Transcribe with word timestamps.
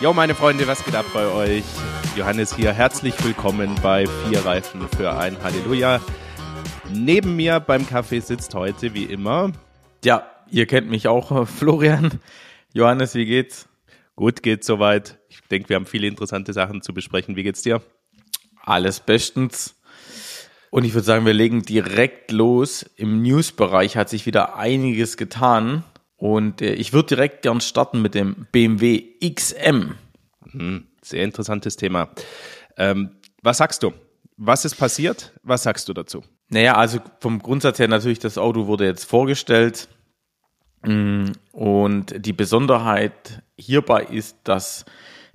Jo, 0.00 0.14
meine 0.14 0.34
Freunde, 0.34 0.66
was 0.66 0.82
geht 0.82 0.94
ab 0.94 1.04
bei 1.12 1.26
euch? 1.26 1.64
Johannes 2.16 2.56
hier. 2.56 2.72
Herzlich 2.72 3.22
willkommen 3.22 3.74
bei 3.82 4.06
Vier 4.06 4.46
Reifen 4.46 4.88
für 4.96 5.12
ein 5.12 5.36
Halleluja. 5.42 6.00
Neben 6.90 7.36
mir 7.36 7.60
beim 7.60 7.86
Kaffee 7.86 8.20
sitzt 8.20 8.54
heute, 8.54 8.94
wie 8.94 9.04
immer. 9.04 9.52
Ja, 10.02 10.26
ihr 10.50 10.64
kennt 10.66 10.88
mich 10.88 11.06
auch, 11.06 11.46
Florian. 11.46 12.18
Johannes, 12.72 13.14
wie 13.14 13.26
geht's? 13.26 13.68
Gut 14.16 14.42
geht's 14.42 14.66
soweit. 14.66 15.18
Ich 15.28 15.42
denke, 15.50 15.68
wir 15.68 15.76
haben 15.76 15.84
viele 15.84 16.06
interessante 16.06 16.54
Sachen 16.54 16.80
zu 16.80 16.94
besprechen. 16.94 17.36
Wie 17.36 17.42
geht's 17.42 17.60
dir? 17.60 17.82
Alles 18.62 19.00
bestens. 19.00 19.78
Und 20.70 20.84
ich 20.84 20.94
würde 20.94 21.04
sagen, 21.04 21.26
wir 21.26 21.34
legen 21.34 21.60
direkt 21.60 22.32
los. 22.32 22.86
Im 22.96 23.20
News-Bereich 23.20 23.98
hat 23.98 24.08
sich 24.08 24.24
wieder 24.24 24.56
einiges 24.56 25.18
getan. 25.18 25.84
Und 26.20 26.60
äh, 26.60 26.74
ich 26.74 26.92
würde 26.92 27.08
direkt 27.08 27.42
gern 27.42 27.62
starten 27.62 28.02
mit 28.02 28.14
dem 28.14 28.46
BMW 28.52 29.04
XM. 29.24 29.94
Hm, 30.52 30.86
sehr 31.02 31.24
interessantes 31.24 31.76
Thema. 31.76 32.10
Ähm, 32.76 33.16
was 33.42 33.56
sagst 33.56 33.82
du? 33.82 33.94
Was 34.36 34.66
ist 34.66 34.76
passiert? 34.76 35.32
Was 35.42 35.62
sagst 35.62 35.88
du 35.88 35.94
dazu? 35.94 36.22
Naja, 36.50 36.76
also 36.76 36.98
vom 37.20 37.38
Grundsatz 37.38 37.78
her 37.78 37.88
natürlich, 37.88 38.18
das 38.18 38.36
Auto 38.36 38.66
wurde 38.66 38.84
jetzt 38.84 39.04
vorgestellt. 39.04 39.88
Mm, 40.82 41.32
und 41.52 42.14
die 42.26 42.34
Besonderheit 42.34 43.42
hierbei 43.56 44.04
ist, 44.04 44.36
dass 44.44 44.84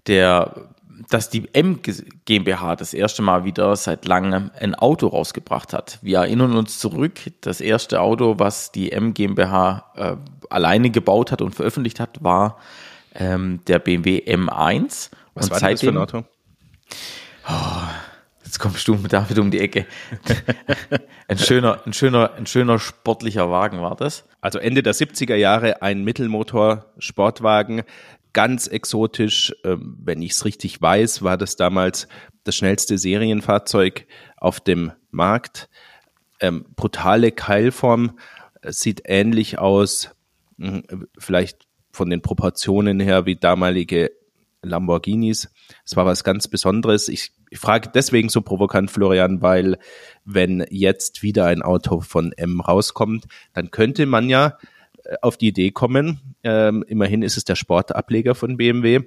der 0.08 0.70
dass 1.10 1.30
die 1.30 1.54
M 1.54 1.82
GmbH 2.26 2.76
das 2.76 2.94
erste 2.94 3.22
Mal 3.22 3.46
wieder 3.46 3.76
seit 3.76 4.06
langem 4.06 4.52
ein 4.60 4.76
Auto 4.76 5.08
rausgebracht 5.08 5.74
hat. 5.74 6.00
Wir 6.02 6.20
erinnern 6.20 6.56
uns 6.56 6.80
zurück, 6.80 7.20
das 7.42 7.62
erste 7.62 8.02
Auto, 8.02 8.36
was 8.38 8.72
die 8.72 8.92
M 8.92 9.14
GmbH 9.14 9.92
äh, 9.96 10.16
alleine 10.50 10.90
gebaut 10.90 11.32
hat 11.32 11.42
und 11.42 11.54
veröffentlicht 11.54 12.00
hat, 12.00 12.24
war 12.24 12.58
ähm, 13.14 13.60
der 13.68 13.80
BMW 13.80 14.20
M1. 14.26 15.12
Was 15.34 15.46
und 15.46 15.52
war 15.52 15.60
seitdem, 15.60 15.70
das 15.70 15.82
für 15.82 15.90
ein 15.90 15.98
Auto? 15.98 16.24
Oh, 17.48 17.88
jetzt 18.44 18.60
kommst 18.60 18.88
du 18.88 18.96
mit 18.96 19.14
David 19.14 19.40
um 19.40 19.52
die 19.52 19.60
Ecke. 19.60 19.86
ein 21.28 21.38
schöner, 21.38 21.82
ein 21.86 21.94
schöner, 21.94 22.34
ein 22.36 22.46
schöner 22.46 22.80
sportlicher 22.80 23.50
Wagen 23.52 23.82
war 23.82 23.96
das. 23.96 24.26
Also 24.42 24.60
Ende 24.60 24.82
der 24.84 24.94
70er 24.94 25.36
Jahre 25.36 25.82
ein 25.82 26.04
Mittelmotor-Sportwagen, 26.04 27.84
ganz 28.36 28.68
exotisch. 28.68 29.56
Ähm, 29.64 29.98
wenn 30.04 30.22
ich 30.22 30.34
es 30.34 30.46
richtig 30.46 30.80
weiß, 30.80 31.24
war 31.24 31.38
das 31.38 31.56
damals 31.56 32.08
das 32.44 32.56
schnellste 32.56 33.00
Serienfahrzeug 33.00 34.06
auf 34.38 34.60
dem 34.60 34.92
Markt. 35.10 35.70
Ähm, 36.40 36.66
brutale 36.76 37.32
Keilform, 37.32 38.20
sieht 38.62 39.04
ähnlich 39.06 39.58
aus, 39.58 40.12
hm, 40.60 41.08
vielleicht 41.18 41.66
von 41.92 42.10
den 42.10 42.22
Proportionen 42.22 43.00
her 43.00 43.26
wie 43.26 43.38
damalige 43.38 44.12
Lamborghinis. 44.62 45.50
Es 45.86 45.96
war 45.96 46.06
was 46.06 46.24
ganz 46.24 46.48
Besonderes. 46.48 47.08
Ich, 47.08 47.32
ich 47.50 47.60
frage 47.60 47.90
deswegen 47.94 48.30
so 48.30 48.42
provokant, 48.42 48.92
Florian, 48.92 49.42
weil 49.42 49.78
wenn 50.26 50.66
jetzt 50.70 51.24
wieder 51.24 51.46
ein 51.46 51.62
Auto 51.62 52.02
von 52.02 52.34
M 52.34 52.60
rauskommt, 52.60 53.26
dann 53.54 53.72
könnte 53.72 54.06
man 54.06 54.28
ja 54.28 54.48
äh, 54.48 54.75
auf 55.22 55.38
die 55.38 55.48
Idee 55.48 55.72
kommen, 55.72 56.36
ähm, 56.44 56.84
immerhin 56.88 57.22
ist 57.22 57.38
es 57.38 57.44
der 57.44 57.56
Sportableger 57.56 58.36
von 58.36 58.58
BMW, 58.58 59.02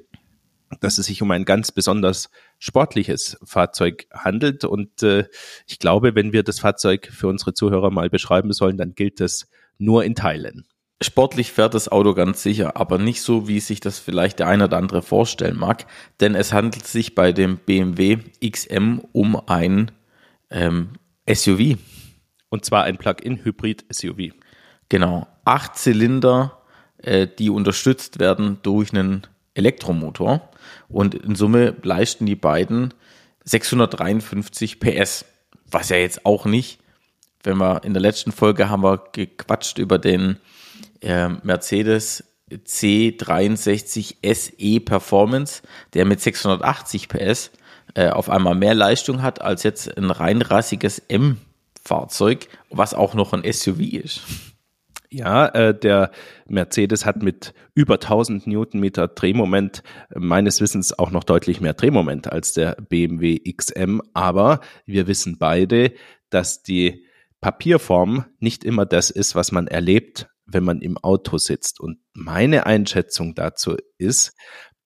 dass 0.81 0.99
es 0.99 1.07
sich 1.07 1.23
um 1.23 1.31
ein 1.31 1.45
ganz 1.45 1.73
besonders 1.73 2.31
sportliches 2.59 3.39
Fahrzeug 3.43 4.07
handelt. 4.13 4.65
Und 4.65 5.03
äh, 5.03 5.25
ich 5.67 5.79
glaube, 5.79 6.15
wenn 6.15 6.33
wir 6.33 6.43
das 6.43 6.61
Fahrzeug 6.61 7.09
für 7.13 7.29
unsere 7.29 7.55
Zuhörer 7.55 7.91
mal 7.91 8.11
beschreiben 8.11 8.53
sollen, 8.53 8.77
dann 8.77 8.95
gilt 8.95 9.21
es 9.21 9.49
nur 9.79 10.05
in 10.05 10.15
Teilen. 10.15 10.67
Sportlich 11.01 11.53
fährt 11.53 11.75
das 11.75 11.89
Auto 11.89 12.13
ganz 12.13 12.43
sicher, 12.43 12.77
aber 12.77 12.99
nicht 12.99 13.23
so, 13.23 13.47
wie 13.47 13.61
sich 13.61 13.79
das 13.79 14.01
vielleicht 14.01 14.41
der 14.41 14.49
eine 14.49 14.65
oder 14.65 14.79
andere 14.79 15.01
vorstellen 15.01 15.57
mag, 15.57 15.87
denn 16.19 16.35
es 16.35 16.53
handelt 16.53 16.87
sich 16.87 17.15
bei 17.15 17.31
dem 17.33 17.59
BMW 17.59 18.19
XM 18.45 19.01
um 19.13 19.41
ein 19.49 19.93
ähm, 20.51 20.95
SUV. 21.33 21.79
Und 22.49 22.65
zwar 22.65 22.85
ein 22.85 22.97
Plug-in-Hybrid-SUV. 22.99 24.33
Genau, 24.89 25.27
acht 25.49 25.77
Zylinder, 25.77 26.59
äh, 26.99 27.27
die 27.27 27.51
unterstützt 27.51 28.19
werden 28.19 28.59
durch 28.63 28.93
einen 28.93 29.27
Elektromotor 29.55 30.49
und 30.89 31.15
in 31.15 31.35
Summe 31.35 31.75
leisten 31.83 32.27
die 32.27 32.37
beiden 32.37 32.95
653 33.45 34.79
PS, 34.79 35.25
was 35.71 35.89
ja 35.89 35.97
jetzt 35.97 36.27
auch 36.27 36.45
nicht, 36.45 36.81
wenn 37.43 37.57
wir 37.57 37.83
in 37.85 37.95
der 37.95 38.03
letzten 38.03 38.31
Folge 38.31 38.69
haben 38.69 38.83
wir 38.83 39.03
gequatscht 39.13 39.79
über 39.79 39.99
den 39.99 40.37
äh, 41.01 41.29
Mercedes 41.29 42.25
C63 42.51 44.17
SE 44.35 44.81
Performance, 44.81 45.63
der 45.95 46.05
mit 46.05 46.21
680 46.21 47.09
PS 47.09 47.51
äh, 47.95 48.11
auf 48.11 48.29
einmal 48.29 48.55
mehr 48.55 48.75
Leistung 48.75 49.23
hat 49.23 49.41
als 49.41 49.63
jetzt 49.63 49.97
ein 49.97 50.11
rein 50.11 50.43
rassiges 50.43 50.99
M-Fahrzeug, 51.09 52.49
was 52.71 52.93
auch 52.93 53.15
noch 53.15 53.33
ein 53.33 53.51
SUV 53.51 53.81
ist. 53.81 54.23
Ja, 55.11 55.47
äh, 55.49 55.79
der 55.79 56.11
Mercedes 56.47 57.07
hat 57.07 57.23
mit 57.23 57.55
über 57.75 57.95
1000 57.95 58.47
Newtonmeter 58.47 59.09
Drehmoment 59.09 59.83
äh, 60.11 60.19
meines 60.19 60.61
Wissens 60.61 60.99
auch 60.99 61.11
noch 61.11 61.25
deutlich 61.25 61.61
mehr 61.61 61.73
Drehmoment 61.73 62.31
als 62.31 62.53
der 62.53 62.77
BMW 62.77 63.39
XM. 63.39 64.03
Aber 64.13 64.61
wir 64.85 65.07
wissen 65.07 65.39
beide, 65.39 65.93
dass 66.29 66.63
die 66.63 67.07
Papierform 67.41 68.27
nicht 68.39 68.65
immer 68.65 68.85
das 68.85 69.09
ist, 69.11 69.35
was 69.35 69.51
man 69.51 69.67
erlebt, 69.67 70.29
wenn 70.45 70.65
man 70.65 70.81
im 70.83 70.99
Auto 70.99 71.39
sitzt. 71.39 71.81
Und 71.81 72.01
meine 72.13 72.67
Einschätzung 72.67 73.35
dazu 73.35 73.77
ist, 73.97 74.37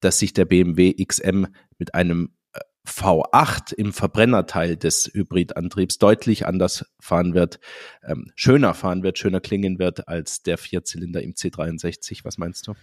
dass 0.01 0.19
sich 0.19 0.33
der 0.33 0.45
BMW 0.45 0.93
XM 1.05 1.47
mit 1.79 1.95
einem 1.95 2.35
V8 2.87 3.75
im 3.75 3.93
Verbrennerteil 3.93 4.77
des 4.77 5.11
Hybridantriebs 5.13 5.99
deutlich 5.99 6.47
anders 6.47 6.85
fahren 7.01 7.35
wird, 7.35 7.61
ähm, 8.05 8.33
schöner 8.35 8.75
fahren 8.75 9.03
wird, 9.03 9.19
schöner 9.19 9.41
klingen 9.41 9.79
wird 9.79 10.09
als 10.09 10.43
der 10.43 10.59
Vierzylinder 10.59 11.23
im 11.23 11.35
C63. 11.35 12.25
Was 12.25 12.39
meinst 12.39 12.67
du? 12.67 12.75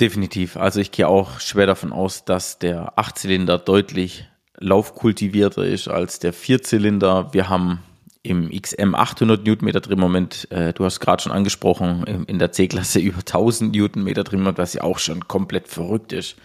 Definitiv. 0.00 0.56
Also 0.56 0.80
ich 0.80 0.92
gehe 0.92 1.08
auch 1.08 1.40
schwer 1.40 1.66
davon 1.66 1.92
aus, 1.92 2.24
dass 2.24 2.58
der 2.58 2.98
Achtzylinder 2.98 3.58
deutlich 3.58 4.28
laufkultivierter 4.56 5.64
ist 5.64 5.88
als 5.88 6.18
der 6.20 6.32
Vierzylinder. 6.32 7.32
Wir 7.32 7.48
haben 7.48 7.82
im 8.22 8.50
XM 8.50 8.94
800 8.94 9.44
Newtonmeter 9.44 9.80
Drehmoment, 9.80 10.50
äh, 10.50 10.72
du 10.72 10.84
hast 10.84 11.00
gerade 11.00 11.22
schon 11.22 11.32
angesprochen, 11.32 12.04
in 12.26 12.38
der 12.38 12.52
C-Klasse 12.52 12.98
über 13.00 13.18
1000 13.18 13.74
Newtonmeter 13.74 14.24
Drehmoment, 14.24 14.58
was 14.58 14.74
ja 14.74 14.82
auch 14.82 14.98
schon 14.98 15.28
komplett 15.28 15.68
verrückt 15.68 16.12
ist. 16.12 16.36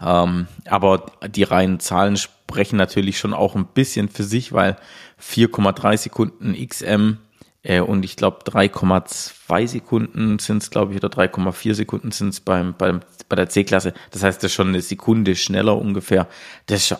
Ähm, 0.00 0.46
aber 0.66 1.06
die 1.28 1.42
reinen 1.42 1.80
Zahlen 1.80 2.16
sprechen 2.16 2.76
natürlich 2.76 3.18
schon 3.18 3.34
auch 3.34 3.56
ein 3.56 3.66
bisschen 3.66 4.08
für 4.08 4.24
sich, 4.24 4.52
weil 4.52 4.76
4,3 5.20 5.96
Sekunden 5.96 6.54
XM 6.54 7.18
äh, 7.62 7.80
und 7.80 8.04
ich 8.04 8.16
glaube 8.16 8.38
3,2 8.44 9.66
Sekunden 9.66 10.38
sind 10.38 10.62
es, 10.62 10.70
glaube 10.70 10.92
ich, 10.92 11.02
oder 11.02 11.08
3,4 11.08 11.74
Sekunden 11.74 12.10
sind 12.12 12.30
es 12.30 12.40
beim, 12.40 12.74
beim, 12.76 13.00
bei 13.28 13.36
der 13.36 13.48
C-Klasse. 13.48 13.92
Das 14.10 14.22
heißt, 14.22 14.38
das 14.38 14.52
ist 14.52 14.54
schon 14.54 14.68
eine 14.68 14.82
Sekunde 14.82 15.36
schneller 15.36 15.76
ungefähr. 15.76 16.28
Das, 16.66 16.94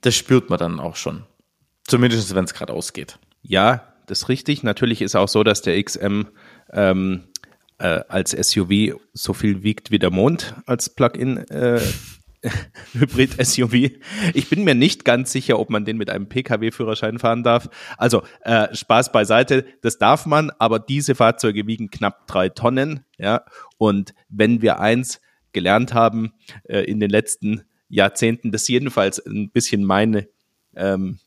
das 0.00 0.14
spürt 0.14 0.48
man 0.50 0.58
dann 0.58 0.80
auch 0.80 0.96
schon. 0.96 1.24
Zumindest, 1.84 2.34
wenn 2.34 2.44
es 2.44 2.54
gerade 2.54 2.72
ausgeht. 2.72 3.18
Ja, 3.42 3.92
das 4.06 4.22
ist 4.22 4.28
richtig. 4.28 4.62
Natürlich 4.62 5.02
ist 5.02 5.16
auch 5.16 5.28
so, 5.28 5.44
dass 5.44 5.62
der 5.62 5.82
XM 5.82 6.26
ähm, 6.72 7.24
äh, 7.78 8.00
als 8.08 8.30
SUV 8.30 8.98
so 9.12 9.32
viel 9.34 9.62
wiegt 9.62 9.90
wie 9.90 9.98
der 9.98 10.10
Mond 10.10 10.54
als 10.66 10.88
Plug-in 10.88 11.38
äh, 11.48 11.80
Hybrid-SUV. 12.92 13.90
Ich 14.34 14.48
bin 14.48 14.64
mir 14.64 14.74
nicht 14.74 15.04
ganz 15.04 15.32
sicher, 15.32 15.58
ob 15.58 15.70
man 15.70 15.84
den 15.84 15.96
mit 15.96 16.10
einem 16.10 16.28
Pkw-Führerschein 16.28 17.18
fahren 17.18 17.42
darf. 17.42 17.68
Also 17.98 18.22
äh, 18.42 18.74
Spaß 18.74 19.12
beiseite, 19.12 19.64
das 19.82 19.98
darf 19.98 20.26
man, 20.26 20.50
aber 20.58 20.78
diese 20.78 21.14
Fahrzeuge 21.14 21.66
wiegen 21.66 21.90
knapp 21.90 22.26
drei 22.26 22.48
Tonnen. 22.48 23.04
Ja, 23.18 23.44
und 23.78 24.14
wenn 24.28 24.62
wir 24.62 24.80
eins 24.80 25.20
gelernt 25.52 25.94
haben 25.94 26.32
äh, 26.64 26.80
in 26.80 27.00
den 27.00 27.10
letzten 27.10 27.62
Jahrzehnten, 27.88 28.52
das 28.52 28.68
jedenfalls 28.68 29.24
ein 29.24 29.50
bisschen 29.50 29.84
meine 29.84 30.28
ähm, 30.74 31.18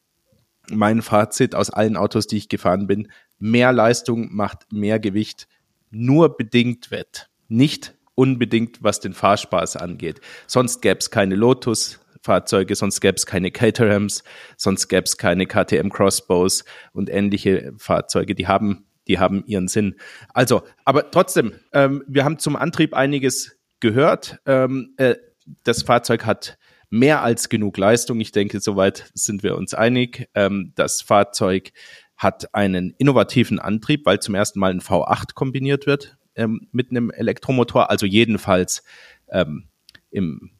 mein 0.71 1.01
Fazit 1.01 1.55
aus 1.55 1.69
allen 1.69 1.97
Autos, 1.97 2.27
die 2.27 2.37
ich 2.37 2.49
gefahren 2.49 2.87
bin, 2.87 3.11
mehr 3.39 3.71
Leistung 3.71 4.29
macht 4.31 4.71
mehr 4.71 4.99
Gewicht 4.99 5.47
nur 5.91 6.37
bedingt 6.37 6.91
wett. 6.91 7.29
Nicht 7.47 7.95
unbedingt, 8.19 8.83
was 8.83 8.99
den 8.99 9.13
Fahrspaß 9.13 9.77
angeht. 9.77 10.19
Sonst 10.45 10.81
gäbe 10.81 10.99
es 10.99 11.09
keine 11.09 11.35
Lotus-Fahrzeuge, 11.35 12.75
sonst 12.75 12.99
gäbe 12.99 13.15
es 13.15 13.25
keine 13.25 13.49
Caterhams, 13.49 14.25
sonst 14.57 14.89
gäbe 14.89 15.05
es 15.05 15.15
keine 15.15 15.45
KTM 15.45 15.87
Crossbows 15.87 16.65
und 16.91 17.09
ähnliche 17.09 17.71
Fahrzeuge. 17.77 18.35
Die 18.35 18.45
haben, 18.45 18.85
die 19.07 19.19
haben 19.19 19.45
ihren 19.45 19.69
Sinn. 19.69 19.95
Also, 20.33 20.63
aber 20.83 21.11
trotzdem, 21.11 21.53
ähm, 21.71 22.03
wir 22.07 22.25
haben 22.25 22.39
zum 22.39 22.57
Antrieb 22.57 22.93
einiges 22.93 23.57
gehört. 23.79 24.39
Ähm, 24.45 24.95
äh, 24.97 25.15
das 25.63 25.83
Fahrzeug 25.83 26.25
hat 26.25 26.57
mehr 26.89 27.23
als 27.23 27.47
genug 27.47 27.77
Leistung. 27.77 28.19
Ich 28.19 28.33
denke, 28.33 28.59
soweit 28.59 29.09
sind 29.13 29.43
wir 29.43 29.55
uns 29.55 29.73
einig. 29.73 30.27
Ähm, 30.35 30.73
das 30.75 31.01
Fahrzeug 31.01 31.71
hat 32.17 32.53
einen 32.53 32.93
innovativen 32.97 33.59
Antrieb, 33.59 34.05
weil 34.05 34.19
zum 34.19 34.35
ersten 34.35 34.59
Mal 34.59 34.71
ein 34.71 34.81
V8 34.81 35.35
kombiniert 35.35 35.85
wird 35.85 36.18
ähm, 36.39 36.67
mit 36.71 36.89
einem 36.89 37.11
Elektromotor, 37.11 37.89
also 37.89 38.05
jedenfalls 38.05 38.83
ähm, 39.29 39.65
im 40.09 40.51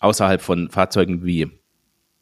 außerhalb 0.00 0.40
von 0.40 0.70
Fahrzeugen 0.70 1.24
wie 1.24 1.50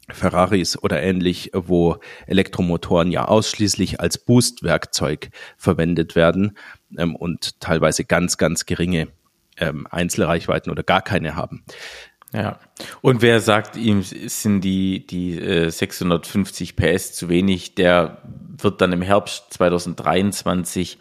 Ferraris 0.08 0.80
oder 0.80 1.02
ähnlich, 1.02 1.50
wo 1.52 1.98
Elektromotoren 2.26 3.10
ja 3.10 3.26
ausschließlich 3.26 4.00
als 4.00 4.18
Boostwerkzeug 4.18 5.30
verwendet 5.56 6.14
werden 6.14 6.56
ähm, 6.96 7.16
und 7.16 7.60
teilweise 7.60 8.04
ganz, 8.04 8.38
ganz 8.38 8.66
geringe 8.66 9.08
ähm, 9.58 9.86
Einzelreichweiten 9.90 10.70
oder 10.70 10.84
gar 10.84 11.02
keine 11.02 11.34
haben. 11.34 11.64
Ja. 12.32 12.58
Und 13.00 13.22
wer 13.22 13.40
sagt, 13.40 13.76
ihm 13.76 14.02
sind 14.02 14.60
die, 14.62 15.06
die 15.06 15.38
äh, 15.40 15.70
650 15.70 16.76
PS 16.76 17.12
zu 17.12 17.28
wenig, 17.28 17.74
der 17.74 18.18
wird 18.58 18.80
dann 18.80 18.92
im 18.92 19.02
Herbst 19.02 19.54
2023 19.54 20.98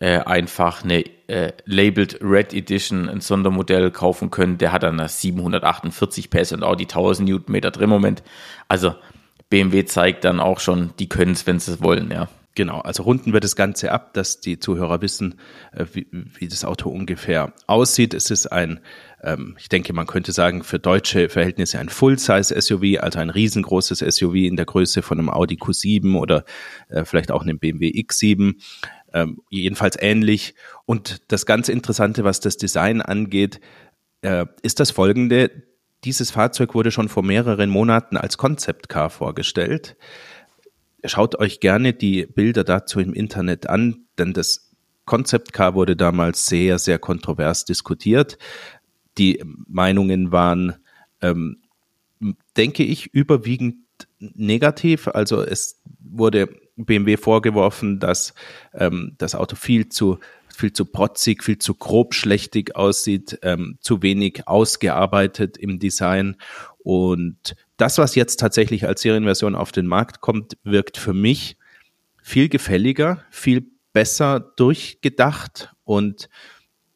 äh, 0.00 0.18
einfach 0.18 0.84
eine 0.84 1.04
äh, 1.26 1.52
labeled 1.64 2.18
Red 2.22 2.54
Edition, 2.54 3.08
ein 3.08 3.20
Sondermodell 3.20 3.90
kaufen 3.90 4.30
können. 4.30 4.58
Der 4.58 4.72
hat 4.72 4.82
dann 4.82 4.98
eine 4.98 5.08
748 5.08 6.30
PS 6.30 6.52
und 6.52 6.62
auch 6.62 6.76
die 6.76 6.84
1000 6.84 7.28
Newtonmeter 7.28 7.70
Drehmoment. 7.70 8.22
Also 8.68 8.94
BMW 9.50 9.84
zeigt 9.84 10.24
dann 10.24 10.40
auch 10.40 10.60
schon, 10.60 10.94
die 10.98 11.08
können 11.08 11.32
es, 11.32 11.46
wenn 11.46 11.58
sie 11.58 11.72
es 11.72 11.82
wollen, 11.82 12.10
ja. 12.10 12.28
Genau, 12.54 12.80
also 12.80 13.04
runden 13.04 13.32
wir 13.32 13.40
das 13.40 13.56
Ganze 13.56 13.92
ab, 13.92 14.12
dass 14.12 14.40
die 14.40 14.58
Zuhörer 14.58 15.00
wissen, 15.00 15.36
äh, 15.72 15.86
wie, 15.92 16.06
wie 16.10 16.48
das 16.48 16.64
Auto 16.64 16.90
ungefähr 16.90 17.52
aussieht. 17.66 18.12
Es 18.12 18.30
ist 18.30 18.46
ein, 18.46 18.80
ähm, 19.22 19.56
ich 19.58 19.68
denke, 19.68 19.92
man 19.92 20.06
könnte 20.06 20.32
sagen, 20.32 20.64
für 20.64 20.78
deutsche 20.78 21.28
Verhältnisse 21.28 21.78
ein 21.78 21.88
Full-Size-SUV, 21.88 23.00
also 23.00 23.18
ein 23.18 23.30
riesengroßes 23.30 24.00
SUV 24.00 24.34
in 24.34 24.56
der 24.56 24.66
Größe 24.66 25.02
von 25.02 25.18
einem 25.18 25.30
Audi 25.30 25.56
Q7 25.56 26.18
oder 26.18 26.44
äh, 26.88 27.04
vielleicht 27.04 27.30
auch 27.30 27.42
einem 27.42 27.58
BMW 27.58 27.88
X7 27.90 28.54
ähm, 29.12 29.38
jedenfalls 29.50 29.96
ähnlich. 30.00 30.54
Und 30.86 31.22
das 31.28 31.46
ganz 31.46 31.68
Interessante, 31.68 32.24
was 32.24 32.40
das 32.40 32.56
Design 32.56 33.00
angeht, 33.00 33.60
äh, 34.22 34.46
ist 34.62 34.80
das 34.80 34.90
folgende. 34.90 35.50
Dieses 36.04 36.32
Fahrzeug 36.32 36.74
wurde 36.74 36.90
schon 36.90 37.08
vor 37.08 37.22
mehreren 37.22 37.70
Monaten 37.70 38.16
als 38.16 38.38
Concept 38.38 38.88
Car 38.88 39.10
vorgestellt. 39.10 39.96
Schaut 41.04 41.38
euch 41.38 41.60
gerne 41.60 41.92
die 41.92 42.26
Bilder 42.26 42.64
dazu 42.64 43.00
im 43.00 43.12
Internet 43.12 43.68
an, 43.68 44.06
denn 44.18 44.32
das 44.32 44.72
Concept 45.04 45.52
Car 45.52 45.74
wurde 45.74 45.96
damals 45.96 46.46
sehr, 46.46 46.78
sehr 46.78 46.98
kontrovers 46.98 47.64
diskutiert. 47.64 48.38
Die 49.18 49.42
Meinungen 49.66 50.32
waren, 50.32 50.76
ähm, 51.20 51.58
denke 52.56 52.84
ich, 52.84 53.12
überwiegend 53.12 53.76
negativ. 54.18 55.08
Also 55.08 55.42
es 55.42 55.80
wurde 56.00 56.48
BMW 56.76 57.16
vorgeworfen, 57.16 57.98
dass 58.00 58.34
ähm, 58.74 59.14
das 59.18 59.34
Auto 59.34 59.56
viel 59.56 59.88
zu 59.88 60.18
viel 60.54 60.72
zu 60.72 60.84
protzig, 60.84 61.42
viel 61.42 61.58
zu 61.58 61.74
grobschlächtig 61.74 62.76
aussieht, 62.76 63.38
ähm, 63.42 63.78
zu 63.80 64.02
wenig 64.02 64.46
ausgearbeitet 64.46 65.56
im 65.56 65.78
Design. 65.78 66.36
Und 66.78 67.56
das, 67.76 67.98
was 67.98 68.14
jetzt 68.14 68.38
tatsächlich 68.38 68.86
als 68.86 69.02
Serienversion 69.02 69.54
auf 69.54 69.72
den 69.72 69.86
Markt 69.86 70.20
kommt, 70.20 70.56
wirkt 70.62 70.98
für 70.98 71.14
mich 71.14 71.56
viel 72.22 72.48
gefälliger, 72.48 73.24
viel 73.30 73.66
besser 73.92 74.40
durchgedacht 74.40 75.74
und 75.84 76.28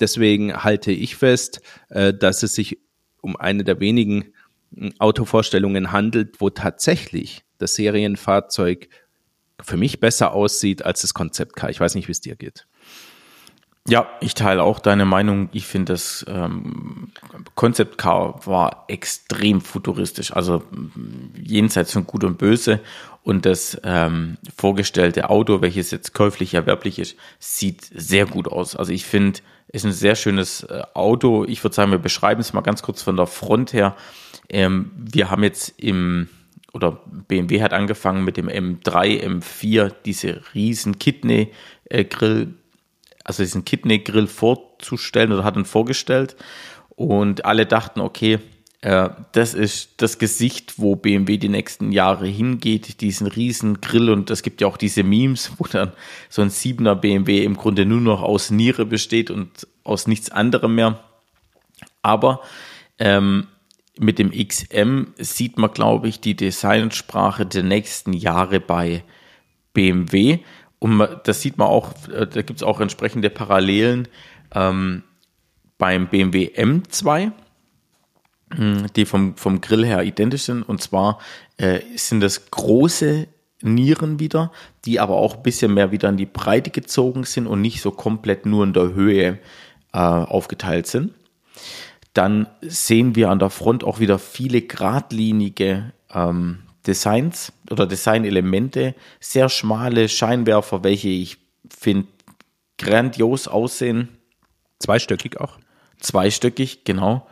deswegen 0.01 0.65
halte 0.65 0.93
ich 0.93 1.17
fest, 1.17 1.61
äh, 1.89 2.13
dass 2.15 2.43
es 2.43 2.55
sich 2.55 2.79
um 3.21 3.37
eine 3.37 3.65
der 3.65 3.81
wenigen 3.81 4.33
hm, 4.75 4.93
Autovorstellungen 4.99 5.93
handelt, 5.93 6.41
wo 6.41 6.51
tatsächlich 6.51 7.45
das 7.59 7.75
Serienfahrzeug 7.75 8.89
für 9.63 9.77
mich 9.77 10.01
besser 10.01 10.33
aussieht 10.33 10.85
als 10.85 11.01
das 11.01 11.15
Konzept 11.15 11.57
Car. 11.57 11.71
Ich 11.71 11.81
weiß 11.81 11.95
nicht, 11.95 12.09
wie 12.09 12.13
es 12.13 12.21
dir 12.21 12.37
geht. 12.37 12.67
Ja, 13.89 14.09
ich 14.21 14.35
teile 14.35 14.65
auch 14.65 14.81
deine 14.81 15.05
Meinung. 15.05 15.49
Ich 15.53 15.65
finde, 15.65 15.93
das 15.93 16.27
ähm, 16.29 17.13
Concept 17.55 17.99
Car 17.99 18.45
war 18.45 18.85
extrem 18.89 19.61
futuristisch, 19.61 20.33
also 20.33 20.65
jenseits 21.41 21.93
von 21.93 22.05
Gut 22.05 22.25
und 22.25 22.37
Böse. 22.37 22.81
Und 23.27 23.45
das 23.45 23.77
ähm, 23.83 24.37
vorgestellte 24.57 25.31
Auto, 25.31 25.61
welches 25.61 25.91
jetzt 25.91 26.15
käuflich 26.15 26.55
erwerblich 26.55 27.01
ist, 27.01 27.17
sieht 27.41 27.83
sehr 27.83 28.25
gut 28.25 28.47
aus. 28.47 28.77
Also 28.77 28.93
ich 28.93 29.05
finde, 29.05 29.41
es 29.67 29.83
ist 29.83 29.87
ein 29.87 29.93
sehr 29.93 30.15
schönes 30.15 30.63
äh, 30.63 30.85
Auto. 30.95 31.45
Ich 31.45 31.65
würde 31.65 31.75
sagen, 31.75 31.91
wir 31.91 31.99
beschreiben 31.99 32.41
es 32.41 32.53
mal 32.53 32.61
ganz 32.61 32.85
kurz 32.85 33.03
von 33.03 33.17
der 33.17 33.27
Front 33.27 33.73
her. 33.73 33.97
Ähm, 34.49 34.93
wir 34.95 35.29
haben 35.29 35.43
jetzt 35.43 35.75
im 35.77 36.29
oder 36.73 37.01
BMW 37.27 37.63
hat 37.63 37.73
angefangen 37.73 38.23
mit 38.23 38.37
dem 38.37 38.49
M3, 38.49 39.21
M4 39.25 39.93
diese 40.05 40.43
riesen 40.55 41.01
Kidney-Grill, 41.01 42.55
also 43.25 43.43
diesen 43.43 43.65
Kidney-Grill 43.65 44.29
vorzustellen 44.29 45.33
oder 45.33 45.43
hat 45.43 45.57
ihn 45.57 45.65
vorgestellt. 45.65 46.37
Und 46.91 47.45
alle 47.45 47.67
dachten, 47.67 48.01
okay, 48.01 48.35
äh, 48.35 48.56
das 48.87 49.55
ist 49.55 49.95
das 49.97 50.19
Gesicht, 50.19 50.75
wo 50.77 50.95
BMW 50.95 51.39
die 51.39 51.49
nächsten 51.49 51.91
Jahre 51.91 52.27
hingeht, 52.27 53.01
diesen 53.01 53.27
riesen 53.27 53.81
Grill. 53.81 54.11
Und 54.11 54.31
es 54.31 54.43
gibt 54.43 54.61
ja 54.61 54.69
auch 54.69 54.77
diese 54.77 55.03
Memes, 55.03 55.51
wo 55.59 55.65
dann 55.65 55.93
so 56.29 56.43
ein 56.43 56.51
7er 56.51 56.95
BMW 56.95 57.43
im 57.43 57.57
Grunde 57.57 57.85
nur 57.85 58.01
noch 58.01 58.23
aus 58.23 58.51
Niere 58.51 58.87
besteht 58.87 59.31
und 59.31 59.67
aus 59.83 60.07
nichts 60.07 60.31
anderem 60.31 60.77
mehr. 60.77 61.01
Aber 62.03 62.43
ähm, 62.99 63.49
mit 63.99 64.21
dem 64.21 64.31
XM 64.31 65.15
sieht 65.17 65.59
man, 65.59 65.73
glaube 65.73 66.07
ich, 66.09 66.21
die 66.21 66.37
Designsprache 66.37 67.45
der 67.45 67.65
nächsten 67.65 68.13
Jahre 68.13 68.61
bei 68.61 69.03
BMW. 69.73 70.39
Und 70.79 71.05
das 71.25 71.43
sieht 71.43 71.59
man 71.59 71.69
auch, 71.69 71.93
äh, 72.09 72.27
da 72.27 72.43
gibt 72.43 72.61
es 72.61 72.63
auch 72.63 72.81
entsprechende 72.81 73.31
Parallelen 73.31 74.07
ähm, 74.55 75.03
beim 75.79 76.09
BMW 76.09 76.51
M2, 76.55 77.25
hm, 77.25 77.33
die 78.51 79.05
vom, 79.07 79.37
vom 79.37 79.61
Grill 79.61 79.85
her 79.85 80.03
identisch 80.05 80.43
sind. 80.43 80.63
Und 80.63 80.81
zwar 80.81 81.19
äh, 81.57 81.81
sind 81.97 82.21
das 82.21 82.51
große 82.51 83.27
Nieren 83.63 84.21
wieder, 84.21 84.53
die 84.85 85.01
aber 85.01 85.17
auch 85.17 85.37
ein 85.37 85.43
bisschen 85.43 85.75
mehr 85.75 85.91
wieder 85.91 86.09
in 86.09 86.17
die 86.17 86.27
Breite 86.27 86.71
gezogen 86.71 87.25
sind 87.25 87.47
und 87.47 87.61
nicht 87.61 87.81
so 87.81 87.91
komplett 87.91 88.47
nur 88.47 88.65
in 88.65 88.73
der 88.73 88.95
Höhe 88.95 89.39
äh, 89.93 89.99
aufgeteilt 89.99 90.87
sind 90.87 91.13
dann 92.17 92.47
sehen 92.63 93.15
wir 93.15 93.29
an 93.29 93.39
der 93.39 93.51
Front 93.51 93.85
auch 93.85 94.01
wieder 94.01 94.19
viele 94.19 94.63
geradlinige 94.63 95.93
ähm, 96.13 96.63
Designs 96.87 97.53
oder 97.71 97.87
Designelemente, 97.87 98.95
sehr 99.21 99.49
schmale 99.51 100.09
Scheinwerfer, 100.09 100.83
welche 100.83 101.09
ich 101.09 101.37
finde 101.69 102.09
grandios 102.79 103.49
aussehen. 103.49 104.17
Zweistöckig 104.79 105.39
auch? 105.41 105.59
Zweistöckig, 106.01 106.85
genau. 106.85 107.27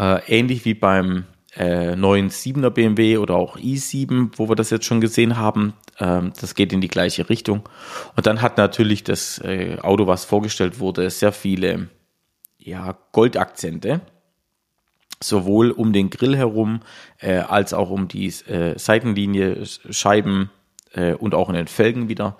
Äh, 0.00 0.22
ähnlich 0.28 0.64
wie 0.64 0.72
beim 0.72 1.24
äh, 1.56 1.94
neuen 1.94 2.30
7er 2.30 2.70
BMW 2.70 3.18
oder 3.18 3.34
auch 3.34 3.58
i7, 3.58 4.30
wo 4.36 4.48
wir 4.48 4.56
das 4.56 4.70
jetzt 4.70 4.86
schon 4.86 5.02
gesehen 5.02 5.36
haben. 5.36 5.74
Ähm, 5.98 6.32
das 6.40 6.54
geht 6.54 6.72
in 6.72 6.80
die 6.80 6.88
gleiche 6.88 7.28
Richtung. 7.28 7.68
Und 8.16 8.26
dann 8.26 8.40
hat 8.40 8.56
natürlich 8.56 9.04
das 9.04 9.38
äh, 9.44 9.76
Auto, 9.82 10.06
was 10.06 10.24
vorgestellt 10.24 10.80
wurde, 10.80 11.10
sehr 11.10 11.32
viele 11.32 11.88
ja, 12.56 12.96
Goldakzente 13.12 14.00
sowohl 15.22 15.70
um 15.70 15.92
den 15.92 16.08
Grill 16.08 16.34
herum 16.34 16.80
äh, 17.18 17.36
als 17.40 17.74
auch 17.74 17.90
um 17.90 18.08
die 18.08 18.28
äh, 18.28 18.78
Seitenlinie, 18.78 19.66
Scheiben 19.90 20.50
äh, 20.94 21.12
und 21.12 21.34
auch 21.34 21.50
in 21.50 21.56
den 21.56 21.66
Felgen 21.66 22.08
wieder. 22.08 22.38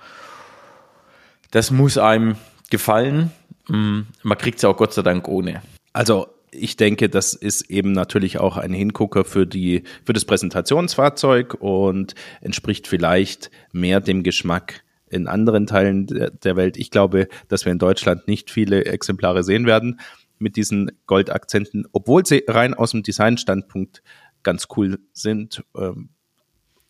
Das 1.51 1.71
muss 1.71 1.99
einem 1.99 2.37
gefallen. 2.71 3.33
Mm, 3.69 4.01
man 4.23 4.39
kriegt 4.39 4.57
es 4.59 4.65
auch 4.65 4.79
Gott 4.79 4.95
sei 4.95 5.03
Dank 5.03 5.29
ohne. 5.29 5.61
Also 5.93 6.29
ich 6.53 6.77
denke, 6.77 7.09
das 7.09 7.35
ist 7.35 7.71
eben 7.71 7.93
natürlich 7.93 8.39
auch 8.39 8.57
ein 8.57 8.73
Hingucker 8.73 9.25
für 9.25 9.47
die, 9.47 9.85
für 10.05 10.13
das 10.13 10.25
Präsentationsfahrzeug 10.25 11.55
und 11.61 12.15
entspricht 12.41 12.87
vielleicht 12.87 13.51
mehr 13.73 14.01
dem 14.01 14.23
Geschmack 14.23 14.83
in 15.09 15.27
anderen 15.27 15.67
Teilen 15.67 16.07
der 16.07 16.57
Welt. 16.57 16.77
Ich 16.77 16.91
glaube, 16.91 17.29
dass 17.49 17.65
wir 17.65 17.73
in 17.73 17.79
Deutschland 17.79 18.29
nicht 18.29 18.51
viele 18.51 18.85
Exemplare 18.85 19.43
sehen 19.43 19.67
werden 19.67 20.01
mit 20.39 20.57
diesen 20.57 20.91
Goldakzenten, 21.07 21.87
obwohl 21.93 22.25
sie 22.25 22.45
rein 22.47 22.75
aus 22.75 22.93
dem 22.93 23.03
Designstandpunkt 23.03 24.03
ganz 24.43 24.69
cool 24.77 24.99
sind. 25.13 25.63
Ähm, 25.77 26.11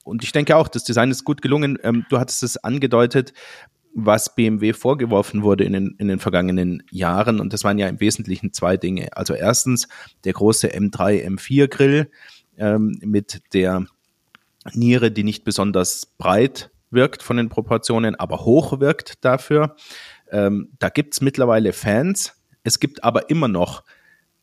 und 0.04 0.22
ich 0.22 0.32
denke 0.32 0.56
auch, 0.56 0.68
das 0.68 0.84
Design 0.84 1.10
ist 1.10 1.24
gut 1.24 1.42
gelungen. 1.42 1.78
Ähm, 1.82 2.06
du 2.08 2.18
hattest 2.18 2.42
es 2.42 2.56
angedeutet, 2.56 3.32
was 3.94 4.35
BMW 4.35 4.73
vorgeworfen 4.73 5.42
wurde 5.42 5.64
in 5.64 5.73
den, 5.73 5.94
in 5.99 6.09
den 6.09 6.18
vergangenen 6.18 6.82
Jahren. 6.90 7.40
Und 7.40 7.52
das 7.52 7.64
waren 7.64 7.78
ja 7.78 7.88
im 7.88 8.00
Wesentlichen 8.00 8.52
zwei 8.52 8.76
Dinge. 8.76 9.09
Also 9.16 9.35
erstens 9.35 9.88
der 10.25 10.32
große 10.32 10.68
M3, 10.68 11.26
M4 11.26 11.68
Grill 11.68 12.11
ähm, 12.56 12.99
mit 13.02 13.42
der 13.52 13.87
Niere, 14.75 15.11
die 15.11 15.25
nicht 15.25 15.44
besonders 15.44 16.06
breit 16.18 16.70
wirkt 16.90 17.23
von 17.23 17.37
den 17.37 17.49
Proportionen, 17.49 18.14
aber 18.14 18.44
hoch 18.44 18.80
wirkt 18.80 19.25
dafür. 19.25 19.76
Ähm, 20.30 20.70
da 20.78 20.88
gibt's 20.88 21.20
mittlerweile 21.20 21.73
Fans, 21.73 22.35
es 22.62 22.78
gibt 22.78 23.04
aber 23.04 23.30
immer 23.30 23.49
noch 23.49 23.85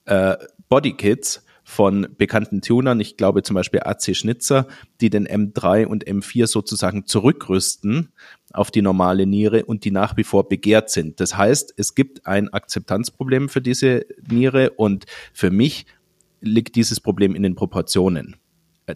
äh, 0.05 0.35
Bodykits 0.69 1.45
von 1.69 2.07
bekannten 2.17 2.61
Tunern, 2.61 3.01
ich 3.01 3.17
glaube 3.17 3.43
zum 3.43 3.53
Beispiel 3.55 3.81
AC 3.81 4.15
Schnitzer, 4.15 4.67
die 5.01 5.09
den 5.09 5.27
M3 5.27 5.85
und 5.85 6.07
M4 6.07 6.47
sozusagen 6.47 7.05
zurückrüsten 7.05 8.13
auf 8.53 8.71
die 8.71 8.81
normale 8.81 9.25
Niere 9.25 9.65
und 9.65 9.83
die 9.83 9.91
nach 9.91 10.15
wie 10.15 10.23
vor 10.23 10.47
begehrt 10.47 10.89
sind. 10.89 11.19
Das 11.19 11.35
heißt, 11.35 11.73
es 11.75 11.93
gibt 11.93 12.25
ein 12.25 12.47
Akzeptanzproblem 12.53 13.49
für 13.49 13.59
diese 13.59 14.05
Niere 14.31 14.69
und 14.71 15.07
für 15.33 15.51
mich 15.51 15.85
liegt 16.39 16.77
dieses 16.77 17.01
Problem 17.01 17.35
in 17.35 17.43
den 17.43 17.55
Proportionen. 17.55 18.37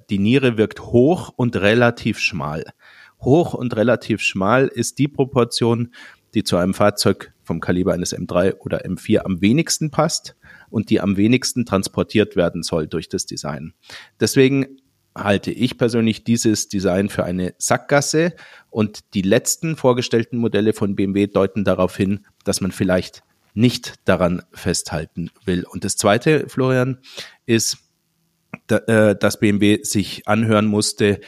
Die 0.10 0.18
Niere 0.18 0.58
wirkt 0.58 0.80
hoch 0.80 1.34
und 1.36 1.58
relativ 1.58 2.20
schmal. 2.20 2.64
Hoch 3.20 3.54
und 3.54 3.76
relativ 3.76 4.22
schmal 4.22 4.70
ist 4.70 4.98
die 4.98 5.10
Proportion, 5.10 5.94
die 6.34 6.46
zu 6.46 6.56
einem 6.56 6.74
Fahrzeug 6.74 7.34
vom 7.44 7.60
Kaliber 7.60 7.92
eines 7.92 8.18
M3 8.18 8.60
oder 8.60 8.86
M4 8.86 9.26
am 9.26 9.42
wenigsten 9.42 9.92
passt 9.92 10.38
und 10.72 10.90
die 10.90 11.00
am 11.00 11.18
wenigsten 11.18 11.66
transportiert 11.66 12.36
werden 12.36 12.64
soll 12.64 12.88
durch 12.88 13.10
das 13.10 13.26
Design. 13.26 13.74
Deswegen 14.20 14.82
halte 15.16 15.52
ich 15.52 15.78
persönlich 15.78 16.24
dieses 16.24 16.70
Design 16.70 17.10
für 17.10 17.24
eine 17.24 17.54
Sackgasse 17.58 18.34
und 18.70 19.14
die 19.14 19.22
letzten 19.22 19.76
vorgestellten 19.76 20.38
Modelle 20.38 20.74
von 20.74 20.96
BMW 20.96 21.28
deuten 21.28 21.64
darauf 21.64 21.96
hin, 21.96 22.26
dass 22.46 22.62
man 22.62 22.72
vielleicht 22.72 23.24
nicht 23.54 23.96
daran 24.06 24.42
festhalten 24.54 25.30
will. 25.46 25.66
Und 25.70 25.84
das 25.84 25.98
zweite, 25.98 26.48
Florian, 26.48 27.00
ist, 27.46 27.78
äh, 28.70 29.16
dass 29.16 29.40
BMW 29.40 29.84
sich 29.84 30.28
anhören 30.28 30.66
musste, 30.66 31.20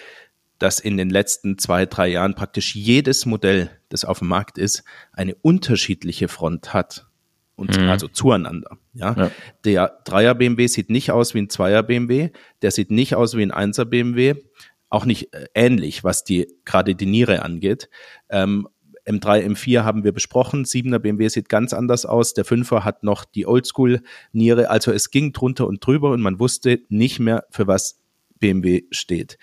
dass 0.60 0.80
in 0.80 0.96
den 0.96 1.10
letzten 1.10 1.58
zwei, 1.58 1.86
drei 1.86 2.08
Jahren 2.08 2.36
praktisch 2.36 2.76
jedes 2.76 3.26
Modell, 3.26 3.70
das 3.90 4.06
auf 4.06 4.20
dem 4.20 4.30
Markt 4.30 4.58
ist, 4.58 4.84
eine 5.12 5.36
unterschiedliche 5.36 6.30
Front 6.30 6.74
hat. 6.74 7.08
Und 7.56 7.80
mhm. 7.80 7.90
also 7.90 8.08
zueinander. 8.08 8.78
Ja? 8.94 9.16
ja. 9.18 9.32
Der 9.64 10.00
Dreier 10.06 10.36
BMW 10.36 10.68
sieht 10.68 10.90
nicht 10.90 11.12
aus 11.12 11.34
wie 11.34 11.40
ein 11.40 11.50
Zweier 11.50 11.84
BMW, 11.84 12.32
der 12.62 12.72
sieht 12.72 12.90
nicht 12.90 13.16
aus 13.16 13.38
wie 13.38 13.44
ein 13.44 13.52
Einser 13.52 13.86
BMW, 13.86 14.36
auch 14.90 15.06
nicht 15.06 15.34
äh, 15.34 15.46
ähnlich, 15.54 16.04
was 16.04 16.24
die 16.24 16.48
gerade 16.66 16.96
die 16.96 17.06
Niere 17.06 17.44
angeht. 17.44 17.90
Ähm, 18.30 18.68
M3, 19.06 19.46
M4 19.46 19.84
haben 19.84 20.04
wir 20.04 20.14
besprochen. 20.14 20.64
7er 20.64 21.00
BMW 21.00 21.28
sieht 21.28 21.50
ganz 21.50 21.74
anders 21.74 22.06
aus. 22.06 22.34
Der 22.34 22.46
5er 22.46 22.84
hat 22.84 23.04
noch 23.04 23.26
die 23.26 23.46
Oldschool-Niere. 23.46 24.70
Also 24.70 24.92
es 24.92 25.12
ging 25.12 25.34
drunter 25.34 25.68
und 25.68 25.86
drüber 25.86 26.12
und 26.12 26.22
man 26.22 26.40
wusste 26.40 26.80
nicht 26.90 27.20
mehr, 27.20 27.46
für 27.50 27.68
was 27.68 28.00
BMW 28.40 28.84
steht. 28.92 29.38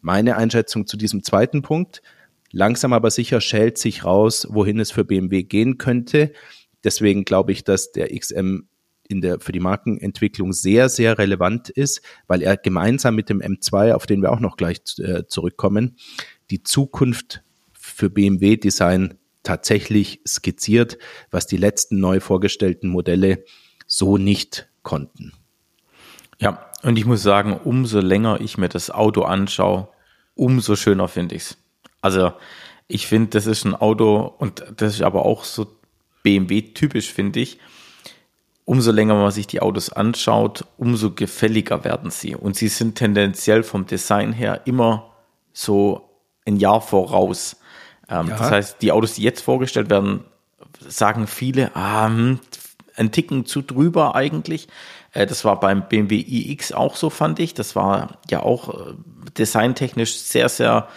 Meine 0.00 0.36
Einschätzung 0.36 0.86
zu 0.86 0.96
diesem 0.96 1.22
zweiten 1.22 1.62
Punkt. 1.62 2.02
Langsam 2.50 2.92
aber 2.92 3.10
sicher 3.10 3.40
schält 3.40 3.78
sich 3.78 4.04
raus, 4.04 4.46
wohin 4.50 4.80
es 4.80 4.90
für 4.90 5.04
BMW 5.04 5.42
gehen 5.42 5.78
könnte. 5.78 6.32
Deswegen 6.84 7.24
glaube 7.24 7.52
ich, 7.52 7.64
dass 7.64 7.92
der 7.92 8.16
XM 8.16 8.68
in 9.08 9.20
der, 9.22 9.40
für 9.40 9.52
die 9.52 9.60
Markenentwicklung 9.60 10.52
sehr, 10.52 10.88
sehr 10.88 11.18
relevant 11.18 11.70
ist, 11.70 12.02
weil 12.26 12.42
er 12.42 12.56
gemeinsam 12.56 13.14
mit 13.14 13.30
dem 13.30 13.40
M2, 13.40 13.92
auf 13.92 14.06
den 14.06 14.20
wir 14.20 14.30
auch 14.30 14.40
noch 14.40 14.56
gleich 14.56 14.80
äh, 14.98 15.26
zurückkommen, 15.26 15.96
die 16.50 16.62
Zukunft 16.62 17.42
für 17.72 18.10
BMW-Design 18.10 19.14
tatsächlich 19.42 20.20
skizziert, 20.26 20.98
was 21.30 21.46
die 21.46 21.56
letzten 21.56 22.00
neu 22.00 22.20
vorgestellten 22.20 22.88
Modelle 22.88 23.44
so 23.86 24.18
nicht 24.18 24.68
konnten. 24.82 25.32
Ja, 26.38 26.70
und 26.82 26.98
ich 26.98 27.06
muss 27.06 27.22
sagen, 27.22 27.54
umso 27.56 28.00
länger 28.00 28.40
ich 28.40 28.58
mir 28.58 28.68
das 28.68 28.90
Auto 28.90 29.22
anschaue, 29.22 29.88
umso 30.34 30.76
schöner 30.76 31.08
finde 31.08 31.34
ich 31.34 31.42
es. 31.42 31.58
Also 32.00 32.32
ich 32.86 33.06
finde, 33.06 33.30
das 33.30 33.46
ist 33.46 33.64
ein 33.64 33.74
Auto 33.74 34.34
und 34.38 34.64
das 34.76 34.94
ist 34.94 35.02
aber 35.02 35.24
auch 35.26 35.44
so 35.44 35.77
BMW-typisch, 36.28 37.10
finde 37.10 37.40
ich. 37.40 37.58
Umso 38.66 38.92
länger 38.92 39.14
man 39.14 39.30
sich 39.30 39.46
die 39.46 39.62
Autos 39.62 39.90
anschaut, 39.90 40.66
umso 40.76 41.12
gefälliger 41.12 41.84
werden 41.84 42.10
sie. 42.10 42.36
Und 42.36 42.54
sie 42.54 42.68
sind 42.68 42.96
tendenziell 42.96 43.62
vom 43.62 43.86
Design 43.86 44.34
her 44.34 44.60
immer 44.66 45.14
so 45.54 46.10
ein 46.46 46.58
Jahr 46.58 46.82
voraus. 46.82 47.56
Ähm, 48.10 48.28
ja. 48.28 48.36
Das 48.36 48.50
heißt, 48.50 48.82
die 48.82 48.92
Autos, 48.92 49.14
die 49.14 49.22
jetzt 49.22 49.40
vorgestellt 49.40 49.88
werden, 49.88 50.24
sagen 50.86 51.26
viele, 51.26 51.74
ah, 51.74 52.08
hm, 52.08 52.40
ein 52.94 53.10
Ticken 53.10 53.46
zu 53.46 53.62
drüber 53.62 54.14
eigentlich. 54.14 54.68
Äh, 55.12 55.26
das 55.26 55.46
war 55.46 55.58
beim 55.58 55.88
BMW 55.88 56.16
iX 56.20 56.72
auch 56.72 56.96
so, 56.96 57.08
fand 57.08 57.38
ich. 57.38 57.54
Das 57.54 57.74
war 57.74 58.18
ja 58.28 58.42
auch 58.42 58.68
äh, 58.68 58.92
designtechnisch 59.38 60.18
sehr, 60.18 60.50
sehr 60.50 60.88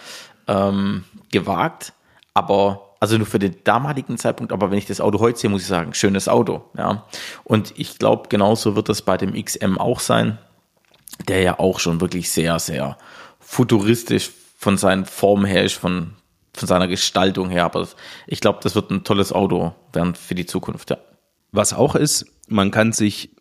ähm, 0.46 1.04
gewagt. 1.30 1.94
Aber 2.34 2.91
also 3.02 3.16
nur 3.18 3.26
für 3.26 3.40
den 3.40 3.56
damaligen 3.64 4.16
Zeitpunkt, 4.16 4.52
aber 4.52 4.70
wenn 4.70 4.78
ich 4.78 4.86
das 4.86 5.00
Auto 5.00 5.18
heute 5.18 5.36
sehe, 5.36 5.50
muss 5.50 5.62
ich 5.62 5.66
sagen, 5.66 5.92
schönes 5.92 6.28
Auto, 6.28 6.62
ja. 6.78 7.04
Und 7.42 7.74
ich 7.76 7.98
glaube, 7.98 8.28
genauso 8.28 8.76
wird 8.76 8.88
das 8.88 9.02
bei 9.02 9.16
dem 9.16 9.34
XM 9.34 9.76
auch 9.76 9.98
sein, 9.98 10.38
der 11.26 11.42
ja 11.42 11.58
auch 11.58 11.80
schon 11.80 12.00
wirklich 12.00 12.30
sehr, 12.30 12.60
sehr 12.60 12.96
futuristisch 13.40 14.30
von 14.56 14.78
seinen 14.78 15.04
Formen 15.04 15.46
her 15.46 15.64
ist, 15.64 15.74
von, 15.74 16.12
von 16.54 16.68
seiner 16.68 16.86
Gestaltung 16.86 17.50
her. 17.50 17.64
Aber 17.64 17.88
ich 18.28 18.40
glaube, 18.40 18.60
das 18.62 18.76
wird 18.76 18.92
ein 18.92 19.02
tolles 19.02 19.32
Auto 19.32 19.74
werden 19.92 20.14
für 20.14 20.36
die 20.36 20.46
Zukunft, 20.46 20.90
ja. 20.90 20.98
Was 21.50 21.72
auch 21.72 21.96
ist, 21.96 22.26
man 22.46 22.70
kann 22.70 22.92
sich, 22.92 23.34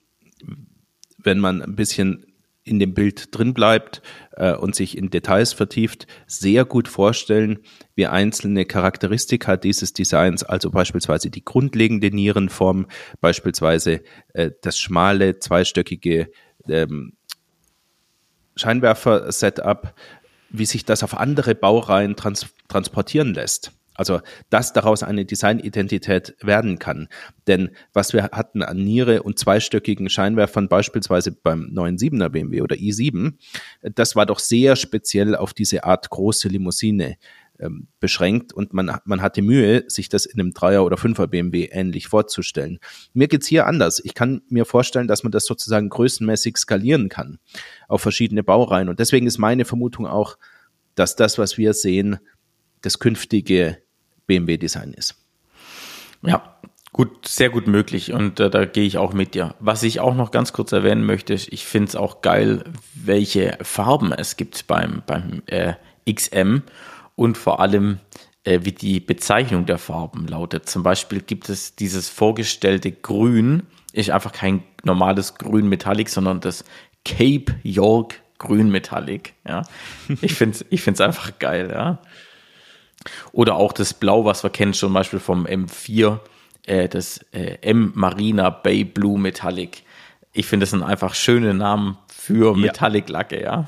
wenn 1.20 1.38
man 1.38 1.62
ein 1.62 1.76
bisschen 1.76 2.26
in 2.64 2.80
dem 2.80 2.94
Bild 2.94 3.36
drin 3.36 3.54
bleibt 3.54 4.02
äh, 4.34 4.54
und 4.54 4.76
sich 4.76 4.98
in 4.98 5.10
Details 5.10 5.54
vertieft, 5.54 6.08
sehr 6.28 6.66
gut 6.66 6.88
vorstellen, 6.88 7.60
wie 7.96 8.08
einzelne 8.08 8.66
Charakteristika 8.66 9.58
dieses 9.58 9.94
Designs, 9.94 10.44
also 10.44 10.70
beispielsweise 10.70 11.30
die 11.30 11.44
grundlegende 11.44 12.12
Nierenform, 12.12 12.88
beispielsweise 13.20 14.02
äh, 14.34 14.52
das 14.62 14.78
schmale, 14.78 15.40
zweistöckige 15.40 16.30
ähm, 16.68 17.14
Scheinwerfer-Setup, 18.56 19.96
wie 20.50 20.66
sich 20.66 20.86
das 20.86 21.04
auf 21.04 21.18
andere 21.18 21.56
Baureihen 21.56 22.16
trans 22.16 22.48
transportieren 22.68 23.34
lässt. 23.34 23.72
Also, 24.02 24.20
dass 24.50 24.74
daraus 24.74 25.04
eine 25.04 25.26
Designidentität 25.26 26.36
werden 26.42 26.80
kann. 26.80 27.08
Denn 27.46 27.70
was 27.94 28.14
wir 28.14 28.24
hatten 28.24 28.64
an 28.64 28.78
Niere 28.78 29.22
und 29.22 29.38
zweistöckigen 29.38 30.10
Scheinwerfern, 30.10 30.68
beispielsweise 30.68 31.32
beim 31.32 31.70
neuen 31.72 31.98
7er 31.98 32.30
BMW 32.30 32.64
oder 32.64 32.78
i7, 32.78 33.34
das 33.84 34.16
war 34.16 34.26
doch 34.26 34.40
sehr 34.40 34.76
speziell 34.76 35.36
auf 35.36 35.54
diese 35.54 35.84
Art 35.84 36.10
große 36.10 36.48
Limousine 36.48 37.18
ähm, 37.60 37.90
beschränkt 38.00 38.54
und 38.54 38.74
man, 38.74 38.98
man 39.06 39.22
hatte 39.22 39.44
Mühe, 39.44 39.84
sich 39.88 40.10
das 40.10 40.26
in 40.26 40.40
einem 40.40 40.54
Dreier 40.56 40.84
oder 40.84 40.98
Fünfer 40.98 41.28
BMW 41.28 41.66
ähnlich 41.66 42.08
vorzustellen. 42.08 42.80
Mir 43.14 43.28
geht's 43.28 43.46
hier 43.46 43.68
anders. 43.68 44.02
Ich 44.04 44.16
kann 44.16 44.42
mir 44.50 44.66
vorstellen, 44.66 45.08
dass 45.08 45.22
man 45.22 45.32
das 45.32 45.46
sozusagen 45.46 45.90
größenmäßig 45.90 46.58
skalieren 46.58 47.08
kann 47.08 47.38
auf 47.88 48.02
verschiedene 48.02 48.42
Baureihen. 48.42 48.90
Und 48.90 49.00
deswegen 49.00 49.28
ist 49.28 49.38
meine 49.38 49.66
Vermutung 49.66 50.08
auch, 50.08 50.40
dass 50.96 51.16
das, 51.16 51.38
was 51.38 51.60
wir 51.60 51.76
sehen, 51.76 52.18
das 52.82 53.00
künftige 53.00 53.78
BMW-Design 54.32 54.94
ist. 54.94 55.16
Ja, 56.22 56.56
gut, 56.94 57.28
sehr 57.28 57.50
gut 57.50 57.68
möglich 57.68 58.14
und 58.14 58.40
äh, 58.40 58.50
da 58.50 58.64
gehe 58.64 58.86
ich 58.86 58.98
auch 58.98 59.12
mit 59.12 59.34
dir. 59.34 59.56
Was 59.60 59.84
ich 59.84 60.00
auch 60.00 60.16
noch 60.16 60.32
ganz 60.32 60.54
kurz 60.54 60.72
erwähnen 60.72 61.06
möchte, 61.06 61.34
ich 61.34 61.66
finde 61.66 61.90
es 61.90 61.96
auch 61.98 62.22
geil, 62.22 62.64
welche 62.94 63.58
Farben 63.62 64.14
es 64.14 64.38
gibt 64.38 64.68
beim, 64.68 65.04
beim 65.06 65.42
äh, 65.48 65.74
XM 66.10 66.62
und 67.18 67.38
vor 67.38 67.60
allem, 67.60 68.00
äh, 68.46 68.60
wie 68.64 68.72
die 68.72 69.02
Bezeichnung 69.02 69.66
der 69.66 69.78
Farben 69.78 70.28
lautet. 70.28 70.70
Zum 70.70 70.82
Beispiel 70.82 71.20
gibt 71.20 71.50
es 71.50 71.76
dieses 71.76 72.08
vorgestellte 72.08 72.92
Grün, 72.94 73.64
ist 73.92 74.12
einfach 74.12 74.32
kein 74.32 74.64
normales 74.84 75.36
Grün 75.36 75.68
Metallic, 75.68 76.08
sondern 76.08 76.40
das 76.40 76.64
Cape 77.04 77.56
York 77.64 78.22
Grün 78.38 78.72
Metallic. 78.72 79.34
Ja, 79.46 79.64
ich 80.22 80.36
finde 80.36 80.56
es 80.56 80.66
ich 80.70 81.02
einfach 81.02 81.38
geil. 81.38 81.70
Ja. 81.70 82.00
Oder 83.32 83.56
auch 83.56 83.74
das 83.74 83.94
Blau, 83.94 84.26
was 84.26 84.44
wir 84.44 84.50
kennen, 84.50 84.74
zum 84.74 84.94
Beispiel 84.94 85.20
vom 85.20 85.46
M4, 85.46 86.20
äh, 86.66 86.88
das 86.88 87.20
äh, 87.32 87.58
M 87.62 87.92
Marina 87.96 88.50
Bay 88.50 88.84
Blue 88.84 89.20
Metallic. 89.20 89.84
Ich 90.34 90.46
finde, 90.46 90.64
das 90.64 90.72
sind 90.72 90.84
einfach 90.84 91.14
schöne 91.14 91.54
Namen 91.54 91.98
für 92.08 92.56
Metallic-Lacke, 92.56 93.42
ja. 93.42 93.66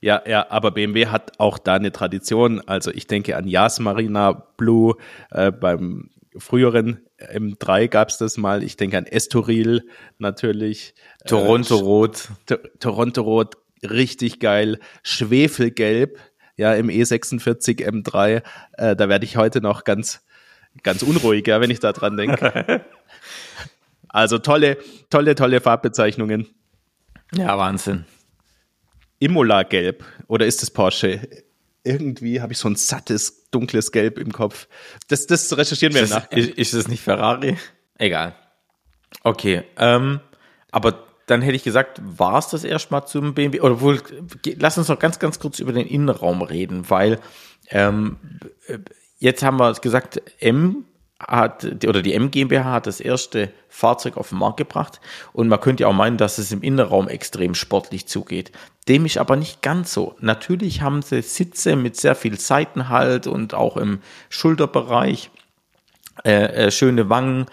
Ja, 0.00 0.20
ja, 0.26 0.50
aber 0.50 0.72
BMW 0.72 1.06
hat 1.06 1.38
auch 1.38 1.58
da 1.58 1.74
eine 1.74 1.92
Tradition. 1.92 2.60
Also 2.66 2.90
ich 2.90 3.06
denke 3.06 3.36
an 3.36 3.46
Yas 3.46 3.78
Marina 3.78 4.32
Blue 4.56 4.96
äh, 5.30 5.52
beim 5.52 6.10
früheren 6.36 7.06
M3 7.18 7.86
gab 7.86 8.08
es 8.08 8.18
das 8.18 8.36
mal. 8.36 8.64
Ich 8.64 8.76
denke 8.76 8.98
an 8.98 9.06
Estoril 9.06 9.86
natürlich. 10.18 10.94
Toronto 11.26 11.76
Rot. 11.76 12.30
Toronto 12.80 13.22
Rot, 13.22 13.54
richtig 13.88 14.40
geil. 14.40 14.80
Schwefelgelb 15.04 16.18
ja, 16.56 16.74
im 16.74 16.88
E46 16.88 17.84
M3, 17.86 18.42
äh, 18.72 18.96
da 18.96 19.08
werde 19.08 19.24
ich 19.24 19.36
heute 19.36 19.60
noch 19.60 19.84
ganz, 19.84 20.22
ganz 20.82 21.02
unruhig, 21.02 21.46
ja, 21.46 21.60
wenn 21.60 21.70
ich 21.70 21.80
da 21.80 21.92
dran 21.92 22.16
denke. 22.16 22.84
also 24.08 24.38
tolle, 24.38 24.78
tolle, 25.10 25.34
tolle 25.34 25.60
Farbbezeichnungen. 25.60 26.48
Ja, 27.34 27.56
Wahnsinn. 27.56 28.04
Imola 29.18 29.62
Gelb 29.62 30.04
oder 30.26 30.46
ist 30.46 30.62
es 30.62 30.70
Porsche? 30.70 31.20
Irgendwie 31.84 32.40
habe 32.40 32.52
ich 32.52 32.58
so 32.58 32.68
ein 32.68 32.76
sattes, 32.76 33.50
dunkles 33.50 33.92
Gelb 33.92 34.18
im 34.18 34.32
Kopf. 34.32 34.68
Das, 35.08 35.26
das 35.26 35.56
recherchieren 35.56 35.94
wir 35.94 36.02
ist 36.02 36.10
nach. 36.10 36.30
Ist, 36.30 36.50
ist 36.50 36.74
es 36.74 36.88
nicht 36.88 37.02
Ferrari? 37.02 37.56
Egal. 37.98 38.34
Okay, 39.22 39.62
ähm, 39.78 40.20
aber 40.70 41.04
dann 41.26 41.42
hätte 41.42 41.56
ich 41.56 41.62
gesagt, 41.62 42.00
war 42.02 42.38
es 42.38 42.48
das 42.48 42.64
erstmal 42.64 43.06
zum 43.06 43.34
BMW. 43.34 43.60
Oder 43.60 43.80
wohl, 43.80 44.00
lass 44.58 44.78
uns 44.78 44.88
noch 44.88 44.98
ganz, 44.98 45.18
ganz 45.18 45.38
kurz 45.38 45.58
über 45.58 45.72
den 45.72 45.86
Innenraum 45.86 46.42
reden, 46.42 46.90
weil 46.90 47.18
ähm, 47.70 48.16
jetzt 49.18 49.42
haben 49.42 49.58
wir 49.58 49.72
gesagt, 49.74 50.20
M 50.40 50.84
hat, 51.20 51.64
oder 51.86 52.02
die 52.02 52.14
M 52.14 52.30
GmbH 52.30 52.72
hat 52.72 52.86
das 52.86 53.00
erste 53.00 53.50
Fahrzeug 53.68 54.16
auf 54.16 54.30
den 54.30 54.38
Markt 54.38 54.56
gebracht 54.56 55.00
und 55.32 55.48
man 55.48 55.60
könnte 55.60 55.82
ja 55.82 55.88
auch 55.88 55.92
meinen, 55.92 56.16
dass 56.16 56.38
es 56.38 56.50
im 56.50 56.62
Innenraum 56.62 57.08
extrem 57.08 57.54
sportlich 57.54 58.06
zugeht. 58.06 58.50
Dem 58.88 59.06
ist 59.06 59.18
aber 59.18 59.36
nicht 59.36 59.62
ganz 59.62 59.92
so. 59.92 60.16
Natürlich 60.18 60.82
haben 60.82 61.02
sie 61.02 61.22
Sitze 61.22 61.76
mit 61.76 61.96
sehr 61.96 62.16
viel 62.16 62.38
Seitenhalt 62.38 63.28
und 63.28 63.54
auch 63.54 63.76
im 63.76 64.00
Schulterbereich 64.28 65.30
äh, 66.24 66.66
äh, 66.66 66.70
schöne 66.70 67.08
Wangen, 67.08 67.46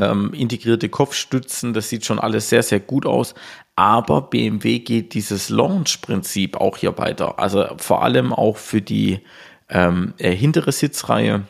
ähm, 0.00 0.32
integrierte 0.34 0.88
Kopfstützen, 0.88 1.72
das 1.72 1.88
sieht 1.88 2.04
schon 2.04 2.18
alles 2.18 2.48
sehr, 2.48 2.62
sehr 2.62 2.80
gut 2.80 3.06
aus. 3.06 3.34
Aber 3.76 4.22
BMW 4.22 4.80
geht 4.80 5.14
dieses 5.14 5.48
Launch-Prinzip 5.48 6.56
auch 6.56 6.76
hier 6.76 6.96
weiter. 6.98 7.38
Also 7.38 7.66
vor 7.78 8.02
allem 8.02 8.32
auch 8.32 8.56
für 8.56 8.82
die 8.82 9.20
ähm, 9.68 10.14
äh, 10.18 10.34
hintere 10.34 10.72
Sitzreihe 10.72 11.42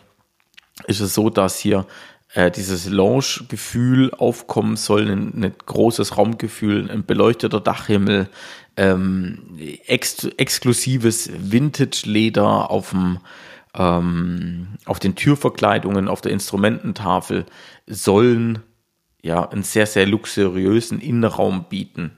ist 0.87 1.01
es 1.01 1.15
so, 1.15 1.31
dass 1.31 1.59
hier 1.59 1.87
äh, 2.35 2.51
dieses 2.51 2.89
Lounge-Gefühl 2.89 4.13
aufkommen 4.15 4.77
soll, 4.77 5.11
ein, 5.11 5.43
ein, 5.43 5.55
großes 5.67 6.17
Raumgefühl, 6.17 6.91
ein 6.91 7.05
beleuchteter 7.05 7.61
Dachhimmel, 7.61 8.29
ähm, 8.77 9.59
ex 9.87 10.25
exklusives 10.25 11.31
Vintage-Leder 11.33 12.71
auf 12.71 12.95
ähm, 13.75 14.69
auf 14.85 14.99
den 14.99 15.15
Türverkleidungen, 15.15 16.09
auf 16.09 16.21
der 16.21 16.33
Instrumententafel 16.33 17.47
sollen 17.91 18.61
ja 19.23 19.49
einen 19.49 19.63
sehr, 19.63 19.87
sehr 19.87 20.07
luxuriösen 20.07 21.01
Innenraum 21.01 21.67
bieten. 21.69 22.13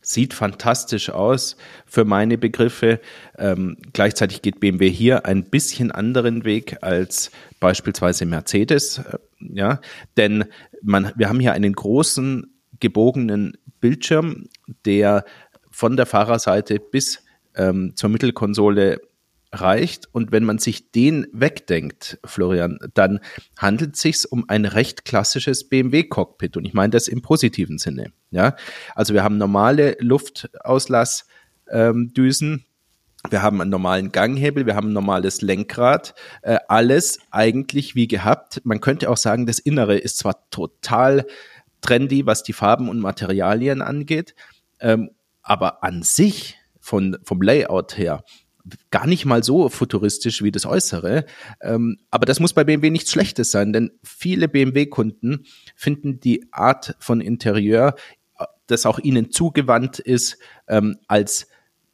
Sieht 0.00 0.32
fantastisch 0.32 1.10
aus 1.10 1.56
für 1.84 2.04
meine 2.04 2.38
Begriffe. 2.38 3.00
Ähm, 3.36 3.76
gleichzeitig 3.92 4.40
geht 4.40 4.58
BMW 4.58 4.88
hier 4.88 5.26
ein 5.26 5.44
bisschen 5.44 5.92
anderen 5.92 6.44
Weg 6.44 6.78
als 6.82 7.30
beispielsweise 7.60 8.24
Mercedes. 8.24 8.98
Äh, 8.98 9.18
ja, 9.38 9.80
denn 10.16 10.46
man, 10.82 11.12
wir 11.16 11.28
haben 11.28 11.40
hier 11.40 11.52
einen 11.52 11.74
großen 11.74 12.58
gebogenen 12.80 13.58
Bildschirm, 13.80 14.48
der 14.86 15.24
von 15.70 15.96
der 15.96 16.06
Fahrerseite 16.06 16.78
bis 16.78 17.22
ähm, 17.54 17.92
zur 17.94 18.08
Mittelkonsole 18.08 19.00
reicht. 19.52 20.08
Und 20.12 20.32
wenn 20.32 20.44
man 20.44 20.58
sich 20.58 20.90
den 20.90 21.26
wegdenkt, 21.32 22.18
Florian, 22.24 22.78
dann 22.94 23.20
handelt 23.56 23.94
es 23.96 24.02
sich 24.02 24.30
um 24.30 24.44
ein 24.48 24.64
recht 24.64 25.04
klassisches 25.04 25.68
BMW-Cockpit. 25.68 26.56
Und 26.56 26.64
ich 26.64 26.74
meine 26.74 26.90
das 26.90 27.08
im 27.08 27.22
positiven 27.22 27.78
Sinne. 27.78 28.12
Ja, 28.30 28.54
also 28.94 29.14
wir 29.14 29.24
haben 29.24 29.38
normale 29.38 29.96
Luftauslassdüsen. 30.00 32.52
Ähm, 32.52 32.64
wir 33.30 33.42
haben 33.42 33.60
einen 33.60 33.70
normalen 33.70 34.12
Ganghebel, 34.12 34.64
wir 34.64 34.76
haben 34.76 34.90
ein 34.90 34.94
normales 34.94 35.42
Lenkrad, 35.42 36.14
äh, 36.42 36.58
alles 36.68 37.18
eigentlich 37.30 37.96
wie 37.96 38.06
gehabt. 38.06 38.60
Man 38.64 38.80
könnte 38.80 39.10
auch 39.10 39.16
sagen, 39.16 39.44
das 39.44 39.58
Innere 39.58 39.98
ist 39.98 40.18
zwar 40.18 40.48
total 40.50 41.26
trendy, 41.80 42.26
was 42.26 42.44
die 42.44 42.52
Farben 42.52 42.88
und 42.88 43.00
Materialien 43.00 43.82
angeht, 43.82 44.36
ähm, 44.80 45.10
aber 45.42 45.82
an 45.82 46.02
sich 46.02 46.58
von, 46.80 47.18
vom 47.24 47.42
Layout 47.42 47.98
her 47.98 48.22
gar 48.90 49.06
nicht 49.06 49.24
mal 49.24 49.42
so 49.42 49.68
futuristisch 49.68 50.42
wie 50.42 50.50
das 50.50 50.66
Äußere. 50.66 51.24
Ähm, 51.60 51.98
aber 52.10 52.26
das 52.26 52.40
muss 52.40 52.52
bei 52.52 52.64
BMW 52.64 52.90
nichts 52.90 53.12
Schlechtes 53.12 53.50
sein, 53.50 53.72
denn 53.72 53.90
viele 54.02 54.48
BMW-Kunden 54.48 55.46
finden 55.74 56.20
die 56.20 56.52
Art 56.52 56.96
von 56.98 57.20
Interieur, 57.20 57.94
das 58.66 58.86
auch 58.86 58.98
ihnen 58.98 59.30
zugewandt 59.30 59.98
ist, 59.98 60.38
ähm, 60.68 60.98
als 61.08 61.48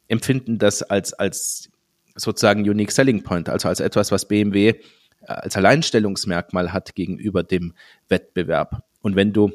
empfinden 0.07 0.59
das 0.59 0.83
als, 0.83 1.13
als 1.13 1.69
sozusagen 2.15 2.61
Unique 2.61 2.91
Selling 2.91 3.23
Point, 3.23 3.49
also 3.49 3.67
als 3.67 3.79
etwas, 3.79 4.11
was 4.11 4.27
BMW 4.27 4.69
äh, 4.69 4.75
als 5.25 5.57
Alleinstellungsmerkmal 5.57 6.71
hat 6.73 6.95
gegenüber 6.95 7.43
dem 7.43 7.73
Wettbewerb. 8.07 8.83
Und 9.01 9.15
wenn 9.15 9.33
du 9.33 9.51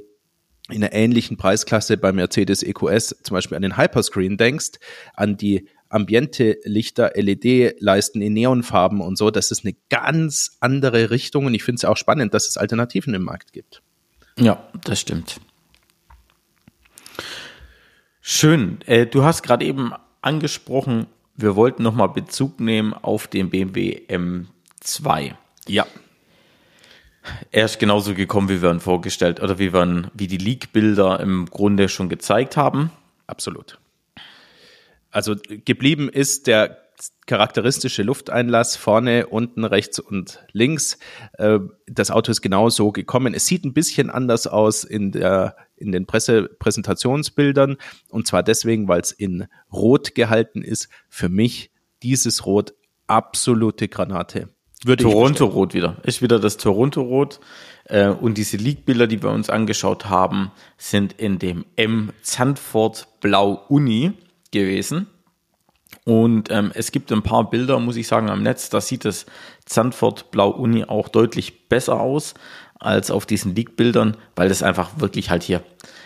in 0.68 0.82
einer 0.84 0.92
ähnlichen 0.92 1.36
Preisklasse 1.36 1.96
bei 1.96 2.12
Mercedes 2.12 2.62
EQS 2.62 3.16
zum 3.22 3.34
Beispiel 3.34 3.56
an 3.56 3.62
den 3.62 3.76
Hyperscreen 3.76 4.36
denkst, 4.36 4.78
an 5.14 5.36
die 5.36 5.68
Ambiente-Lichter, 5.90 7.12
LED-Leisten 7.14 8.22
in 8.22 8.32
Neonfarben 8.32 9.00
und 9.00 9.18
so. 9.18 9.30
Das 9.30 9.50
ist 9.50 9.64
eine 9.64 9.74
ganz 9.90 10.56
andere 10.60 11.10
Richtung 11.10 11.46
und 11.46 11.54
ich 11.54 11.62
finde 11.62 11.80
es 11.80 11.84
auch 11.84 11.96
spannend, 11.96 12.32
dass 12.32 12.48
es 12.48 12.56
Alternativen 12.56 13.12
im 13.12 13.22
Markt 13.22 13.52
gibt. 13.52 13.82
Ja, 14.38 14.68
das 14.84 15.00
stimmt. 15.00 15.40
Schön. 18.20 18.78
Äh, 18.86 19.06
du 19.06 19.24
hast 19.24 19.42
gerade 19.42 19.64
eben 19.64 19.92
angesprochen, 20.22 21.06
wir 21.36 21.56
wollten 21.56 21.82
nochmal 21.82 22.08
Bezug 22.08 22.60
nehmen 22.60 22.94
auf 22.94 23.26
den 23.26 23.50
BMW 23.50 24.02
M2. 24.08 25.34
Ja. 25.66 25.86
Er 27.50 27.64
ist 27.64 27.78
genauso 27.78 28.14
gekommen, 28.14 28.48
wie 28.48 28.62
wir 28.62 28.70
ihn 28.70 28.80
vorgestellt 28.80 29.40
oder 29.40 29.58
wie 29.58 29.72
wir 29.72 29.82
ihn, 29.82 30.06
wie 30.14 30.26
die 30.26 30.38
Leak-Bilder 30.38 31.20
im 31.20 31.46
Grunde 31.46 31.88
schon 31.88 32.08
gezeigt 32.08 32.56
haben. 32.56 32.90
Absolut. 33.26 33.78
Also 35.10 35.36
geblieben 35.64 36.08
ist 36.08 36.46
der 36.46 36.78
charakteristische 37.26 38.02
Lufteinlass 38.02 38.76
vorne, 38.76 39.26
unten, 39.26 39.64
rechts 39.64 39.98
und 39.98 40.44
links. 40.52 40.98
Äh, 41.34 41.60
das 41.86 42.10
Auto 42.10 42.30
ist 42.30 42.42
genau 42.42 42.68
so 42.68 42.92
gekommen. 42.92 43.34
Es 43.34 43.46
sieht 43.46 43.64
ein 43.64 43.72
bisschen 43.72 44.10
anders 44.10 44.46
aus 44.46 44.84
in 44.84 45.12
der 45.12 45.56
in 45.76 45.92
den 45.92 46.06
Pressepräsentationsbildern 46.06 47.78
und 48.10 48.26
zwar 48.26 48.42
deswegen, 48.42 48.86
weil 48.86 49.00
es 49.00 49.12
in 49.12 49.46
Rot 49.72 50.14
gehalten 50.14 50.62
ist. 50.62 50.88
Für 51.08 51.30
mich 51.30 51.70
dieses 52.02 52.44
Rot 52.44 52.74
absolute 53.06 53.88
Granate. 53.88 54.50
Toronto-Rot 54.84 55.74
wieder. 55.74 55.96
Ist 56.04 56.22
wieder 56.22 56.38
das 56.38 56.56
Toronto-Rot. 56.56 57.40
Äh, 57.84 58.08
und 58.08 58.38
diese 58.38 58.56
Leak-Bilder, 58.56 59.06
die 59.06 59.22
wir 59.22 59.30
uns 59.30 59.50
angeschaut 59.50 60.06
haben, 60.06 60.52
sind 60.78 61.12
in 61.14 61.38
dem 61.38 61.64
M 61.76 62.12
Zandvoort 62.22 63.08
Blau 63.20 63.64
Uni 63.68 64.12
gewesen. 64.50 65.06
Und 66.04 66.50
ähm, 66.50 66.70
es 66.74 66.92
gibt 66.92 67.12
ein 67.12 67.22
paar 67.22 67.50
Bilder, 67.50 67.78
muss 67.78 67.96
ich 67.96 68.06
sagen, 68.06 68.30
am 68.30 68.42
Netz, 68.42 68.70
da 68.70 68.80
sieht 68.80 69.04
das 69.04 69.26
Zandvoort 69.64 70.30
Blau 70.30 70.50
Uni 70.50 70.84
auch 70.84 71.08
deutlich 71.08 71.68
besser 71.68 72.00
aus 72.00 72.34
als 72.78 73.10
auf 73.10 73.26
diesen 73.26 73.54
Leak-Bildern, 73.54 74.16
weil 74.36 74.48
das 74.48 74.62
einfach 74.62 74.92
wirklich 74.98 75.30
halt 75.30 75.42
hier, 75.42 75.62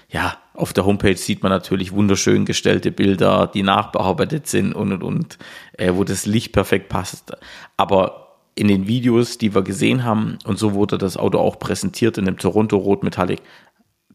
ja, 0.09 0.37
auf 0.55 0.73
der 0.73 0.85
Homepage 0.85 1.17
sieht 1.17 1.43
man 1.43 1.51
natürlich 1.51 1.93
wunderschön 1.93 2.45
gestellte 2.45 2.91
Bilder, 2.91 3.47
die 3.47 3.63
nachbearbeitet 3.63 4.47
sind 4.47 4.73
und 4.73 4.93
und 4.93 5.03
und, 5.03 5.39
äh, 5.79 5.93
wo 5.95 6.05
das 6.05 6.27
Licht 6.27 6.53
perfekt 6.53 6.89
passt. 6.89 7.33
Aber 7.77 8.39
in 8.57 8.69
den 8.69 8.87
Videos, 8.87 9.39
die 9.39 9.55
wir 9.55 9.63
gesehen 9.63 10.05
haben, 10.05 10.39
und 10.45 10.59
so 10.59 10.75
wurde 10.75 10.99
das 10.99 11.17
Auto 11.17 11.39
auch 11.39 11.59
präsentiert 11.59 12.19
in 12.19 12.25
dem 12.25 12.39
Toronto 12.39 12.77
Rot 12.77 13.03
Metallic, 13.03 13.41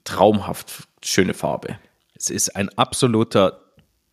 traumhaft 0.03 0.87
schöne 1.03 1.33
Farbe. 1.33 1.77
Es 2.15 2.29
ist 2.29 2.55
ein 2.55 2.69
absoluter 2.77 3.61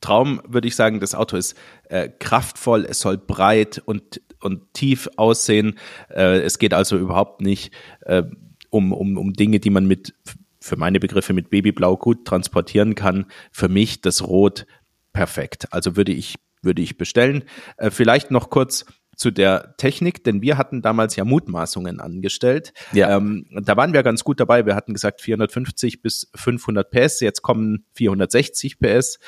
Traum 0.00 0.40
würde 0.46 0.68
ich 0.68 0.76
sagen, 0.76 1.00
das 1.00 1.14
Auto 1.14 1.36
ist 1.36 1.56
äh, 1.88 2.08
kraftvoll, 2.08 2.84
es 2.88 3.00
soll 3.00 3.16
breit 3.16 3.82
und, 3.84 4.20
und 4.40 4.72
tief 4.74 5.08
aussehen. 5.16 5.78
Äh, 6.10 6.40
es 6.40 6.58
geht 6.58 6.74
also 6.74 6.96
überhaupt 6.96 7.40
nicht 7.40 7.72
äh, 8.02 8.22
um, 8.70 8.92
um, 8.92 9.16
um 9.16 9.32
Dinge, 9.32 9.60
die 9.60 9.70
man 9.70 9.86
mit, 9.86 10.14
für 10.60 10.76
meine 10.76 11.00
Begriffe, 11.00 11.32
mit 11.32 11.50
Babyblau 11.50 11.96
gut 11.96 12.24
transportieren 12.24 12.94
kann. 12.94 13.26
Für 13.50 13.68
mich 13.68 14.00
das 14.00 14.26
Rot 14.26 14.66
perfekt. 15.12 15.72
Also 15.72 15.96
würde 15.96 16.12
ich, 16.12 16.36
würde 16.62 16.82
ich 16.82 16.98
bestellen. 16.98 17.44
Äh, 17.76 17.90
vielleicht 17.90 18.30
noch 18.30 18.50
kurz 18.50 18.84
zu 19.16 19.30
der 19.30 19.74
Technik, 19.78 20.24
denn 20.24 20.42
wir 20.42 20.58
hatten 20.58 20.82
damals 20.82 21.16
ja 21.16 21.24
Mutmaßungen 21.24 22.00
angestellt. 22.00 22.72
Ja. 22.92 23.16
Ähm, 23.16 23.46
da 23.50 23.76
waren 23.76 23.94
wir 23.94 24.02
ganz 24.02 24.22
gut 24.24 24.38
dabei. 24.38 24.66
Wir 24.66 24.76
hatten 24.76 24.92
gesagt 24.92 25.22
450 25.22 26.02
bis 26.02 26.30
500 26.34 26.90
PS. 26.90 27.20
Jetzt 27.20 27.42
kommen 27.42 27.86
460 27.94 28.78
PS. 28.78 29.18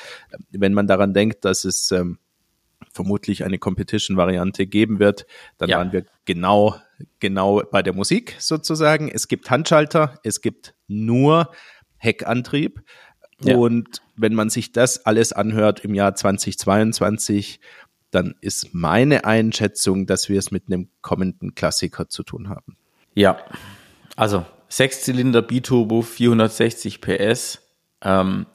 Wenn 0.51 0.73
man 0.73 0.87
daran 0.87 1.13
denkt, 1.13 1.43
dass 1.43 1.65
es 1.65 1.91
ähm, 1.91 2.19
vermutlich 2.91 3.43
eine 3.43 3.57
Competition-Variante 3.57 4.67
geben 4.67 4.99
wird, 4.99 5.25
dann 5.57 5.69
ja. 5.69 5.77
waren 5.77 5.91
wir 5.91 6.05
genau, 6.25 6.75
genau 7.19 7.63
bei 7.71 7.81
der 7.81 7.93
Musik 7.93 8.35
sozusagen. 8.39 9.09
Es 9.09 9.27
gibt 9.27 9.49
Handschalter, 9.49 10.19
es 10.23 10.41
gibt 10.41 10.75
nur 10.87 11.51
Heckantrieb. 11.97 12.81
Ja. 13.41 13.55
Und 13.55 14.01
wenn 14.15 14.35
man 14.35 14.49
sich 14.49 14.71
das 14.71 15.05
alles 15.05 15.33
anhört 15.33 15.83
im 15.85 15.93
Jahr 15.93 16.13
2022, 16.13 17.59
dann 18.11 18.35
ist 18.41 18.73
meine 18.73 19.25
Einschätzung, 19.25 20.05
dass 20.05 20.29
wir 20.29 20.39
es 20.39 20.51
mit 20.51 20.63
einem 20.67 20.89
kommenden 21.01 21.55
Klassiker 21.55 22.09
zu 22.09 22.23
tun 22.23 22.49
haben. 22.49 22.77
Ja, 23.13 23.37
also 24.15 24.45
Sechszylinder 24.67 25.41
Biturbo, 25.41 26.01
460 26.01 27.01
PS, 27.01 27.61
ähm, 28.03 28.45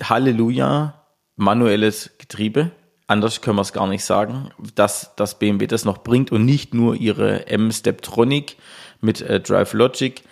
Halleluja, 0.00 1.04
manuelles 1.36 2.10
Getriebe. 2.18 2.70
Anders 3.06 3.40
können 3.40 3.56
wir 3.56 3.62
es 3.62 3.72
gar 3.72 3.86
nicht 3.86 4.04
sagen, 4.04 4.50
dass 4.74 5.14
das 5.16 5.38
BMW 5.38 5.66
das 5.66 5.84
noch 5.84 5.98
bringt 5.98 6.30
und 6.30 6.44
nicht 6.44 6.74
nur 6.74 6.94
ihre 6.94 7.46
M-Steptronic 7.46 8.56
mit 9.00 9.20
äh, 9.22 9.40
Drive 9.40 9.72
Logic, 9.72 10.22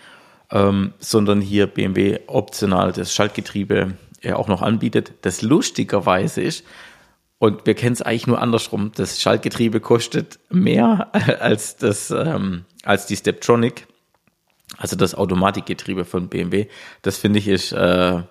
ähm, 0.50 0.92
sondern 0.98 1.40
hier 1.40 1.66
BMW 1.66 2.20
optional 2.26 2.92
das 2.92 3.14
Schaltgetriebe 3.14 3.94
äh, 4.22 4.32
auch 4.32 4.48
noch 4.48 4.62
anbietet. 4.62 5.12
Das 5.22 5.42
lustigerweise 5.42 6.42
ist, 6.42 6.64
Und 7.38 7.66
wir 7.66 7.74
kennen 7.74 7.92
es 7.92 8.02
eigentlich 8.02 8.26
nur 8.26 8.40
andersrum. 8.40 8.92
Das 8.94 9.20
Schaltgetriebe 9.20 9.80
kostet 9.80 10.38
mehr 10.48 11.10
als 11.40 11.76
das, 11.76 12.10
ähm, 12.10 12.64
als 12.82 13.06
die 13.06 13.16
Steptronic, 13.16 13.86
also 14.78 14.96
das 14.96 15.14
Automatikgetriebe 15.14 16.04
von 16.04 16.28
BMW. 16.28 16.66
Das 17.02 17.18
finde 17.18 17.38
ich 17.38 17.48
ist 17.48 17.72
äh, 17.72 18.22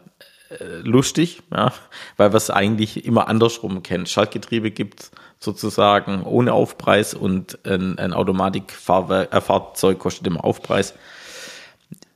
lustig, 0.84 1.42
ja, 1.52 1.72
weil 2.18 2.34
wir 2.34 2.38
es 2.38 2.50
eigentlich 2.50 3.06
immer 3.06 3.28
andersrum 3.28 3.84
kennen. 3.84 4.06
Schaltgetriebe 4.06 4.72
gibt 4.72 5.12
sozusagen 5.40 6.24
ohne 6.24 6.54
Aufpreis 6.54 7.14
und 7.14 7.60
ein, 7.66 8.00
ein 8.00 8.14
Automatikfahrzeug 8.14 10.00
kostet 10.00 10.28
immer 10.28 10.44
Aufpreis. 10.44 10.94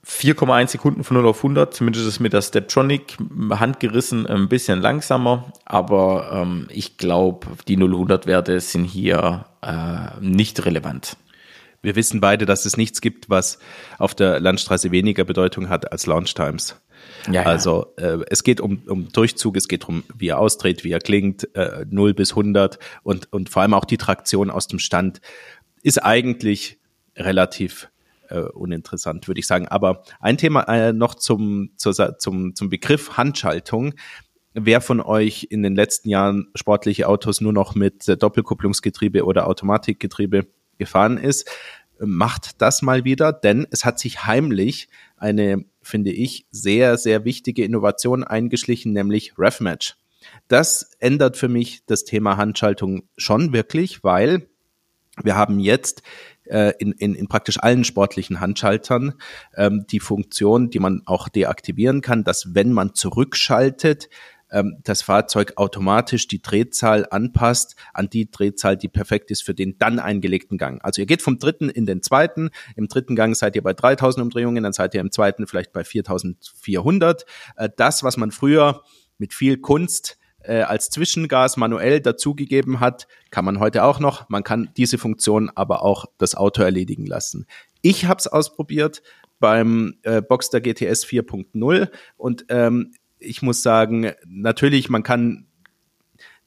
4,1 0.09 0.69
Sekunden 0.69 1.03
von 1.03 1.17
0 1.17 1.27
auf 1.27 1.37
100, 1.37 1.73
zumindest 1.73 2.07
ist 2.07 2.19
mit 2.19 2.33
der 2.33 2.41
Steptronic 2.41 3.17
handgerissen 3.51 4.25
ein 4.25 4.49
bisschen 4.49 4.81
langsamer, 4.81 5.53
aber 5.65 6.31
ähm, 6.33 6.67
ich 6.71 6.97
glaube, 6.97 7.47
die 7.67 7.77
0-100-Werte 7.77 8.59
sind 8.59 8.85
hier 8.85 9.45
äh, 9.61 10.19
nicht 10.19 10.65
relevant. 10.65 11.15
Wir 11.81 11.95
wissen 11.95 12.21
beide, 12.21 12.45
dass 12.45 12.65
es 12.65 12.75
nichts 12.75 13.01
gibt, 13.01 13.29
was 13.29 13.59
auf 13.99 14.15
der 14.15 14.39
Landstraße 14.39 14.91
weniger 14.91 15.23
Bedeutung 15.23 15.69
hat 15.69 15.91
als 15.91 16.07
Launch 16.07 16.33
Times. 16.33 16.75
Ja, 17.27 17.33
ja. 17.33 17.43
Also 17.43 17.93
äh, 17.97 18.17
es 18.29 18.43
geht 18.43 18.61
um, 18.61 18.81
um 18.87 19.09
Durchzug, 19.09 19.55
es 19.57 19.67
geht 19.67 19.87
um, 19.87 20.03
wie 20.17 20.29
er 20.29 20.39
austritt, 20.39 20.83
wie 20.83 20.91
er 20.91 20.99
klingt, 20.99 21.55
äh, 21.55 21.85
0 21.89 22.15
bis 22.15 22.31
100 22.31 22.79
und, 23.03 23.31
und 23.31 23.49
vor 23.49 23.61
allem 23.61 23.75
auch 23.75 23.85
die 23.85 23.97
Traktion 23.97 24.49
aus 24.49 24.67
dem 24.67 24.79
Stand 24.79 25.21
ist 25.83 26.03
eigentlich 26.03 26.79
relativ 27.15 27.89
äh, 28.29 28.41
uninteressant, 28.41 29.27
würde 29.27 29.39
ich 29.39 29.47
sagen. 29.47 29.67
Aber 29.67 30.03
ein 30.19 30.37
Thema 30.37 30.63
äh, 30.63 30.93
noch 30.93 31.15
zum, 31.15 31.71
zur, 31.75 32.17
zum, 32.17 32.55
zum 32.55 32.69
Begriff 32.69 33.17
Handschaltung. 33.17 33.93
Wer 34.53 34.81
von 34.81 34.99
euch 34.99 35.47
in 35.49 35.61
den 35.63 35.75
letzten 35.75 36.09
Jahren 36.09 36.47
sportliche 36.55 37.07
Autos 37.07 37.41
nur 37.41 37.53
noch 37.53 37.75
mit 37.75 38.07
äh, 38.07 38.17
Doppelkupplungsgetriebe 38.17 39.23
oder 39.25 39.47
Automatikgetriebe 39.47 40.47
gefahren 40.77 41.17
ist, 41.17 41.49
macht 41.99 42.61
das 42.61 42.81
mal 42.81 43.03
wieder, 43.03 43.33
denn 43.33 43.67
es 43.71 43.83
hat 43.85 43.99
sich 43.99 44.25
heimlich 44.25 44.87
eine, 45.17 45.65
finde 45.81 46.11
ich, 46.11 46.45
sehr, 46.49 46.97
sehr 46.97 47.25
wichtige 47.25 47.63
Innovation 47.63 48.23
eingeschlichen, 48.23 48.93
nämlich 48.93 49.33
RevMatch. 49.37 49.97
Das 50.47 50.91
ändert 50.99 51.37
für 51.37 51.49
mich 51.49 51.85
das 51.85 52.05
Thema 52.05 52.37
Handschaltung 52.37 53.03
schon 53.17 53.53
wirklich, 53.53 54.03
weil 54.03 54.47
wir 55.23 55.35
haben 55.35 55.59
jetzt 55.59 56.01
äh, 56.49 56.73
in, 56.79 56.91
in, 56.93 57.15
in 57.15 57.27
praktisch 57.27 57.59
allen 57.59 57.83
sportlichen 57.83 58.39
Handschaltern 58.39 59.13
ähm, 59.55 59.85
die 59.89 59.99
Funktion, 59.99 60.69
die 60.69 60.79
man 60.79 61.01
auch 61.05 61.29
deaktivieren 61.29 62.01
kann, 62.01 62.23
dass 62.23 62.53
wenn 62.53 62.71
man 62.71 62.93
zurückschaltet, 62.93 64.09
ähm, 64.51 64.77
das 64.83 65.01
Fahrzeug 65.01 65.53
automatisch 65.57 66.27
die 66.27 66.41
Drehzahl 66.41 67.05
anpasst 67.09 67.75
an 67.93 68.09
die 68.09 68.29
Drehzahl, 68.29 68.77
die 68.77 68.87
perfekt 68.87 69.31
ist 69.31 69.43
für 69.43 69.53
den 69.53 69.77
dann 69.77 69.99
eingelegten 69.99 70.57
Gang. 70.57 70.83
Also 70.83 71.01
ihr 71.01 71.05
geht 71.05 71.21
vom 71.21 71.37
dritten 71.39 71.69
in 71.69 71.85
den 71.85 72.01
zweiten. 72.01 72.49
Im 72.75 72.87
dritten 72.87 73.15
Gang 73.15 73.35
seid 73.35 73.55
ihr 73.55 73.63
bei 73.63 73.73
3000 73.73 74.23
Umdrehungen, 74.23 74.63
dann 74.63 74.73
seid 74.73 74.93
ihr 74.93 75.01
im 75.01 75.11
zweiten 75.11 75.47
vielleicht 75.47 75.71
bei 75.71 75.83
4400. 75.83 77.25
Äh, 77.55 77.69
das, 77.75 78.03
was 78.03 78.17
man 78.17 78.31
früher 78.31 78.83
mit 79.17 79.33
viel 79.33 79.57
Kunst 79.57 80.18
äh, 80.49 80.63
als 80.63 80.89
Zwischengas 80.89 81.57
manuell 81.57 82.01
dazugegeben 82.01 82.79
hat, 82.79 83.07
kann 83.29 83.45
man 83.45 83.59
heute 83.59 83.83
auch 83.83 83.99
noch. 83.99 84.27
Man 84.29 84.43
kann 84.43 84.69
diese 84.75 84.97
Funktion 84.97 85.51
aber 85.53 85.83
auch 85.83 86.05
das 86.17 86.33
Auto 86.33 86.63
erledigen 86.63 87.05
lassen. 87.05 87.45
Ich 87.81 88.05
habe 88.05 88.17
es 88.17 88.27
ausprobiert 88.27 89.03
beim 89.39 89.99
äh, 90.01 90.21
Boxster 90.21 90.59
GTS 90.59 91.05
4.0 91.05 91.89
und 92.17 92.45
ähm, 92.49 92.93
ich 93.19 93.41
muss 93.41 93.61
sagen, 93.61 94.11
natürlich, 94.25 94.89
man 94.89 95.03
kann 95.03 95.45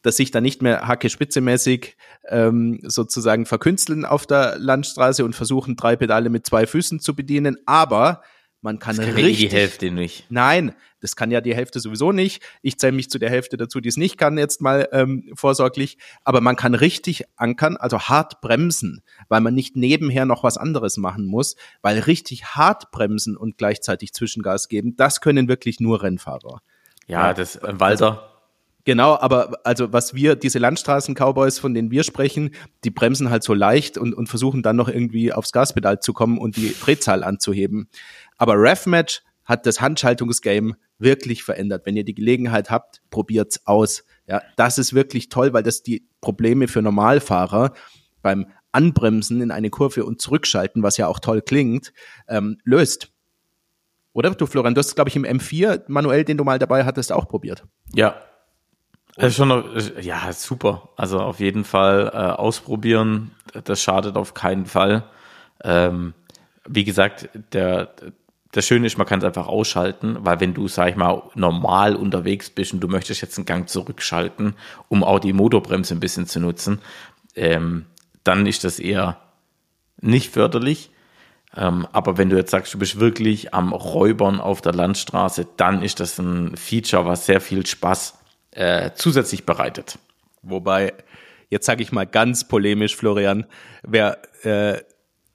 das 0.02 0.16
sich 0.16 0.32
da 0.32 0.40
nicht 0.40 0.62
mehr 0.62 0.88
hacke 0.88 1.08
spitzemäßig 1.08 1.96
ähm, 2.26 2.80
sozusagen 2.82 3.46
verkünsteln 3.46 4.04
auf 4.04 4.26
der 4.26 4.58
Landstraße 4.58 5.24
und 5.24 5.36
versuchen, 5.36 5.76
drei 5.76 5.94
Pedale 5.94 6.28
mit 6.28 6.44
zwei 6.44 6.66
Füßen 6.66 6.98
zu 6.98 7.14
bedienen, 7.14 7.56
aber 7.66 8.22
man 8.62 8.79
kann, 8.79 8.96
das 8.96 9.07
kann 9.07 9.14
richtig. 9.16 9.51
die 9.51 9.57
Hälfte 9.57 9.90
nicht. 9.90 10.27
Nein, 10.31 10.72
das 11.01 11.16
kann 11.16 11.33
ja 11.33 11.40
die 11.40 11.55
Hälfte 11.55 11.81
sowieso 11.81 12.12
nicht. 12.12 12.42
Ich 12.62 12.79
zähle 12.79 12.92
mich 12.92 13.11
zu 13.11 13.18
der 13.18 13.29
Hälfte 13.29 13.57
dazu, 13.57 13.81
die 13.81 13.88
es 13.88 13.96
nicht 13.96 14.16
kann, 14.18 14.38
jetzt 14.38 14.61
mal 14.61 14.88
ähm, 14.92 15.33
vorsorglich. 15.35 15.98
Aber 16.22 16.40
man 16.40 16.55
kann 16.55 16.77
richtig 16.77 17.25
ankern, 17.37 17.77
also 17.77 17.98
hart 17.98 18.40
bremsen, 18.40 19.03
weil 19.29 19.40
man 19.40 19.53
nicht 19.53 19.77
nebenher 19.77 20.27
noch 20.27 20.44
was 20.44 20.59
anderes 20.59 20.96
machen 20.96 21.27
muss, 21.27 21.57
weil 21.83 21.98
richtig 21.98 22.44
hart 22.44 22.92
bremsen 22.92 23.37
und 23.37 23.59
gleichzeitig 23.59 24.12
Zwischengas 24.12 24.68
geben, 24.68 24.94
das 24.96 25.20
können 25.20 25.48
wirklich 25.48 25.81
nur 25.81 26.03
Rennfahrer. 26.03 26.62
Ja, 27.09 27.35
das 27.35 27.57
äh, 27.57 27.81
Walter. 27.81 28.29
Genau, 28.85 29.16
aber 29.16 29.61
also 29.62 29.92
was 29.92 30.12
wir, 30.12 30.35
diese 30.35 30.59
Landstraßen-Cowboys, 30.59 31.61
von 31.61 31.72
denen 31.72 31.92
wir 31.92 32.03
sprechen, 32.03 32.51
die 32.83 32.90
bremsen 32.90 33.31
halt 33.31 33.44
so 33.44 33.55
leicht 33.55 33.96
und, 33.96 34.12
und 34.12 34.29
versuchen 34.29 34.62
dann 34.62 34.75
noch 34.75 34.88
irgendwie 34.88 35.33
aufs 35.33 35.53
Gaspedal 35.53 36.01
zu 36.01 36.12
kommen 36.12 36.37
und 36.38 36.57
die 36.57 36.75
Drehzahl 36.81 37.22
anzuheben. 37.22 37.88
Aber 38.42 38.55
RevMatch 38.57 39.22
hat 39.44 39.66
das 39.66 39.81
Handschaltungsgame 39.81 40.74
wirklich 40.98 41.44
verändert. 41.44 41.87
Wenn 41.87 41.96
ihr 41.96 42.02
die 42.02 42.12
Gelegenheit 42.12 42.70
habt, 42.70 43.00
probiert's 43.09 43.68
aus. 43.68 44.02
Ja, 44.26 44.42
das 44.57 44.78
ist 44.78 44.94
wirklich 44.94 45.28
toll, 45.28 45.52
weil 45.52 45.62
das 45.62 45.85
die 45.85 46.09
Probleme 46.20 46.66
für 46.66 46.83
Normalfahrer 46.83 47.72
beim 48.20 48.48
Anbremsen 48.72 49.42
in 49.42 49.52
eine 49.52 49.70
Kurve 49.70 50.05
und 50.05 50.20
zurückschalten, 50.20 50.83
was 50.83 50.96
ja 50.96 51.07
auch 51.07 51.20
toll 51.20 51.40
klingt, 51.40 51.92
ähm, 52.26 52.59
löst. 52.64 53.12
Oder 54.12 54.31
du, 54.31 54.46
Florian, 54.46 54.74
du 54.74 54.81
hast, 54.81 54.96
glaube 54.96 55.09
ich, 55.09 55.14
im 55.14 55.24
M4 55.24 55.85
manuell, 55.87 56.24
den 56.24 56.37
du 56.37 56.42
mal 56.42 56.59
dabei 56.59 56.85
hattest, 56.85 57.12
auch 57.12 57.28
probiert. 57.28 57.62
Ja. 57.94 58.16
Das 59.14 59.37
schon 59.37 59.50
noch, 59.50 59.64
ja, 60.00 60.33
super. 60.33 60.88
Also 60.96 61.20
auf 61.20 61.38
jeden 61.38 61.62
Fall 61.62 62.11
äh, 62.12 62.16
ausprobieren. 62.16 63.31
Das 63.62 63.81
schadet 63.81 64.16
auf 64.16 64.35
keinen 64.35 64.66
Fall. 64.66 65.05
Ähm, 65.62 66.14
wie 66.66 66.85
gesagt, 66.85 67.28
der, 67.52 67.94
das 68.52 68.66
Schöne 68.66 68.86
ist, 68.86 68.98
man 68.98 69.06
kann 69.06 69.18
es 69.18 69.24
einfach 69.24 69.48
ausschalten, 69.48 70.18
weil 70.20 70.40
wenn 70.40 70.52
du, 70.52 70.68
sag 70.68 70.90
ich 70.90 70.96
mal, 70.96 71.22
normal 71.34 71.96
unterwegs 71.96 72.50
bist 72.50 72.74
und 72.74 72.80
du 72.80 72.88
möchtest 72.88 73.22
jetzt 73.22 73.38
einen 73.38 73.46
Gang 73.46 73.68
zurückschalten, 73.68 74.54
um 74.88 75.02
auch 75.02 75.18
die 75.18 75.32
Motorbremse 75.32 75.94
ein 75.94 76.00
bisschen 76.00 76.26
zu 76.26 76.38
nutzen, 76.38 76.80
ähm, 77.34 77.86
dann 78.24 78.46
ist 78.46 78.64
das 78.64 78.78
eher 78.78 79.18
nicht 80.00 80.32
förderlich. 80.32 80.90
Ähm, 81.56 81.86
aber 81.92 82.18
wenn 82.18 82.28
du 82.28 82.36
jetzt 82.36 82.50
sagst, 82.50 82.74
du 82.74 82.78
bist 82.78 83.00
wirklich 83.00 83.54
am 83.54 83.72
Räubern 83.72 84.38
auf 84.38 84.60
der 84.60 84.74
Landstraße, 84.74 85.48
dann 85.56 85.82
ist 85.82 86.00
das 86.00 86.18
ein 86.18 86.56
Feature, 86.56 87.06
was 87.06 87.24
sehr 87.24 87.40
viel 87.40 87.66
Spaß 87.66 88.18
äh, 88.50 88.90
zusätzlich 88.94 89.46
bereitet. 89.46 89.98
Wobei, 90.42 90.92
jetzt 91.48 91.64
sage 91.64 91.82
ich 91.82 91.90
mal 91.90 92.06
ganz 92.06 92.46
polemisch, 92.46 92.96
Florian, 92.96 93.46
wer 93.82 94.18
äh, 94.44 94.82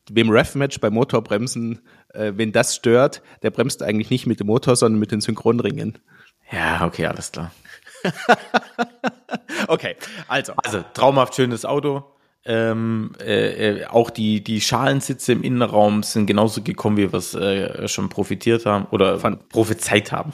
wem 0.10 0.30
Ref-Match 0.30 0.80
bei 0.80 0.90
Motorbremsen 0.90 1.82
äh, 2.18 2.34
wenn 2.36 2.52
das 2.52 2.76
stört, 2.76 3.22
der 3.44 3.52
bremst 3.52 3.84
eigentlich 3.84 4.10
nicht 4.10 4.28
mit 4.28 4.40
dem 4.40 4.48
Motor, 4.48 4.76
sondern 4.76 5.00
mit 5.00 5.12
den 5.12 5.22
Synchronringen. 5.22 5.98
Ja, 6.52 6.86
okay, 6.86 7.06
alles 7.06 7.32
klar. 7.32 7.52
okay, 9.68 9.96
also. 10.28 10.54
Also, 10.58 10.84
traumhaft 10.94 11.36
schönes 11.36 11.66
Auto. 11.66 12.04
Ähm, 12.46 13.12
äh, 13.20 13.82
äh, 13.82 13.86
auch 13.88 14.10
die, 14.10 14.42
die 14.42 14.62
Schalensitze 14.62 15.34
im 15.34 15.44
Innenraum 15.44 16.04
sind 16.04 16.28
genauso 16.28 16.62
gekommen, 16.62 16.96
wie 16.96 17.12
wir 17.12 17.18
es 17.18 17.34
äh, 17.34 17.90
schon 17.90 18.08
profitiert 18.08 18.66
haben 18.66 18.86
oder 18.92 19.20
Fan 19.20 19.38
prophezeit 19.50 20.14
haben. 20.14 20.32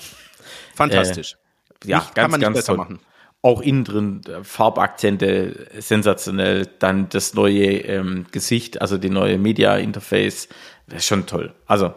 Fantastisch. 0.75 1.37
Äh, 1.83 1.89
ja, 1.89 1.97
nicht, 1.99 2.13
ganz, 2.13 2.23
kann 2.23 2.31
man 2.31 2.41
ganz 2.41 2.57
besser 2.57 2.67
toll. 2.67 2.77
machen. 2.77 2.99
Auch 3.43 3.61
innen 3.61 3.83
drin 3.83 4.21
Farbakzente 4.41 5.67
sensationell. 5.77 6.67
Dann 6.79 7.09
das 7.09 7.35
neue 7.35 7.77
ähm, 7.81 8.25
Gesicht, 8.31 8.81
also 8.81 8.97
die 8.97 9.11
neue 9.11 9.37
Media 9.37 9.77
Interface 9.77 10.47
das 10.87 10.99
ist 10.99 11.05
schon 11.05 11.25
toll. 11.25 11.53
Also 11.65 11.93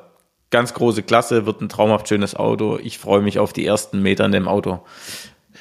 ganz 0.50 0.74
große 0.74 1.02
Klasse, 1.02 1.46
wird 1.46 1.60
ein 1.60 1.68
traumhaft 1.68 2.08
schönes 2.08 2.34
Auto. 2.34 2.78
Ich 2.82 2.98
freue 2.98 3.22
mich 3.22 3.38
auf 3.38 3.52
die 3.52 3.66
ersten 3.66 4.00
Meter 4.02 4.24
in 4.24 4.32
dem 4.32 4.48
Auto. 4.48 4.84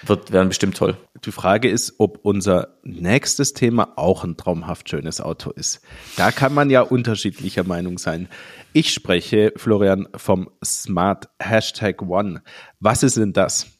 Wird, 0.06 0.32
werden 0.32 0.50
bestimmt 0.50 0.78
toll. 0.78 0.98
Die 1.24 1.32
Frage 1.32 1.70
ist, 1.70 1.96
ob 2.00 2.20
unser 2.24 2.78
nächstes 2.84 3.54
Thema 3.54 3.94
auch 3.96 4.24
ein 4.24 4.36
traumhaft 4.36 4.90
schönes 4.90 5.22
Auto 5.22 5.52
ist. 5.52 5.82
Da 6.18 6.32
kann 6.32 6.54
man 6.54 6.70
ja 6.70 6.82
unterschiedlicher 6.82 7.64
Meinung 7.64 7.98
sein. 7.98 8.28
Ich 8.74 8.94
spreche, 8.94 9.54
Florian, 9.56 10.08
vom 10.16 10.50
Smart 10.64 11.30
Hashtag 11.40 12.02
One. 12.02 12.44
Was 12.80 13.04
ist 13.04 13.18
denn 13.18 13.34
das? 13.34 13.75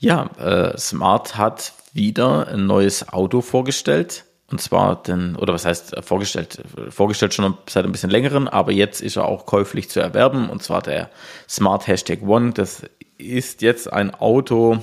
Ja, 0.00 0.30
äh, 0.38 0.78
Smart 0.78 1.36
hat 1.36 1.74
wieder 1.92 2.48
ein 2.48 2.66
neues 2.66 3.10
Auto 3.10 3.42
vorgestellt. 3.42 4.24
Und 4.50 4.60
zwar 4.60 5.00
den, 5.02 5.36
oder 5.36 5.52
was 5.52 5.66
heißt 5.66 5.94
äh, 5.94 6.02
vorgestellt, 6.02 6.62
vorgestellt 6.88 7.34
schon 7.34 7.54
seit 7.68 7.84
ein 7.84 7.92
bisschen 7.92 8.10
längeren, 8.10 8.48
aber 8.48 8.72
jetzt 8.72 9.02
ist 9.02 9.16
er 9.16 9.26
auch 9.26 9.44
käuflich 9.44 9.90
zu 9.90 10.00
erwerben. 10.00 10.48
Und 10.48 10.62
zwar 10.62 10.80
der 10.80 11.10
Smart 11.48 11.86
Hashtag 11.86 12.22
One. 12.22 12.52
Das 12.52 12.82
ist 13.18 13.60
jetzt 13.60 13.92
ein 13.92 14.14
Auto, 14.14 14.82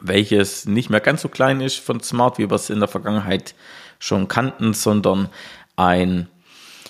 welches 0.00 0.66
nicht 0.66 0.88
mehr 0.88 1.00
ganz 1.00 1.22
so 1.22 1.28
klein 1.28 1.60
ist 1.60 1.80
von 1.80 2.00
Smart, 2.00 2.38
wie 2.38 2.48
wir 2.48 2.54
es 2.54 2.70
in 2.70 2.78
der 2.78 2.88
Vergangenheit 2.88 3.56
schon 3.98 4.28
kannten, 4.28 4.72
sondern 4.72 5.30
ein 5.74 6.28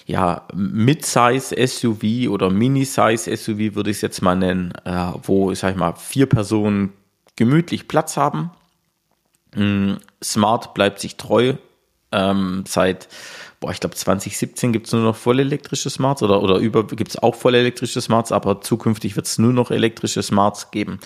ja, 0.05 0.47
Mid-Size 0.55 1.67
SUV 1.67 2.31
oder 2.31 2.51
Mini-Size 2.51 3.35
SUV 3.35 3.75
würde 3.75 3.91
ich 3.91 3.97
es 3.97 4.03
jetzt 4.03 4.21
mal 4.21 4.37
nennen, 4.37 4.73
äh, 4.85 5.13
wo, 5.23 5.55
sag 5.55 5.73
ich 5.73 5.77
mal, 5.77 5.95
vier 5.95 6.27
Personen 6.27 6.93
gemütlich 7.37 7.89
Platz 7.89 8.17
haben 8.17 8.51
Mm, 9.57 9.95
Smart 10.23 10.75
bleibt 10.75 11.01
sich 11.01 11.17
treu. 11.17 11.55
Ähm, 12.13 12.65
seit, 12.69 13.09
boah, 13.59 13.73
ich 13.73 13.81
glaube 13.81 13.97
2017 13.97 14.73
gibt 14.73 14.87
es 14.87 14.93
nur 14.93 15.03
noch 15.03 15.17
voll 15.17 15.41
elektrische 15.41 15.91
Smarts 15.91 16.23
oder, 16.23 16.41
oder 16.43 16.59
über 16.59 16.87
gibt 16.87 17.11
es 17.11 17.23
auch 17.23 17.35
voll 17.35 17.55
elektrische 17.55 18.01
Smarts, 18.01 18.31
aber 18.33 18.61
zukünftig 18.61 19.17
wird 19.17 19.27
es 19.27 19.39
nur 19.39 19.53
noch 19.53 19.71
elektrische 19.71 20.23
Smarts 20.23 20.71
geben. 20.71 21.01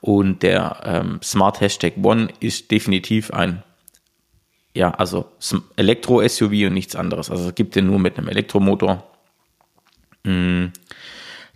Und 0.00 0.42
der 0.42 0.80
ähm, 0.84 1.20
Smart 1.22 1.60
Hashtag 1.60 1.94
One 2.02 2.28
ist 2.40 2.70
definitiv 2.70 3.32
ein 3.32 3.62
ja, 4.74 4.90
also 4.90 5.24
Elektro-SUV 5.76 6.66
und 6.66 6.74
nichts 6.74 6.96
anderes. 6.96 7.30
Also 7.30 7.48
es 7.48 7.54
gibt 7.54 7.76
den 7.76 7.86
nur 7.86 7.98
mit 7.98 8.18
einem 8.18 8.28
Elektromotor. 8.28 9.02
Mm, 10.22 10.66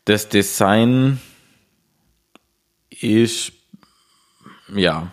das 0.07 0.31
Design 0.31 1.21
ist, 2.89 3.53
ja, 4.75 5.13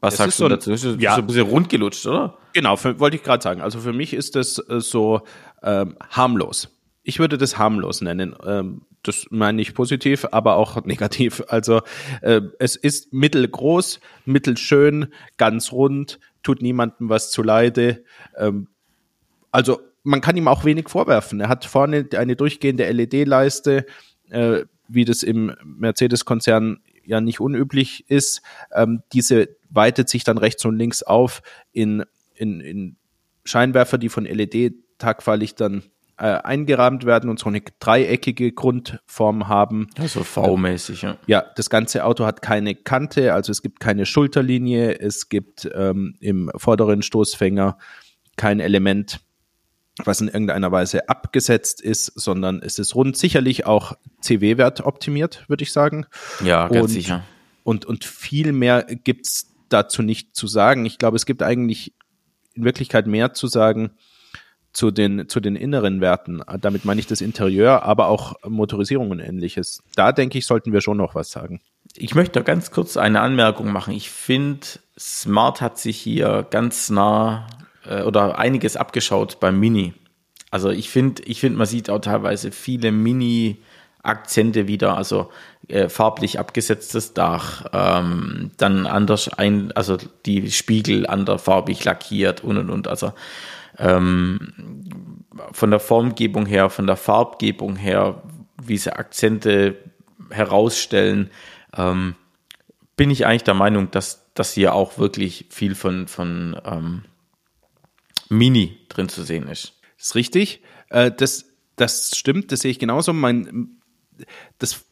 was 0.00 0.14
Es 0.14 0.18
sagst 0.18 0.38
du 0.38 0.42
so 0.42 0.44
ein- 0.46 0.50
dazu? 0.50 0.72
Ist 0.72 0.84
ja. 1.00 1.14
so 1.14 1.22
ein 1.22 1.26
bisschen 1.26 1.46
rundgelutscht, 1.46 2.06
oder? 2.06 2.36
Genau, 2.52 2.76
für, 2.76 2.98
wollte 3.00 3.16
ich 3.16 3.22
gerade 3.22 3.42
sagen. 3.42 3.60
Also 3.62 3.80
für 3.80 3.92
mich 3.92 4.12
ist 4.12 4.36
das 4.36 4.58
äh, 4.68 4.80
so 4.80 5.22
ähm, 5.62 5.96
harmlos. 6.10 6.68
Ich 7.02 7.18
würde 7.18 7.38
das 7.38 7.58
harmlos 7.58 8.00
nennen. 8.00 8.34
Ähm, 8.46 8.82
das 9.02 9.26
meine 9.30 9.60
ich 9.62 9.74
positiv, 9.74 10.26
aber 10.30 10.56
auch 10.56 10.84
negativ. 10.84 11.42
Also 11.48 11.80
äh, 12.22 12.40
es 12.58 12.76
ist 12.76 13.12
mittelgroß, 13.12 14.00
mittelschön, 14.24 15.08
ganz 15.36 15.72
rund, 15.72 16.20
tut 16.42 16.60
niemandem 16.62 17.08
was 17.08 17.30
zuleide. 17.30 18.04
Ähm, 18.36 18.68
also 19.50 19.80
man 20.02 20.20
kann 20.20 20.36
ihm 20.36 20.48
auch 20.48 20.64
wenig 20.66 20.88
vorwerfen. 20.90 21.40
Er 21.40 21.48
hat 21.48 21.64
vorne 21.64 22.06
eine 22.16 22.36
durchgehende 22.36 22.90
LED-Leiste, 22.90 23.86
äh, 24.28 24.64
wie 24.88 25.04
das 25.06 25.22
im 25.22 25.54
Mercedes-Konzern 25.64 26.80
ja 27.06 27.20
nicht 27.20 27.40
unüblich 27.40 28.08
ist. 28.08 28.42
Ähm, 28.72 29.02
diese 29.12 29.48
weitet 29.70 30.08
sich 30.08 30.24
dann 30.24 30.38
rechts 30.38 30.64
und 30.64 30.76
links 30.76 31.02
auf 31.02 31.42
in, 31.72 32.04
in, 32.34 32.60
in 32.60 32.96
Scheinwerfer, 33.44 33.98
die 33.98 34.08
von 34.08 34.24
LED-Tagfahrlichtern 34.24 35.82
äh, 36.16 36.26
eingerahmt 36.26 37.04
werden 37.04 37.28
und 37.28 37.38
so 37.38 37.48
eine 37.48 37.60
dreieckige 37.80 38.52
Grundform 38.52 39.48
haben. 39.48 39.88
Also 39.98 40.22
V-mäßig, 40.22 41.02
ja. 41.02 41.18
Ja, 41.26 41.44
das 41.56 41.70
ganze 41.70 42.04
Auto 42.04 42.24
hat 42.24 42.40
keine 42.40 42.74
Kante, 42.74 43.34
also 43.34 43.50
es 43.50 43.62
gibt 43.62 43.80
keine 43.80 44.06
Schulterlinie, 44.06 44.98
es 45.00 45.28
gibt 45.28 45.68
ähm, 45.74 46.14
im 46.20 46.50
vorderen 46.56 47.02
Stoßfänger 47.02 47.78
kein 48.36 48.60
Element, 48.60 49.20
was 50.04 50.20
in 50.20 50.28
irgendeiner 50.28 50.72
Weise 50.72 51.08
abgesetzt 51.08 51.80
ist, 51.80 52.06
sondern 52.16 52.60
es 52.62 52.78
ist 52.78 52.94
rund, 52.94 53.16
sicherlich 53.16 53.66
auch 53.66 53.92
CW-Wert 54.20 54.80
optimiert, 54.80 55.44
würde 55.48 55.62
ich 55.62 55.72
sagen. 55.72 56.06
Ja, 56.44 56.68
ganz 56.68 56.82
Und- 56.84 56.88
sicher. 56.90 57.24
Und, 57.62 57.86
und 57.86 58.04
viel 58.04 58.52
mehr 58.52 58.82
gibt's 58.84 59.54
dazu 59.70 60.02
nicht 60.02 60.36
zu 60.36 60.46
sagen. 60.46 60.84
Ich 60.84 60.98
glaube, 60.98 61.16
es 61.16 61.24
gibt 61.24 61.42
eigentlich 61.42 61.94
in 62.54 62.64
Wirklichkeit 62.64 63.06
mehr 63.06 63.32
zu 63.32 63.46
sagen 63.46 63.92
zu 64.74 64.90
den, 64.90 65.28
zu 65.28 65.40
den 65.40 65.56
inneren 65.56 66.00
Werten. 66.00 66.42
Damit 66.60 66.84
meine 66.84 67.00
ich 67.00 67.06
das 67.06 67.20
Interieur, 67.22 67.82
aber 67.84 68.08
auch 68.08 68.34
Motorisierung 68.46 69.10
und 69.12 69.20
ähnliches. 69.20 69.82
Da 69.94 70.12
denke 70.12 70.36
ich, 70.36 70.46
sollten 70.46 70.72
wir 70.72 70.80
schon 70.82 70.96
noch 70.98 71.14
was 71.14 71.30
sagen. 71.30 71.60
Ich 71.96 72.14
möchte 72.14 72.42
ganz 72.42 72.70
kurz 72.70 72.96
eine 72.96 73.20
Anmerkung 73.20 73.72
machen. 73.72 73.94
Ich 73.94 74.10
finde, 74.10 74.66
Smart 74.98 75.60
hat 75.60 75.78
sich 75.78 75.98
hier 75.98 76.46
ganz 76.50 76.90
nah 76.90 77.46
äh, 77.86 78.02
oder 78.02 78.38
einiges 78.38 78.76
abgeschaut 78.76 79.40
beim 79.40 79.58
Mini. 79.58 79.94
Also 80.50 80.70
ich 80.70 80.88
finde, 80.88 81.22
ich 81.24 81.40
finde, 81.40 81.58
man 81.58 81.66
sieht 81.66 81.90
auch 81.90 81.98
teilweise 81.98 82.52
viele 82.52 82.92
Mini-Akzente 82.92 84.68
wieder, 84.68 84.96
also 84.96 85.30
äh, 85.66 85.88
farblich 85.88 86.38
abgesetztes 86.38 87.12
Dach, 87.12 87.64
ähm, 87.72 88.52
dann 88.56 88.86
anders 88.86 89.28
ein, 89.30 89.72
also 89.72 89.96
die 90.26 90.50
Spiegel 90.50 91.06
anderfarbig 91.06 91.82
lackiert 91.84 92.44
und 92.44 92.58
und 92.58 92.70
und. 92.70 92.86
Also 92.86 93.12
ähm, 93.78 95.24
von 95.52 95.70
der 95.70 95.80
Formgebung 95.80 96.46
her, 96.46 96.70
von 96.70 96.86
der 96.86 96.96
Farbgebung 96.96 97.76
her, 97.76 98.22
wie 98.62 98.76
sie 98.76 98.94
Akzente 98.94 99.76
herausstellen, 100.30 101.30
ähm, 101.76 102.14
bin 102.96 103.10
ich 103.10 103.26
eigentlich 103.26 103.44
der 103.44 103.54
Meinung, 103.54 103.90
dass, 103.90 104.32
dass 104.34 104.52
hier 104.52 104.74
auch 104.74 104.98
wirklich 104.98 105.46
viel 105.50 105.74
von, 105.74 106.06
von 106.06 106.60
ähm, 106.64 107.02
Mini 108.28 108.78
drin 108.88 109.08
zu 109.08 109.22
sehen 109.22 109.48
ist. 109.48 109.74
Das 109.98 110.08
ist 110.08 110.14
richtig. 110.14 110.62
Äh, 110.90 111.10
das, 111.10 111.46
das 111.76 112.16
stimmt, 112.16 112.52
das 112.52 112.60
sehe 112.60 112.70
ich 112.70 112.78
genauso. 112.78 113.12
Mein, 113.12 113.80
das 114.58 114.84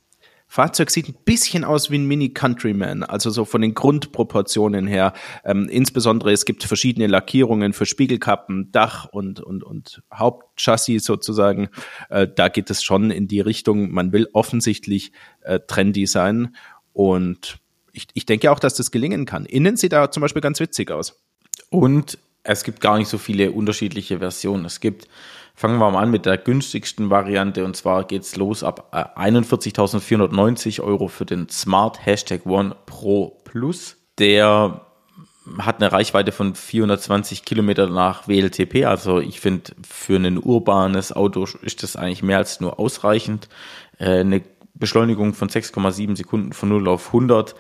Fahrzeug 0.52 0.90
sieht 0.90 1.08
ein 1.08 1.16
bisschen 1.24 1.64
aus 1.64 1.90
wie 1.90 1.96
ein 1.96 2.06
Mini 2.06 2.34
Countryman, 2.34 3.04
also 3.04 3.30
so 3.30 3.46
von 3.46 3.62
den 3.62 3.72
Grundproportionen 3.72 4.86
her. 4.86 5.14
Ähm, 5.44 5.66
insbesondere 5.70 6.30
es 6.30 6.44
gibt 6.44 6.64
verschiedene 6.64 7.06
Lackierungen 7.06 7.72
für 7.72 7.86
Spiegelkappen, 7.86 8.70
Dach 8.70 9.06
und, 9.06 9.40
und, 9.40 9.64
und 9.64 10.02
Hauptchassis 10.12 11.04
sozusagen. 11.04 11.70
Äh, 12.10 12.28
da 12.28 12.48
geht 12.48 12.68
es 12.68 12.82
schon 12.82 13.10
in 13.10 13.28
die 13.28 13.40
Richtung, 13.40 13.92
man 13.92 14.12
will 14.12 14.28
offensichtlich 14.34 15.12
äh, 15.40 15.58
trendy 15.60 16.04
sein 16.04 16.54
und 16.92 17.58
ich, 17.92 18.08
ich 18.12 18.26
denke 18.26 18.50
auch, 18.50 18.58
dass 18.58 18.74
das 18.74 18.90
gelingen 18.90 19.24
kann. 19.24 19.46
Innen 19.46 19.78
sieht 19.78 19.94
er 19.94 20.10
zum 20.10 20.20
Beispiel 20.20 20.42
ganz 20.42 20.60
witzig 20.60 20.90
aus. 20.90 21.22
Und 21.70 22.18
es 22.44 22.64
gibt 22.64 22.80
gar 22.80 22.98
nicht 22.98 23.08
so 23.08 23.18
viele 23.18 23.52
unterschiedliche 23.52 24.18
Versionen. 24.18 24.64
Es 24.64 24.80
gibt, 24.80 25.08
fangen 25.54 25.78
wir 25.78 25.90
mal 25.90 26.02
an 26.02 26.10
mit 26.10 26.26
der 26.26 26.38
günstigsten 26.38 27.10
Variante 27.10 27.64
und 27.64 27.76
zwar 27.76 28.04
geht's 28.04 28.36
los 28.36 28.64
ab 28.64 28.88
äh, 28.92 29.20
41.490 29.20 30.80
Euro 30.80 31.08
für 31.08 31.24
den 31.24 31.48
Smart 31.48 32.04
Hashtag 32.04 32.46
One 32.46 32.76
Pro 32.86 33.40
Plus. 33.44 33.96
Der 34.18 34.82
hat 35.58 35.82
eine 35.82 35.90
Reichweite 35.90 36.32
von 36.32 36.54
420 36.54 37.44
Kilometer 37.44 37.88
nach 37.88 38.28
WLTP. 38.28 38.84
Also 38.84 39.20
ich 39.20 39.40
finde, 39.40 39.72
für 39.88 40.16
ein 40.16 40.38
urbanes 40.38 41.12
Auto 41.12 41.46
ist 41.62 41.82
das 41.82 41.96
eigentlich 41.96 42.22
mehr 42.22 42.38
als 42.38 42.60
nur 42.60 42.78
ausreichend. 42.78 43.48
Äh, 43.98 44.20
eine 44.20 44.42
Beschleunigung 44.74 45.34
von 45.34 45.48
6,7 45.48 46.16
Sekunden 46.16 46.52
von 46.52 46.68
0 46.70 46.88
auf 46.88 47.08
100. 47.08 47.54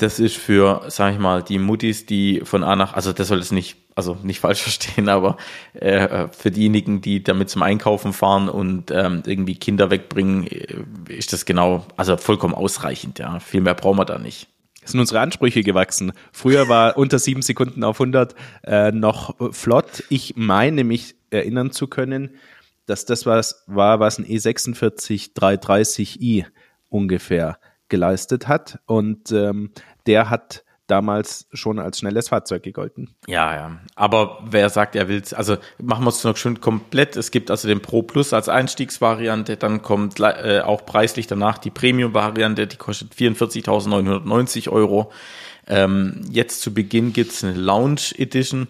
Das 0.00 0.18
ist 0.18 0.38
für, 0.38 0.84
sag 0.88 1.12
ich 1.12 1.18
mal, 1.18 1.42
die 1.42 1.58
Muttis, 1.58 2.06
die 2.06 2.40
von 2.42 2.64
A 2.64 2.74
nach, 2.74 2.94
also 2.94 3.12
das 3.12 3.28
soll 3.28 3.38
es 3.38 3.52
nicht, 3.52 3.76
also 3.94 4.16
nicht 4.22 4.40
falsch 4.40 4.62
verstehen, 4.62 5.10
aber 5.10 5.36
äh, 5.74 6.28
für 6.28 6.50
diejenigen, 6.50 7.02
die 7.02 7.22
damit 7.22 7.50
zum 7.50 7.60
Einkaufen 7.62 8.14
fahren 8.14 8.48
und 8.48 8.90
ähm, 8.90 9.22
irgendwie 9.26 9.56
Kinder 9.56 9.90
wegbringen, 9.90 10.46
äh, 10.46 10.84
ist 11.08 11.34
das 11.34 11.44
genau, 11.44 11.84
also 11.98 12.16
vollkommen 12.16 12.54
ausreichend, 12.54 13.18
ja. 13.18 13.40
Viel 13.40 13.60
mehr 13.60 13.74
brauchen 13.74 13.98
wir 13.98 14.06
da 14.06 14.18
nicht. 14.18 14.48
Es 14.82 14.92
sind 14.92 15.00
unsere 15.00 15.20
Ansprüche 15.20 15.62
gewachsen. 15.62 16.14
Früher 16.32 16.70
war 16.70 16.96
unter 16.96 17.18
sieben 17.18 17.42
Sekunden 17.42 17.84
auf 17.84 18.00
100 18.00 18.34
äh, 18.64 18.92
noch 18.92 19.34
flott. 19.52 20.04
Ich 20.08 20.34
meine 20.34 20.82
mich 20.82 21.14
erinnern 21.28 21.72
zu 21.72 21.88
können, 21.88 22.30
dass 22.86 23.04
das 23.04 23.26
was 23.26 23.64
war, 23.66 24.00
was 24.00 24.18
ein 24.18 24.24
E 24.24 24.38
E46 24.38 25.34
330i 25.34 26.46
ungefähr 26.88 27.58
geleistet 27.90 28.48
hat. 28.48 28.78
Und 28.86 29.30
ähm, 29.32 29.72
der 30.06 30.30
hat 30.30 30.64
damals 30.90 31.46
schon 31.52 31.78
als 31.78 32.00
schnelles 32.00 32.28
Fahrzeug 32.28 32.62
gegolten. 32.62 33.14
Ja, 33.26 33.54
ja. 33.54 33.78
Aber 33.94 34.40
wer 34.44 34.68
sagt, 34.70 34.96
er 34.96 35.08
will 35.08 35.22
also 35.32 35.56
machen 35.78 36.04
wir 36.04 36.08
es 36.08 36.24
noch 36.24 36.36
schön 36.36 36.60
komplett. 36.60 37.16
Es 37.16 37.30
gibt 37.30 37.50
also 37.50 37.68
den 37.68 37.80
Pro 37.80 38.02
Plus 38.02 38.32
als 38.32 38.48
Einstiegsvariante, 38.48 39.56
dann 39.56 39.82
kommt 39.82 40.18
äh, 40.18 40.62
auch 40.64 40.84
preislich 40.84 41.26
danach 41.26 41.58
die 41.58 41.70
Premium-Variante, 41.70 42.66
die 42.66 42.76
kostet 42.76 43.14
44.990 43.14 44.68
Euro. 44.70 45.12
Ähm, 45.66 46.22
jetzt 46.30 46.62
zu 46.62 46.74
Beginn 46.74 47.12
gibt's 47.12 47.44
eine 47.44 47.54
Lounge 47.54 48.12
Edition. 48.16 48.68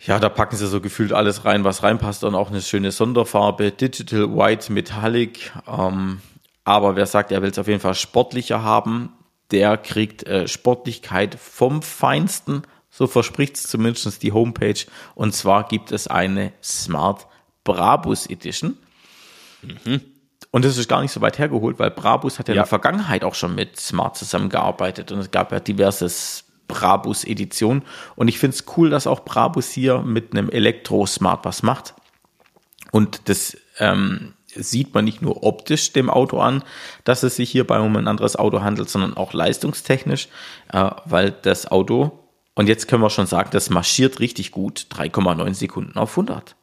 Ja, 0.00 0.18
da 0.18 0.28
packen 0.28 0.56
sie 0.56 0.66
so 0.66 0.80
gefühlt 0.80 1.12
alles 1.12 1.44
rein, 1.44 1.64
was 1.64 1.82
reinpasst 1.82 2.24
und 2.24 2.34
auch 2.34 2.50
eine 2.50 2.60
schöne 2.60 2.90
Sonderfarbe, 2.90 3.70
Digital 3.70 4.36
White 4.36 4.72
Metallic. 4.72 5.52
Ähm, 5.66 6.20
aber 6.64 6.96
wer 6.96 7.06
sagt, 7.06 7.30
er 7.30 7.42
will 7.42 7.50
es 7.50 7.58
auf 7.58 7.68
jeden 7.68 7.80
Fall 7.80 7.94
sportlicher 7.94 8.62
haben, 8.62 9.12
der 9.54 9.78
kriegt 9.78 10.26
äh, 10.26 10.46
Sportlichkeit 10.48 11.38
vom 11.40 11.80
Feinsten. 11.80 12.62
So 12.90 13.06
verspricht 13.06 13.56
es 13.56 13.62
zumindest 13.64 14.22
die 14.22 14.32
Homepage. 14.32 14.84
Und 15.14 15.34
zwar 15.34 15.66
gibt 15.68 15.92
es 15.92 16.06
eine 16.08 16.52
Smart 16.62 17.26
Brabus 17.64 18.26
Edition. 18.26 18.76
Und 20.50 20.64
das 20.64 20.76
ist 20.76 20.88
gar 20.88 21.00
nicht 21.00 21.12
so 21.12 21.20
weit 21.20 21.38
hergeholt, 21.38 21.78
weil 21.78 21.90
Brabus 21.90 22.38
hat 22.38 22.48
ja, 22.48 22.54
Ja. 22.54 22.60
in 22.60 22.64
der 22.64 22.66
Vergangenheit 22.68 23.24
auch 23.24 23.34
schon 23.34 23.54
mit 23.54 23.80
Smart 23.80 24.16
zusammengearbeitet 24.16 25.10
und 25.10 25.18
es 25.20 25.30
gab 25.30 25.50
ja 25.52 25.60
diverse 25.60 26.08
Brabus-Editionen. 26.68 27.82
Und 28.16 28.28
ich 28.28 28.38
finde 28.38 28.56
es 28.56 28.64
cool, 28.76 28.90
dass 28.90 29.06
auch 29.06 29.24
Brabus 29.24 29.70
hier 29.70 29.98
mit 30.02 30.32
einem 30.32 30.50
Elektro-Smart 30.50 31.44
was 31.44 31.62
macht. 31.62 31.94
Und 32.92 33.28
das 33.28 33.56
ähm, 33.78 34.34
sieht 34.54 34.94
man 34.94 35.04
nicht 35.04 35.22
nur 35.22 35.42
optisch 35.42 35.92
dem 35.92 36.10
Auto 36.10 36.38
an, 36.38 36.62
dass 37.04 37.22
es 37.22 37.36
sich 37.36 37.50
hierbei 37.50 37.80
um 37.80 37.96
ein 37.96 38.08
anderes 38.08 38.36
Auto 38.36 38.62
handelt, 38.62 38.88
sondern 38.88 39.16
auch 39.16 39.32
leistungstechnisch, 39.32 40.28
äh, 40.72 40.90
weil 41.04 41.32
das 41.42 41.70
Auto, 41.70 42.12
und 42.54 42.68
jetzt 42.68 42.88
können 42.88 43.02
wir 43.02 43.10
schon 43.10 43.26
sagen, 43.26 43.50
das 43.52 43.70
marschiert 43.70 44.20
richtig 44.20 44.50
gut, 44.50 44.86
3,9 44.90 45.54
Sekunden 45.54 45.98
auf 45.98 46.10
100. 46.10 46.56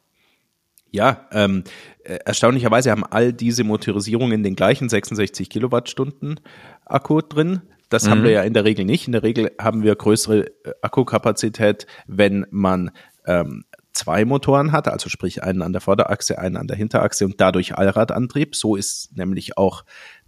Ja, 0.92 1.28
ähm, 1.32 1.64
äh, 2.04 2.20
erstaunlicherweise 2.26 2.92
haben 2.92 3.06
all 3.06 3.32
diese 3.32 3.64
Motorisierungen 3.64 4.44
den 4.44 4.56
gleichen 4.56 4.90
66 4.90 5.50
Kilowattstunden 5.50 6.40
Akku 6.86 7.22
drin. 7.22 7.62
Das 7.90 8.06
mhm. 8.06 8.10
haben 8.10 8.24
wir 8.24 8.32
ja 8.32 8.44
in 8.44 8.54
der 8.54 8.66
Regel 8.66 8.86
nicht. 8.86 9.08
In 9.08 9.14
der 9.14 9.24
Regel 9.24 9.52
haben 9.60 9.84
wir 9.84 9.96
größere 9.96 10.48
äh, 10.48 10.74
Akkukapazität, 10.82 11.88
wenn 12.08 12.46
man 12.52 12.92
ähm, 13.26 13.64
zwei 13.94 14.26
Motoren 14.26 14.72
hat, 14.72 14.88
also 14.88 15.10
sprich 15.10 15.44
einen 15.44 15.62
an 15.62 15.74
der 15.74 15.82
Vorderachse, 15.82 16.40
einen 16.40 16.58
an 16.58 16.68
der 16.68 16.78
Hinterachse 16.78 17.26
und 17.26 17.40
dadurch 17.40 17.78
Allradantrieb. 17.78 18.56
So 18.56 18.76
ist 18.76 19.16
nämlich 19.16 19.58
auch 19.58 19.84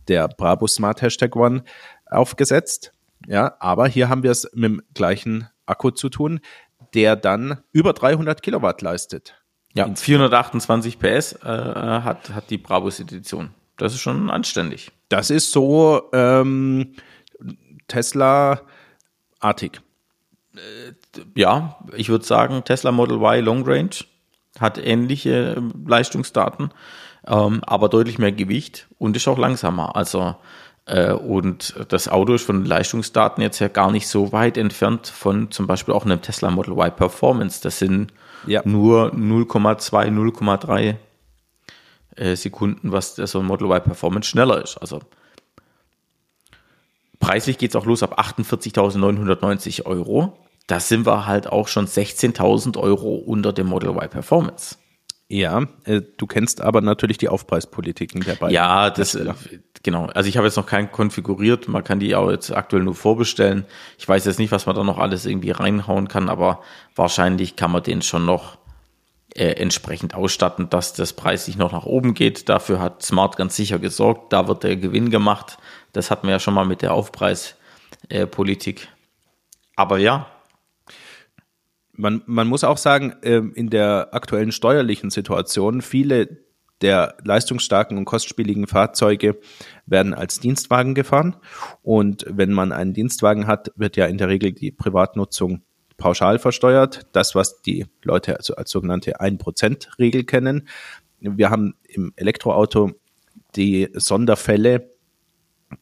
der 0.08 0.28
Brabo 0.28 0.68
Smart 0.68 1.02
Hashtag 1.02 1.36
One 1.36 1.64
aufgesetzt. 2.06 2.92
Ja, 3.28 3.56
aber 3.60 3.88
hier 3.88 4.10
haben 4.10 4.24
wir 4.24 4.32
es 4.32 4.50
mit 4.54 4.66
dem 4.66 4.82
gleichen 4.94 5.48
Akku 5.66 5.92
zu 5.92 6.10
tun, 6.10 6.42
der 6.94 7.16
dann 7.16 7.60
über 7.72 7.94
300 7.94 8.42
Kilowatt 8.42 8.82
leistet. 8.82 9.42
Ja, 9.74 9.94
428 9.94 11.00
PS 11.00 11.34
äh, 11.34 11.48
hat, 11.48 12.30
hat 12.30 12.50
die 12.50 12.58
Brabus 12.58 13.00
Edition. 13.00 13.50
Das 13.78 13.94
ist 13.94 14.02
schon 14.02 14.30
anständig. 14.30 14.92
Das 15.10 15.30
ist 15.30 15.52
so 15.52 16.10
ähm, 16.14 16.94
Tesla-artig. 17.88 19.82
Äh, 20.56 20.94
ja, 21.36 21.78
ich 21.96 22.10
würde 22.10 22.26
sagen, 22.26 22.64
Tesla 22.64 22.92
Model 22.92 23.18
Y 23.18 23.44
Long 23.44 23.64
Range 23.66 23.96
hat 24.60 24.78
ähnliche 24.78 25.56
ähm, 25.58 25.86
Leistungsdaten, 25.88 26.72
ähm, 27.28 27.62
aber 27.66 27.90
deutlich 27.90 28.20
mehr 28.20 28.32
Gewicht 28.32 28.88
und 29.00 29.16
ist 29.16 29.28
auch 29.28 29.38
langsamer. 29.38 29.96
Also 29.96 30.36
äh, 30.86 31.14
und 31.14 31.76
das 31.90 32.08
Auto 32.08 32.34
ist 32.34 32.46
von 32.46 32.62
den 32.62 32.66
Leistungsdaten 32.66 33.42
jetzt 33.42 33.60
ja 33.60 33.68
gar 33.68 33.92
nicht 33.92 34.08
so 34.08 34.32
weit 34.32 34.58
entfernt 34.58 35.08
von 35.08 35.50
zum 35.52 35.68
Beispiel 35.68 35.94
auch 35.94 36.06
einem 36.06 36.22
Tesla 36.22 36.52
Model 36.52 36.74
Y 36.74 36.96
Performance. 36.96 37.62
Das 37.62 37.80
sind 37.80 38.14
ja. 38.46 38.62
nur 38.66 39.14
0,2, 39.14 40.10
0,3 40.10 40.96
äh, 42.16 42.36
Sekunden, 42.36 42.92
was 42.92 43.16
so 43.16 43.40
ein 43.40 43.46
Model 43.46 43.68
Y 43.68 43.84
Performance 43.84 44.30
schneller 44.30 44.62
ist. 44.62 44.78
Also 44.78 45.00
preislich 47.24 47.58
geht 47.58 47.72
es 47.72 47.76
auch 47.76 47.86
los 47.86 48.04
ab 48.04 48.20
48.990 48.20 49.86
Euro. 49.86 50.38
Da 50.68 50.80
sind 50.80 51.06
wir 51.06 51.26
halt 51.26 51.48
auch 51.48 51.68
schon 51.68 51.88
16.000 51.88 52.78
Euro 52.78 53.16
unter 53.16 53.52
dem 53.52 53.68
Model 53.68 53.90
Y 53.90 54.10
Performance. 54.10 54.78
Ja, 55.30 55.64
äh, 55.86 56.02
du 56.18 56.28
kennst 56.28 56.62
aber 56.62 56.82
natürlich 56.82 57.18
die 57.18 57.30
Aufpreispolitiken 57.30 58.22
der 58.22 58.36
beiden. 58.36 58.54
Ja, 58.54 58.90
das, 58.90 59.16
äh, 59.16 59.34
genau. 59.82 60.06
Also 60.08 60.30
ich 60.30 60.38
habe 60.38 60.46
jetzt 60.46 60.58
noch 60.58 60.66
keinen 60.66 60.92
konfiguriert. 60.92 61.68
Man 61.68 61.84
kann 61.84 62.00
die 62.00 62.16
auch 62.16 62.30
jetzt 62.30 62.52
aktuell 62.52 62.84
nur 62.84 62.94
vorbestellen. 62.94 63.66
Ich 63.98 64.08
weiß 64.08 64.26
jetzt 64.26 64.38
nicht, 64.38 64.52
was 64.52 64.66
man 64.66 64.76
da 64.76 64.84
noch 64.84 65.00
alles 65.00 65.26
irgendwie 65.26 65.52
reinhauen 65.52 66.08
kann, 66.08 66.30
aber 66.30 66.62
wahrscheinlich 66.96 67.56
kann 67.56 67.72
man 67.72 67.84
den 67.84 68.02
schon 68.02 68.26
noch 68.26 68.58
äh, 69.34 69.54
entsprechend 69.54 70.14
ausstatten, 70.14 70.70
dass 70.70 70.94
das 70.94 71.14
preislich 71.14 71.58
noch 71.58 71.72
nach 71.72 71.86
oben 71.86 72.14
geht. 72.14 72.48
Dafür 72.50 72.80
hat 72.80 73.02
Smart 73.02 73.36
ganz 73.36 73.56
sicher 73.56 73.80
gesorgt. 73.80 74.32
Da 74.32 74.48
wird 74.48 74.64
der 74.64 74.76
Gewinn 74.76 75.10
gemacht. 75.10 75.58
Das 75.94 76.12
hatten 76.12 76.28
wir 76.28 76.32
ja 76.34 76.40
schon 76.40 76.54
mal 76.54 76.66
mit 76.66 76.82
der 76.82 76.94
Aufpreispolitik. 76.94 78.84
Äh, 78.84 78.88
aber 79.76 79.98
ja, 79.98 80.28
man, 81.94 82.24
man 82.26 82.48
muss 82.48 82.64
auch 82.64 82.78
sagen, 82.78 83.16
ähm, 83.24 83.54
in 83.54 83.70
der 83.70 84.10
aktuellen 84.12 84.52
steuerlichen 84.52 85.10
Situation, 85.10 85.82
viele 85.82 86.44
der 86.82 87.16
leistungsstarken 87.24 87.98
und 87.98 88.06
kostspieligen 88.06 88.68
Fahrzeuge 88.68 89.40
werden 89.86 90.14
als 90.14 90.40
Dienstwagen 90.40 90.96
gefahren. 90.96 91.38
Und 91.82 92.26
wenn 92.30 92.52
man 92.52 92.74
einen 92.74 92.94
Dienstwagen 92.94 93.48
hat, 93.48 93.72
wird 93.78 93.96
ja 93.96 94.06
in 94.06 94.18
der 94.18 94.28
Regel 94.28 94.52
die 94.52 94.72
Privatnutzung 94.72 95.62
pauschal 95.96 96.40
versteuert. 96.40 97.08
Das, 97.14 97.36
was 97.36 97.62
die 97.62 97.86
Leute 98.04 98.38
also 98.38 98.56
als 98.56 98.70
sogenannte 98.70 99.22
1%-Regel 99.22 100.26
kennen. 100.26 100.68
Wir 101.20 101.50
haben 101.50 101.76
im 101.88 102.12
Elektroauto 102.18 102.92
die 103.56 103.88
Sonderfälle, 103.94 104.92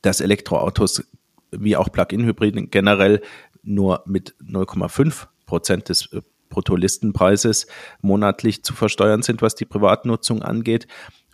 dass 0.01 0.21
Elektroautos 0.21 1.03
wie 1.51 1.75
auch 1.75 1.91
Plug-in-Hybriden 1.91 2.69
generell 2.71 3.21
nur 3.63 4.03
mit 4.05 4.35
0,5 4.41 5.27
Prozent 5.45 5.89
des 5.89 6.11
äh, 6.13 6.21
Bruttolistenpreises 6.49 7.67
monatlich 8.01 8.63
zu 8.63 8.73
versteuern 8.73 9.21
sind, 9.21 9.41
was 9.41 9.55
die 9.55 9.65
Privatnutzung 9.65 10.41
angeht. 10.41 10.87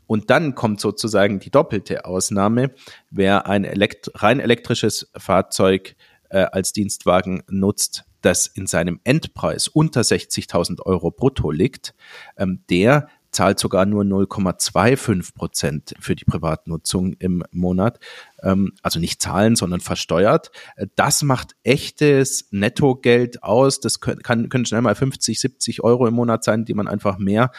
Und 0.06 0.30
dann 0.30 0.56
kommt 0.56 0.80
sozusagen 0.80 1.40
die 1.40 1.50
doppelte 1.50 2.06
Ausnahme, 2.06 2.72
wer 3.10 3.48
ein 3.48 3.66
elekt 3.66 4.10
rein 4.16 4.40
elektrisches 4.40 5.12
Fahrzeug 5.18 5.96
äh, 6.30 6.40
als 6.40 6.72
Dienstwagen 6.72 7.44
nutzt, 7.50 8.06
das 8.22 8.48
in 8.48 8.68
seinem 8.68 9.00
Endpreis 9.04 9.68
unter 9.68 10.02
60.000 10.02 10.82
Euro 10.82 11.12
brutto 11.12 11.52
liegt, 11.52 11.94
ähm, 12.38 12.64
der 12.70 13.10
zahlt 13.38 13.60
sogar 13.60 13.86
nur 13.86 14.04
0,25 14.04 15.36
Prozent 15.36 15.94
für 16.00 16.16
die 16.16 16.26
Privatnutzung 16.26 17.14
im 17.20 17.44
Monat. 17.52 18.00
Ähm, 18.42 18.74
also 18.82 19.00
nicht 19.00 19.22
zahlen, 19.22 19.56
sondern 19.56 19.80
versteuert. 19.80 20.50
Das 20.96 21.22
macht 21.22 21.56
echtes 21.62 22.48
Nettogeld 22.50 23.44
aus. 23.44 23.80
Das 23.80 24.00
kann, 24.00 24.50
können 24.50 24.66
schnell 24.66 24.82
mal 24.82 24.96
50, 24.96 25.40
70 25.40 25.84
Euro 25.84 26.08
im 26.08 26.16
Monat 26.16 26.44
sein, 26.44 26.66
die 26.66 26.74
man 26.74 26.88
einfach 26.88 27.20
mehr 27.20 27.52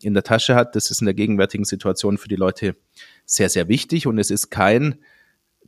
in 0.00 0.14
der 0.14 0.22
Tasche 0.22 0.54
hat. 0.54 0.76
Das 0.76 0.92
ist 0.92 1.00
in 1.00 1.06
der 1.06 1.14
gegenwärtigen 1.14 1.64
Situation 1.64 2.16
für 2.16 2.28
die 2.28 2.36
Leute 2.36 2.76
sehr, 3.26 3.48
sehr 3.48 3.66
wichtig. 3.66 4.06
Und 4.06 4.18
es 4.18 4.30
ist 4.30 4.50
kein 4.50 5.00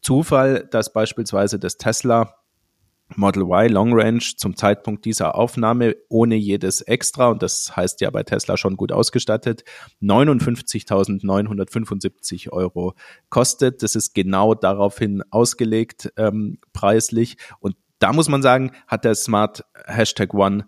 Zufall, 0.00 0.68
dass 0.70 0.92
beispielsweise 0.92 1.58
das 1.58 1.76
Tesla 1.76 2.36
Model 3.14 3.44
Y 3.44 3.72
Long 3.72 3.94
Range 3.94 4.24
zum 4.36 4.56
Zeitpunkt 4.56 5.04
dieser 5.04 5.36
Aufnahme 5.36 5.94
ohne 6.08 6.34
jedes 6.34 6.80
Extra, 6.80 7.28
und 7.28 7.40
das 7.42 7.76
heißt 7.76 8.00
ja 8.00 8.10
bei 8.10 8.24
Tesla 8.24 8.56
schon 8.56 8.76
gut 8.76 8.90
ausgestattet, 8.92 9.64
59.975 10.02 12.50
Euro 12.50 12.94
kostet. 13.28 13.82
Das 13.82 13.94
ist 13.94 14.14
genau 14.14 14.54
daraufhin 14.54 15.22
ausgelegt 15.30 16.10
ähm, 16.16 16.58
preislich. 16.72 17.36
Und 17.60 17.76
da 17.98 18.12
muss 18.12 18.28
man 18.28 18.42
sagen, 18.42 18.72
hat 18.86 19.04
der 19.04 19.14
Smart 19.14 19.64
Hashtag 19.86 20.34
One 20.34 20.66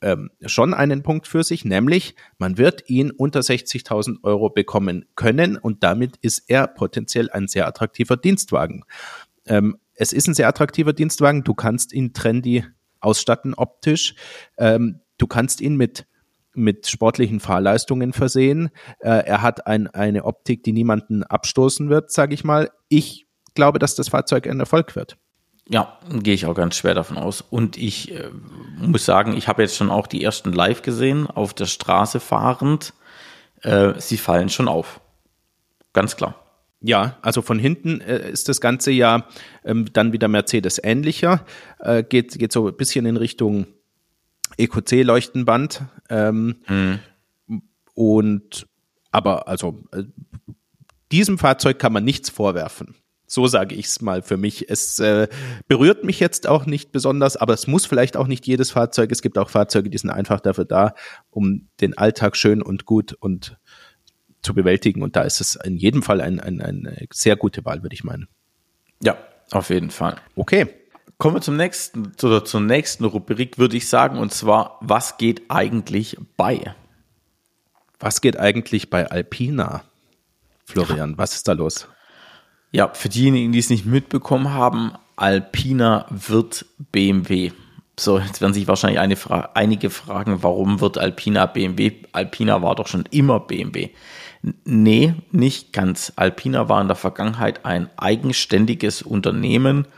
ähm, 0.00 0.30
schon 0.46 0.74
einen 0.74 1.02
Punkt 1.02 1.26
für 1.26 1.42
sich, 1.42 1.64
nämlich 1.64 2.14
man 2.38 2.56
wird 2.56 2.88
ihn 2.88 3.10
unter 3.10 3.40
60.000 3.40 4.22
Euro 4.22 4.50
bekommen 4.50 5.06
können 5.16 5.56
und 5.56 5.82
damit 5.82 6.16
ist 6.18 6.48
er 6.48 6.68
potenziell 6.68 7.30
ein 7.30 7.48
sehr 7.48 7.66
attraktiver 7.66 8.16
Dienstwagen. 8.16 8.84
Ähm, 9.46 9.78
es 9.98 10.12
ist 10.12 10.28
ein 10.28 10.34
sehr 10.34 10.48
attraktiver 10.48 10.92
Dienstwagen. 10.92 11.44
Du 11.44 11.54
kannst 11.54 11.92
ihn 11.92 12.12
trendy 12.12 12.64
ausstatten 13.00 13.54
optisch. 13.54 14.14
Ähm, 14.56 15.00
du 15.18 15.26
kannst 15.26 15.60
ihn 15.60 15.76
mit 15.76 16.06
mit 16.54 16.88
sportlichen 16.88 17.38
Fahrleistungen 17.38 18.12
versehen. 18.12 18.70
Äh, 18.98 19.24
er 19.26 19.42
hat 19.42 19.66
ein, 19.68 19.86
eine 19.86 20.24
Optik, 20.24 20.64
die 20.64 20.72
niemanden 20.72 21.22
abstoßen 21.22 21.88
wird, 21.88 22.10
sage 22.10 22.34
ich 22.34 22.42
mal. 22.42 22.70
Ich 22.88 23.26
glaube, 23.54 23.78
dass 23.78 23.94
das 23.94 24.08
Fahrzeug 24.08 24.48
ein 24.48 24.58
Erfolg 24.58 24.96
wird. 24.96 25.16
Ja, 25.68 25.98
gehe 26.10 26.34
ich 26.34 26.46
auch 26.46 26.54
ganz 26.54 26.76
schwer 26.76 26.94
davon 26.94 27.16
aus. 27.16 27.42
Und 27.42 27.76
ich 27.76 28.12
äh, 28.12 28.30
muss 28.78 29.04
sagen, 29.04 29.36
ich 29.36 29.46
habe 29.46 29.62
jetzt 29.62 29.76
schon 29.76 29.90
auch 29.90 30.06
die 30.06 30.24
ersten 30.24 30.52
live 30.52 30.82
gesehen, 30.82 31.28
auf 31.28 31.54
der 31.54 31.66
Straße 31.66 32.18
fahrend. 32.18 32.92
Äh, 33.62 33.92
sie 33.98 34.16
fallen 34.16 34.48
schon 34.48 34.66
auf. 34.66 35.00
Ganz 35.92 36.16
klar. 36.16 36.47
Ja, 36.80 37.18
also 37.22 37.42
von 37.42 37.58
hinten 37.58 38.00
äh, 38.00 38.30
ist 38.30 38.48
das 38.48 38.60
Ganze 38.60 38.92
ja 38.92 39.26
ähm, 39.64 39.92
dann 39.92 40.12
wieder 40.12 40.28
Mercedes 40.28 40.80
ähnlicher, 40.82 41.44
äh, 41.80 42.04
geht, 42.04 42.38
geht 42.38 42.52
so 42.52 42.68
ein 42.68 42.76
bisschen 42.76 43.04
in 43.04 43.16
Richtung 43.16 43.66
EQC-Leuchtenband. 44.56 45.82
Ähm, 46.08 46.56
mhm. 46.68 47.00
Und 47.94 48.66
aber 49.10 49.48
also 49.48 49.82
äh, 49.92 50.04
diesem 51.10 51.38
Fahrzeug 51.38 51.78
kann 51.78 51.92
man 51.92 52.04
nichts 52.04 52.30
vorwerfen. 52.30 52.94
So 53.26 53.46
sage 53.46 53.74
ich 53.74 53.86
es 53.86 54.00
mal 54.00 54.22
für 54.22 54.38
mich. 54.38 54.70
Es 54.70 54.98
äh, 55.00 55.28
berührt 55.66 56.02
mich 56.04 56.18
jetzt 56.18 56.46
auch 56.46 56.64
nicht 56.64 56.92
besonders, 56.92 57.36
aber 57.36 57.52
es 57.52 57.66
muss 57.66 57.84
vielleicht 57.84 58.16
auch 58.16 58.26
nicht 58.26 58.46
jedes 58.46 58.70
Fahrzeug. 58.70 59.12
Es 59.12 59.20
gibt 59.20 59.36
auch 59.36 59.50
Fahrzeuge, 59.50 59.90
die 59.90 59.98
sind 59.98 60.10
einfach 60.10 60.40
dafür 60.40 60.64
da, 60.64 60.94
um 61.28 61.68
den 61.80 61.98
Alltag 61.98 62.36
schön 62.36 62.62
und 62.62 62.86
gut 62.86 63.12
und 63.12 63.58
zu 64.42 64.54
bewältigen. 64.54 65.02
Und 65.02 65.16
da 65.16 65.22
ist 65.22 65.40
es 65.40 65.56
in 65.56 65.76
jedem 65.76 66.02
Fall 66.02 66.20
ein, 66.20 66.40
ein, 66.40 66.60
eine 66.60 67.06
sehr 67.12 67.36
gute 67.36 67.64
Wahl, 67.64 67.82
würde 67.82 67.94
ich 67.94 68.04
meinen. 68.04 68.28
Ja, 69.02 69.16
auf 69.50 69.70
jeden 69.70 69.90
Fall. 69.90 70.16
Okay. 70.34 70.66
Kommen 71.18 71.36
wir 71.36 71.40
zum 71.40 71.56
nächsten, 71.56 72.12
oder 72.22 72.44
zur 72.44 72.60
nächsten 72.60 73.04
Rubrik, 73.04 73.58
würde 73.58 73.76
ich 73.76 73.88
sagen, 73.88 74.18
und 74.18 74.32
zwar, 74.32 74.78
was 74.80 75.18
geht 75.18 75.42
eigentlich 75.48 76.16
bei? 76.36 76.76
Was 77.98 78.20
geht 78.20 78.36
eigentlich 78.38 78.88
bei 78.88 79.10
Alpina? 79.10 79.82
Florian, 80.64 81.18
was 81.18 81.34
ist 81.34 81.48
da 81.48 81.54
los? 81.54 81.88
Ja, 82.70 82.92
für 82.92 83.08
diejenigen, 83.08 83.50
die 83.50 83.58
es 83.58 83.70
nicht 83.70 83.86
mitbekommen 83.86 84.52
haben, 84.52 84.92
Alpina 85.16 86.06
wird 86.10 86.66
BMW. 86.92 87.50
So, 87.98 88.20
jetzt 88.20 88.40
werden 88.40 88.54
sich 88.54 88.68
wahrscheinlich 88.68 89.18
Fra 89.18 89.50
einige 89.54 89.90
fragen, 89.90 90.44
warum 90.44 90.80
wird 90.80 90.98
Alpina 90.98 91.46
BMW? 91.46 91.92
Alpina 92.12 92.62
war 92.62 92.76
doch 92.76 92.86
schon 92.86 93.04
immer 93.10 93.40
BMW. 93.40 93.90
Nee, 94.64 95.14
nicht 95.32 95.72
ganz. 95.72 96.12
Alpina 96.14 96.68
war 96.68 96.80
in 96.80 96.86
der 96.86 96.96
Vergangenheit 96.96 97.64
ein 97.64 97.90
eigenständiges 97.96 99.02
Unternehmen 99.02 99.88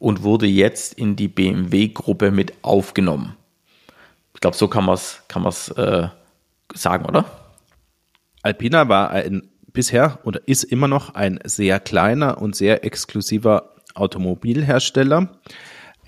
und 0.00 0.24
wurde 0.24 0.46
jetzt 0.46 0.94
in 0.94 1.14
die 1.14 1.28
BMW-Gruppe 1.28 2.32
mit 2.32 2.52
aufgenommen. 2.62 3.36
Ich 4.34 4.40
glaube, 4.40 4.56
so 4.56 4.66
kann 4.66 4.86
man 4.86 4.94
es 4.96 5.22
kann 5.28 5.46
äh, 5.76 6.08
sagen, 6.74 7.04
oder? 7.04 7.26
Alpina 8.42 8.88
war 8.88 9.10
ein 9.10 9.48
bisher 9.72 10.18
oder 10.24 10.40
ist 10.48 10.64
immer 10.64 10.88
noch 10.88 11.14
ein 11.14 11.38
sehr 11.44 11.78
kleiner 11.78 12.38
und 12.38 12.56
sehr 12.56 12.84
exklusiver 12.84 13.76
Automobilhersteller, 13.94 15.28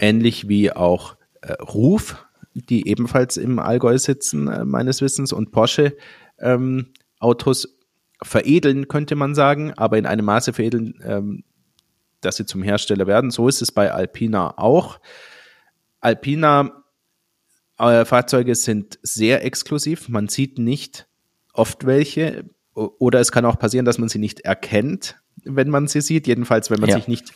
ähnlich 0.03 0.49
wie 0.49 0.73
auch 0.73 1.17
äh, 1.41 1.53
Ruf, 1.53 2.27
die 2.55 2.87
ebenfalls 2.89 3.37
im 3.39 3.59
Allgäu 3.59 3.97
sitzen, 3.97 4.49
äh, 4.49 4.65
meines 4.65 5.01
Wissens, 5.01 5.33
und 5.33 5.53
Porsche 5.53 5.97
ähm, 6.39 6.89
Autos 7.21 7.79
veredeln, 8.21 8.89
könnte 8.89 9.15
man 9.15 9.35
sagen, 9.35 9.73
aber 9.75 9.97
in 9.97 10.07
einem 10.07 10.27
Maße 10.27 10.53
veredeln, 10.53 11.01
ähm, 11.05 11.45
dass 12.21 12.37
sie 12.37 12.47
zum 12.47 12.63
Hersteller 12.63 13.07
werden. 13.07 13.31
So 13.31 13.49
ist 13.49 13.63
es 13.63 13.73
bei 13.73 13.93
Alpina 13.93 14.59
auch. 14.59 15.01
Alpina 16.01 16.85
äh, 17.79 18.05
Fahrzeuge 18.05 18.55
sind 18.55 18.99
sehr 19.03 19.45
exklusiv. 19.45 20.09
Man 20.09 20.29
sieht 20.29 20.59
nicht 20.59 21.07
oft 21.53 21.87
welche 21.87 22.45
oder 22.75 23.21
es 23.21 23.33
kann 23.33 23.45
auch 23.45 23.59
passieren, 23.59 23.85
dass 23.85 23.99
man 23.99 24.09
sie 24.09 24.19
nicht 24.19 24.41
erkennt, 24.41 25.17
wenn 25.45 25.69
man 25.69 25.89
sie 25.89 26.01
sieht. 26.01 26.27
Jedenfalls, 26.27 26.71
wenn 26.71 26.81
man 26.81 26.91
ja. 26.91 26.97
sich 26.97 27.09
nicht 27.09 27.33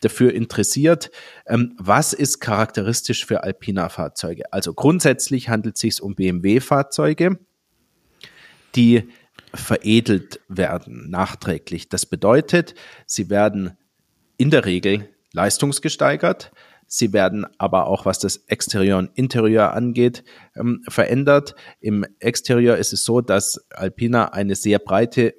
dafür 0.00 0.32
interessiert. 0.32 1.10
Ähm, 1.46 1.74
was 1.78 2.12
ist 2.12 2.40
charakteristisch 2.40 3.24
für 3.24 3.42
Alpina-Fahrzeuge? 3.42 4.52
Also 4.52 4.74
grundsätzlich 4.74 5.48
handelt 5.48 5.76
es 5.76 5.80
sich 5.80 6.02
um 6.02 6.14
BMW-Fahrzeuge, 6.14 7.38
die 8.74 9.08
veredelt 9.54 10.40
werden 10.48 11.10
nachträglich. 11.10 11.88
Das 11.88 12.06
bedeutet, 12.06 12.74
sie 13.06 13.30
werden 13.30 13.76
in 14.36 14.50
der 14.50 14.64
Regel 14.64 15.08
leistungsgesteigert. 15.32 16.52
Sie 16.86 17.12
werden 17.12 17.46
aber 17.58 17.86
auch, 17.86 18.04
was 18.04 18.18
das 18.18 18.36
Exterieur 18.48 18.98
und 18.98 19.10
Interieur 19.14 19.74
angeht, 19.74 20.24
ähm, 20.56 20.82
verändert. 20.88 21.54
Im 21.78 22.04
Exterieur 22.18 22.78
ist 22.78 22.92
es 22.92 23.04
so, 23.04 23.20
dass 23.20 23.64
Alpina 23.70 24.32
eine 24.32 24.56
sehr 24.56 24.80
breite 24.80 25.34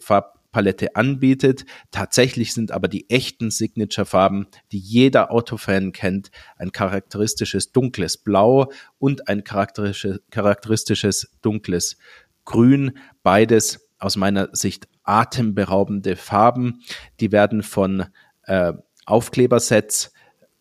Farbpalette 0.51 0.95
anbietet. 0.95 1.65
Tatsächlich 1.91 2.53
sind 2.53 2.71
aber 2.71 2.87
die 2.87 3.09
echten 3.09 3.51
Signature-Farben, 3.51 4.47
die 4.71 4.79
jeder 4.79 5.31
Autofan 5.31 5.91
kennt, 5.91 6.31
ein 6.57 6.71
charakteristisches 6.71 7.71
dunkles 7.71 8.17
Blau 8.17 8.71
und 8.99 9.27
ein 9.27 9.43
charakteristisches, 9.43 10.21
charakteristisches 10.29 11.31
dunkles 11.41 11.97
Grün. 12.45 12.97
Beides 13.23 13.89
aus 13.99 14.17
meiner 14.17 14.49
Sicht 14.53 14.87
atemberaubende 15.03 16.15
Farben. 16.15 16.81
Die 17.19 17.31
werden 17.31 17.63
von 17.63 18.05
äh, 18.43 18.73
Aufklebersets 19.05 20.13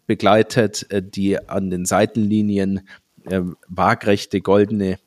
begleitet, 0.06 0.90
äh, 0.90 1.02
die 1.02 1.38
an 1.48 1.70
den 1.70 1.84
Seitenlinien 1.84 2.88
äh, 3.24 3.42
waagrechte 3.68 4.40
goldene 4.40 4.98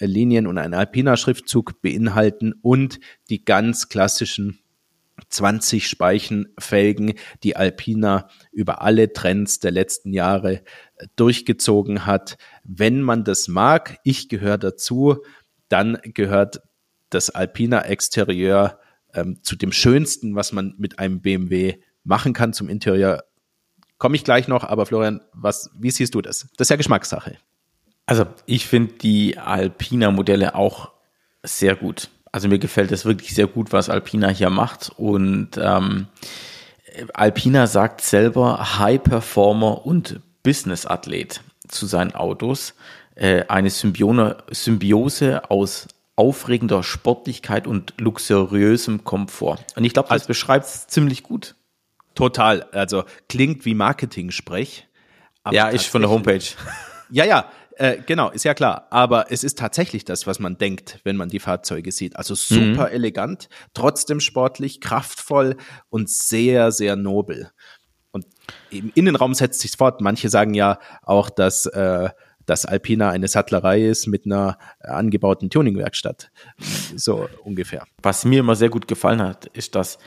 Linien 0.00 0.46
und 0.46 0.58
einen 0.58 0.74
Alpina-Schriftzug 0.74 1.80
beinhalten 1.80 2.54
und 2.62 3.00
die 3.30 3.44
ganz 3.44 3.88
klassischen 3.88 4.58
20 5.28 5.88
Speichenfelgen, 5.88 7.14
die 7.42 7.56
Alpina 7.56 8.28
über 8.52 8.82
alle 8.82 9.12
Trends 9.12 9.60
der 9.60 9.70
letzten 9.70 10.12
Jahre 10.12 10.62
durchgezogen 11.16 12.04
hat. 12.04 12.36
Wenn 12.64 13.00
man 13.00 13.24
das 13.24 13.48
mag, 13.48 13.98
ich 14.04 14.28
gehöre 14.28 14.58
dazu, 14.58 15.22
dann 15.68 15.98
gehört 16.02 16.60
das 17.08 17.30
Alpina 17.30 17.82
Exterieur 17.86 18.78
ähm, 19.14 19.42
zu 19.42 19.56
dem 19.56 19.72
schönsten, 19.72 20.34
was 20.34 20.52
man 20.52 20.74
mit 20.76 20.98
einem 20.98 21.22
BMW 21.22 21.80
machen 22.04 22.34
kann 22.34 22.52
zum 22.52 22.68
Interieur 22.68 23.22
komme 23.98 24.16
ich 24.16 24.24
gleich 24.24 24.48
noch, 24.48 24.64
aber 24.64 24.86
Florian, 24.86 25.20
was, 25.32 25.70
wie 25.78 25.90
siehst 25.90 26.14
du 26.14 26.20
das? 26.20 26.48
Das 26.56 26.66
ist 26.66 26.70
ja 26.70 26.76
Geschmackssache. 26.76 27.36
Also 28.06 28.26
ich 28.46 28.66
finde 28.66 28.94
die 28.94 29.36
Alpina-Modelle 29.36 30.54
auch 30.54 30.92
sehr 31.42 31.74
gut. 31.74 32.08
Also 32.32 32.48
mir 32.48 32.58
gefällt 32.58 32.92
es 32.92 33.04
wirklich 33.04 33.34
sehr 33.34 33.46
gut, 33.46 33.72
was 33.72 33.90
Alpina 33.90 34.28
hier 34.28 34.50
macht. 34.50 34.92
Und 34.96 35.50
ähm, 35.58 36.06
Alpina 37.14 37.66
sagt 37.66 38.00
selber 38.00 38.78
High 38.78 39.02
Performer 39.02 39.84
und 39.84 40.20
Business 40.42 40.86
Athlet 40.86 41.40
zu 41.68 41.86
seinen 41.86 42.14
Autos. 42.14 42.74
Äh, 43.16 43.44
eine 43.48 43.70
Symbione, 43.70 44.38
Symbiose 44.50 45.50
aus 45.50 45.88
aufregender 46.14 46.82
Sportlichkeit 46.82 47.66
und 47.66 47.94
luxuriösem 47.98 49.04
Komfort. 49.04 49.58
Und 49.74 49.84
ich 49.84 49.92
glaube, 49.92 50.08
das 50.08 50.22
also, 50.22 50.28
beschreibt 50.28 50.66
es 50.66 50.86
ziemlich 50.86 51.22
gut. 51.22 51.54
Total. 52.14 52.62
Also 52.72 53.04
klingt 53.28 53.64
wie 53.64 53.74
Marketing-Sprech. 53.74 54.86
Ja, 55.50 55.70
ich 55.70 55.88
von 55.88 56.02
der 56.02 56.10
Homepage. 56.10 56.44
Ja, 57.08 57.24
ja, 57.24 57.48
äh, 57.76 57.98
genau, 58.04 58.30
ist 58.30 58.44
ja 58.44 58.54
klar. 58.54 58.86
Aber 58.90 59.30
es 59.30 59.44
ist 59.44 59.58
tatsächlich 59.58 60.04
das, 60.04 60.26
was 60.26 60.38
man 60.38 60.58
denkt, 60.58 61.00
wenn 61.04 61.16
man 61.16 61.28
die 61.28 61.40
Fahrzeuge 61.40 61.92
sieht. 61.92 62.16
Also 62.16 62.34
super 62.34 62.86
mhm. 62.86 62.92
elegant, 62.92 63.48
trotzdem 63.74 64.20
sportlich, 64.20 64.80
kraftvoll 64.80 65.56
und 65.88 66.08
sehr, 66.10 66.72
sehr 66.72 66.96
nobel. 66.96 67.50
Und 68.12 68.26
im 68.70 68.92
Innenraum 68.94 69.34
setzt 69.34 69.60
sich 69.60 69.72
fort. 69.72 70.00
Manche 70.00 70.30
sagen 70.30 70.54
ja 70.54 70.78
auch, 71.02 71.28
dass 71.28 71.66
äh, 71.66 72.08
dass 72.46 72.64
Alpina 72.64 73.10
eine 73.10 73.28
Sattlerei 73.28 73.82
ist 73.82 74.06
mit 74.06 74.24
einer 74.24 74.56
angebauten 74.80 75.50
Tuningwerkstatt. 75.50 76.30
So 76.94 77.28
ungefähr. 77.44 77.84
Was 78.02 78.24
mir 78.24 78.40
immer 78.40 78.54
sehr 78.54 78.70
gut 78.70 78.88
gefallen 78.88 79.20
hat, 79.20 79.46
ist, 79.46 79.74
dass 79.74 79.98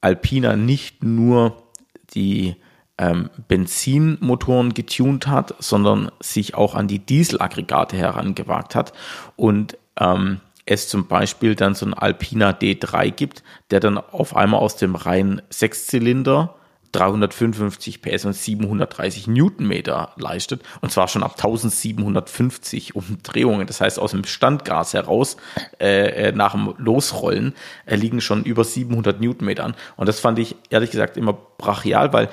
Alpina 0.00 0.56
nicht 0.56 1.04
nur 1.04 1.70
die 2.14 2.56
ähm, 3.00 3.30
Benzinmotoren 3.48 4.74
getunt 4.74 5.26
hat, 5.26 5.54
sondern 5.58 6.12
sich 6.20 6.54
auch 6.54 6.74
an 6.74 6.86
die 6.86 6.98
Dieselaggregate 6.98 7.96
herangewagt 7.96 8.74
hat 8.74 8.92
und 9.36 9.78
ähm, 9.98 10.40
es 10.66 10.88
zum 10.88 11.06
Beispiel 11.08 11.56
dann 11.56 11.74
so 11.74 11.86
ein 11.86 11.94
Alpina 11.94 12.50
D3 12.50 13.10
gibt, 13.10 13.42
der 13.70 13.80
dann 13.80 13.98
auf 13.98 14.36
einmal 14.36 14.60
aus 14.60 14.76
dem 14.76 14.94
reinen 14.94 15.42
Sechszylinder 15.48 16.54
355 16.92 18.02
PS 18.02 18.24
und 18.24 18.34
730 18.34 19.28
Newtonmeter 19.28 20.12
leistet. 20.16 20.62
Und 20.80 20.90
zwar 20.90 21.08
schon 21.08 21.22
ab 21.22 21.32
1750 21.36 22.96
Umdrehungen. 22.96 23.66
Das 23.66 23.80
heißt, 23.80 23.98
aus 23.98 24.10
dem 24.10 24.24
Standgas 24.24 24.94
heraus, 24.94 25.36
äh, 25.80 26.28
äh, 26.28 26.32
nach 26.32 26.52
dem 26.52 26.74
Losrollen, 26.78 27.54
äh, 27.86 27.96
liegen 27.96 28.20
schon 28.20 28.44
über 28.44 28.64
700 28.64 29.20
Newtonmetern. 29.20 29.74
Und 29.96 30.08
das 30.08 30.20
fand 30.20 30.38
ich 30.38 30.56
ehrlich 30.70 30.90
gesagt 30.90 31.16
immer 31.16 31.32
brachial, 31.32 32.12
weil 32.12 32.28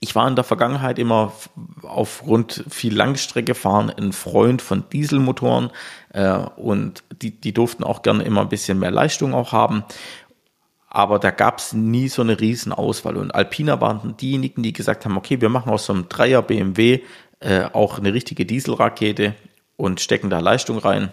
ich 0.00 0.14
war 0.14 0.26
in 0.26 0.34
der 0.34 0.44
Vergangenheit 0.44 0.98
immer 0.98 1.32
aufgrund 1.82 2.64
viel 2.68 2.94
Langstrecke 2.94 3.54
fahren 3.54 3.90
ein 3.90 4.12
Freund 4.12 4.62
von 4.62 4.84
Dieselmotoren 4.90 5.70
äh, 6.12 6.38
und 6.56 7.04
die, 7.20 7.38
die 7.38 7.52
durften 7.52 7.84
auch 7.84 8.02
gerne 8.02 8.24
immer 8.24 8.40
ein 8.40 8.48
bisschen 8.48 8.78
mehr 8.78 8.90
Leistung 8.90 9.34
auch 9.34 9.52
haben 9.52 9.84
aber 10.92 11.20
da 11.20 11.30
gab 11.30 11.58
es 11.58 11.72
nie 11.72 12.08
so 12.08 12.20
eine 12.20 12.40
riesen 12.40 12.72
Auswahl. 12.72 13.16
Und 13.16 13.32
Alpina 13.32 13.80
waren 13.80 14.16
diejenigen, 14.16 14.64
die 14.64 14.72
gesagt 14.72 15.04
haben, 15.04 15.16
okay, 15.16 15.40
wir 15.40 15.48
machen 15.48 15.70
aus 15.70 15.86
so 15.86 15.92
einem 15.92 16.08
Dreier 16.08 16.42
BMW 16.42 17.00
äh, 17.38 17.66
auch 17.72 17.98
eine 17.98 18.12
richtige 18.12 18.44
Dieselrakete 18.44 19.34
und 19.76 20.00
stecken 20.00 20.30
da 20.30 20.40
Leistung 20.40 20.78
rein. 20.78 21.12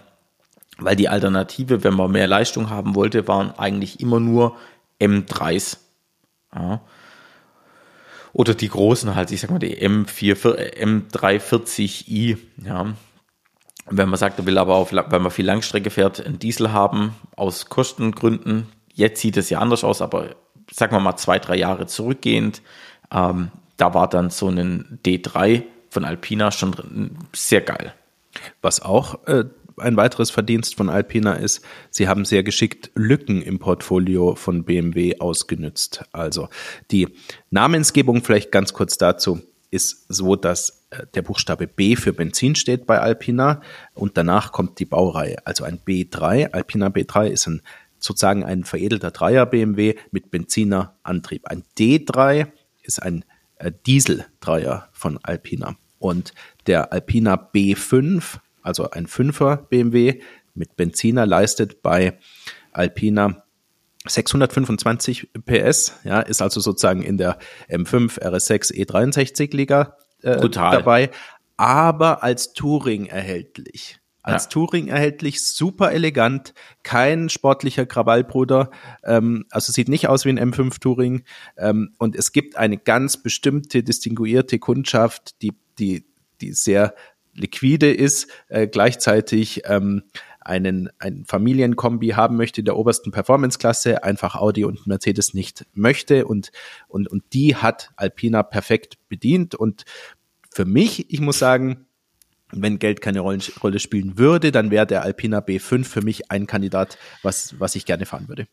Weil 0.80 0.96
die 0.96 1.10
Alternative, 1.10 1.84
wenn 1.84 1.94
man 1.94 2.12
mehr 2.12 2.28
Leistung 2.28 2.72
haben 2.72 2.96
wollte, 2.96 3.28
waren 3.28 3.52
eigentlich 3.58 4.00
immer 4.00 4.20
nur 4.20 4.58
M3s. 5.00 5.78
Ja. 6.54 6.82
Oder 8.38 8.54
die 8.54 8.70
großen 8.70 9.16
halt, 9.16 9.32
ich 9.32 9.42
sag 9.42 9.50
mal 9.50 9.60
die 9.60 9.78
M4, 9.78 10.78
M340i, 10.80 12.38
ja. 12.64 12.94
Wenn 13.90 14.10
man 14.10 14.20
sagt, 14.20 14.38
er 14.38 14.46
will 14.46 14.58
aber 14.58 14.76
auf, 14.76 14.92
wenn 14.92 15.22
man 15.22 15.32
viel 15.32 15.46
Langstrecke 15.46 15.90
fährt, 15.90 16.26
einen 16.26 16.40
Diesel 16.40 16.74
haben, 16.74 17.16
aus 17.36 17.68
Kostengründen, 17.68 18.68
Jetzt 18.98 19.22
sieht 19.22 19.38
es 19.38 19.52
ja 19.52 19.60
anders 19.60 19.84
aus, 19.84 20.02
aber 20.02 20.36
sagen 20.72 20.92
wir 20.92 21.00
mal 21.00 21.18
zwei, 21.18 21.38
drei 21.38 21.56
Jahre 21.56 21.86
zurückgehend, 21.86 22.64
ähm, 23.12 23.52
da 23.78 23.94
war 23.94 24.10
dann 24.10 24.32
so 24.32 24.50
ein 24.50 24.98
D3 25.06 25.62
von 25.92 26.04
Alpina 26.04 26.52
schon 26.52 27.16
sehr 27.32 27.62
geil. 27.62 27.94
Was 28.64 28.82
auch 28.82 29.28
äh, 29.28 29.44
ein 29.78 29.98
weiteres 29.98 30.32
Verdienst 30.32 30.76
von 30.76 30.90
Alpina 30.90 31.34
ist, 31.34 31.64
sie 31.90 32.08
haben 32.08 32.26
sehr 32.26 32.44
geschickt 32.44 32.92
Lücken 32.96 33.42
im 33.42 33.60
Portfolio 33.60 34.36
von 34.36 34.64
BMW 34.64 35.20
ausgenützt. 35.20 36.04
Also 36.12 36.50
die 36.92 37.08
Namensgebung 37.50 38.24
vielleicht 38.24 38.52
ganz 38.52 38.74
kurz 38.74 38.98
dazu 38.98 39.42
ist 39.70 40.06
so, 40.08 40.36
dass 40.36 40.86
äh, 40.90 41.06
der 41.14 41.22
Buchstabe 41.22 41.68
B 41.68 41.96
für 41.96 42.14
Benzin 42.14 42.56
steht 42.56 42.86
bei 42.86 43.00
Alpina 43.00 43.62
und 43.94 44.18
danach 44.18 44.52
kommt 44.52 44.80
die 44.80 44.86
Baureihe. 44.86 45.38
Also 45.46 45.64
ein 45.64 45.80
B3, 45.80 46.52
Alpina 46.52 46.88
B3 46.88 47.28
ist 47.28 47.48
ein 47.48 47.62
sozusagen 48.00 48.44
ein 48.44 48.64
veredelter 48.64 49.12
Dreier 49.12 49.46
BMW 49.46 49.96
mit 50.12 50.32
Benzinerantrieb. 50.32 51.48
Ein 51.48 51.64
D3 51.78 52.48
ist 52.84 53.02
ein 53.02 53.26
äh, 53.58 53.72
Diesel-Dreier 53.86 54.90
von 54.92 55.20
Alpina. 55.24 55.76
Und 56.00 56.34
der 56.68 56.94
Alpina 56.94 57.34
B5, 57.36 58.40
also 58.68 58.92
ein 58.92 59.08
5er 59.08 59.68
BMW 59.68 60.22
mit 60.54 60.76
Benziner, 60.76 61.26
leistet 61.26 61.82
bei 61.82 62.20
Alpina 62.72 63.44
625 64.06 65.30
PS, 65.46 65.94
ja, 66.04 66.20
ist 66.22 66.42
also 66.42 66.60
sozusagen 66.60 67.02
in 67.02 67.18
der 67.18 67.40
M5 67.70 68.22
RS6 68.22 68.74
E63 68.74 69.56
Liga 69.56 69.98
äh, 70.22 70.50
dabei, 70.50 71.10
aber 71.58 72.24
als 72.24 72.54
Touring 72.54 73.08
erhältlich. 73.08 74.00
als 74.22 74.46
ja. 74.46 74.50
Touring 74.50 74.88
erhältlich, 74.88 75.44
super 75.44 75.92
elegant, 75.92 76.54
kein 76.84 77.30
sportlicher 77.30 77.86
Krawallbruder, 77.86 78.72
ähm, 79.04 79.46
also 79.50 79.72
sieht 79.72 79.90
nicht 79.90 80.08
aus 80.08 80.26
wie 80.26 80.30
ein 80.30 80.40
M5 80.40 80.80
Touring 80.80 81.24
ähm, 81.58 81.94
und 81.98 82.16
es 82.16 82.32
gibt 82.32 82.58
eine 82.58 82.78
ganz 82.78 83.18
bestimmte 83.18 83.84
distinguierte 83.84 84.60
Kundschaft, 84.60 85.42
die, 85.42 85.54
die, 85.80 86.06
die 86.42 86.54
sehr 86.54 86.94
liquide 87.38 87.92
ist, 87.92 88.28
äh, 88.50 88.68
gleichzeitig 88.68 89.62
ähm, 89.66 90.04
einen, 90.40 90.90
einen 91.00 91.26
Familienkombi 91.26 92.10
haben 92.10 92.38
möchte 92.38 92.62
in 92.62 92.66
der 92.66 92.78
obersten 92.78 93.12
Performance-Klasse, 93.12 94.04
einfach 94.04 94.36
Audi 94.36 94.64
und 94.64 94.88
Mercedes 94.88 95.34
nicht 95.34 95.66
möchte 95.74 96.26
und, 96.26 96.52
und, 96.88 97.08
und 97.08 97.24
die 97.34 97.56
hat 97.56 97.92
Alpina 97.98 98.44
perfekt 98.44 98.98
bedient 99.10 99.56
und 99.56 99.84
für 100.50 100.66
mich, 100.66 101.12
ich 101.14 101.20
muss 101.20 101.38
sagen, 101.38 101.86
wenn 102.52 102.80
Geld 102.80 103.02
keine 103.02 103.20
Rolle 103.20 103.80
spielen 103.80 104.18
würde, 104.18 104.52
dann 104.52 104.72
wäre 104.72 104.88
der 104.88 105.04
Alpina 105.04 105.40
B5 105.40 105.84
für 105.84 106.02
mich 106.02 106.32
ein 106.32 106.48
Kandidat, 106.48 106.98
was, 107.22 107.60
was 107.60 107.76
ich 107.76 107.86
gerne 107.86 108.06
fahren 108.06 108.30
würde. 108.30 108.48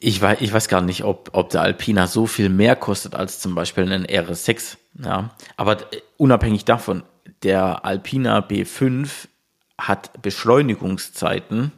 Ich 0.00 0.20
weiß, 0.20 0.40
ich 0.40 0.52
weiß 0.52 0.68
gar 0.68 0.82
nicht, 0.82 1.04
ob, 1.04 1.30
ob 1.32 1.50
der 1.50 1.62
Alpina 1.62 2.06
so 2.06 2.26
viel 2.26 2.48
mehr 2.48 2.76
kostet 2.76 3.14
als 3.14 3.38
zum 3.40 3.54
Beispiel 3.54 3.90
ein 3.90 4.04
RS6. 4.04 4.76
Ja, 5.02 5.34
aber 5.56 5.78
unabhängig 6.18 6.64
davon, 6.64 7.04
der 7.42 7.84
Alpina 7.84 8.40
B5 8.40 9.28
hat 9.78 10.22
Beschleunigungszeiten, 10.22 11.72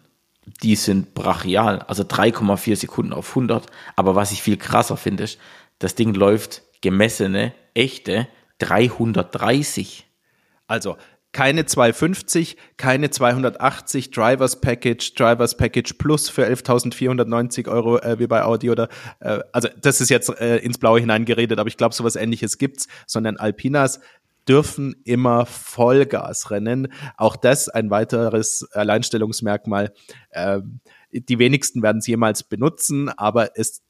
die 0.63 0.77
sind 0.77 1.15
brachial, 1.15 1.81
also 1.81 2.03
3,4 2.03 2.77
Sekunden 2.77 3.13
auf 3.13 3.31
100. 3.31 3.67
Aber 3.97 4.15
was 4.15 4.33
ich 4.33 4.43
viel 4.43 4.57
krasser 4.57 4.97
finde, 4.97 5.25
ist, 5.25 5.39
das 5.79 5.95
Ding 5.95 6.15
läuft 6.15 6.63
gemessene, 6.83 7.55
echte 7.75 8.29
330. 8.59 10.07
Also 10.67 10.97
keine 11.33 11.67
250, 11.67 12.57
keine 12.77 13.11
280 13.11 14.13
Drivers 14.13 14.61
Package, 14.61 15.15
Drivers 15.15 15.57
Package 15.57 15.95
Plus 15.95 16.29
für 16.29 16.47
11.490 16.47 17.69
Euro 17.69 17.99
äh, 17.99 18.19
wie 18.19 18.29
bei 18.29 18.45
Audi 18.45 18.71
oder 18.71 18.89
äh, 19.21 19.41
also 19.53 19.69
das 19.83 20.01
ist 20.01 20.11
jetzt 20.11 20.29
äh, 20.41 20.59
ins 20.59 20.79
Blaue 20.79 21.01
hineingeredet, 21.01 21.59
aber 21.59 21.69
ich 21.69 21.77
glaube 21.77 21.95
sowas 21.95 22.15
Ähnliches 22.15 22.57
gibt's, 22.57 22.87
sondern 23.07 23.37
Alpinas 23.37 24.01
dürfen 24.49 24.95
immer 25.05 25.47
Vollgas 25.47 26.51
rennen. 26.51 26.93
Auch 27.17 27.37
das 27.37 27.69
ein 27.69 27.91
weiteres 27.91 28.69
Alleinstellungsmerkmal. 28.73 29.93
Ähm, 30.33 30.81
die 31.11 31.39
wenigsten 31.39 31.83
werden 31.83 31.99
es 31.99 32.07
jemals 32.07 32.43
benutzen, 32.43 33.09
aber 33.09 33.57
es 33.57 33.83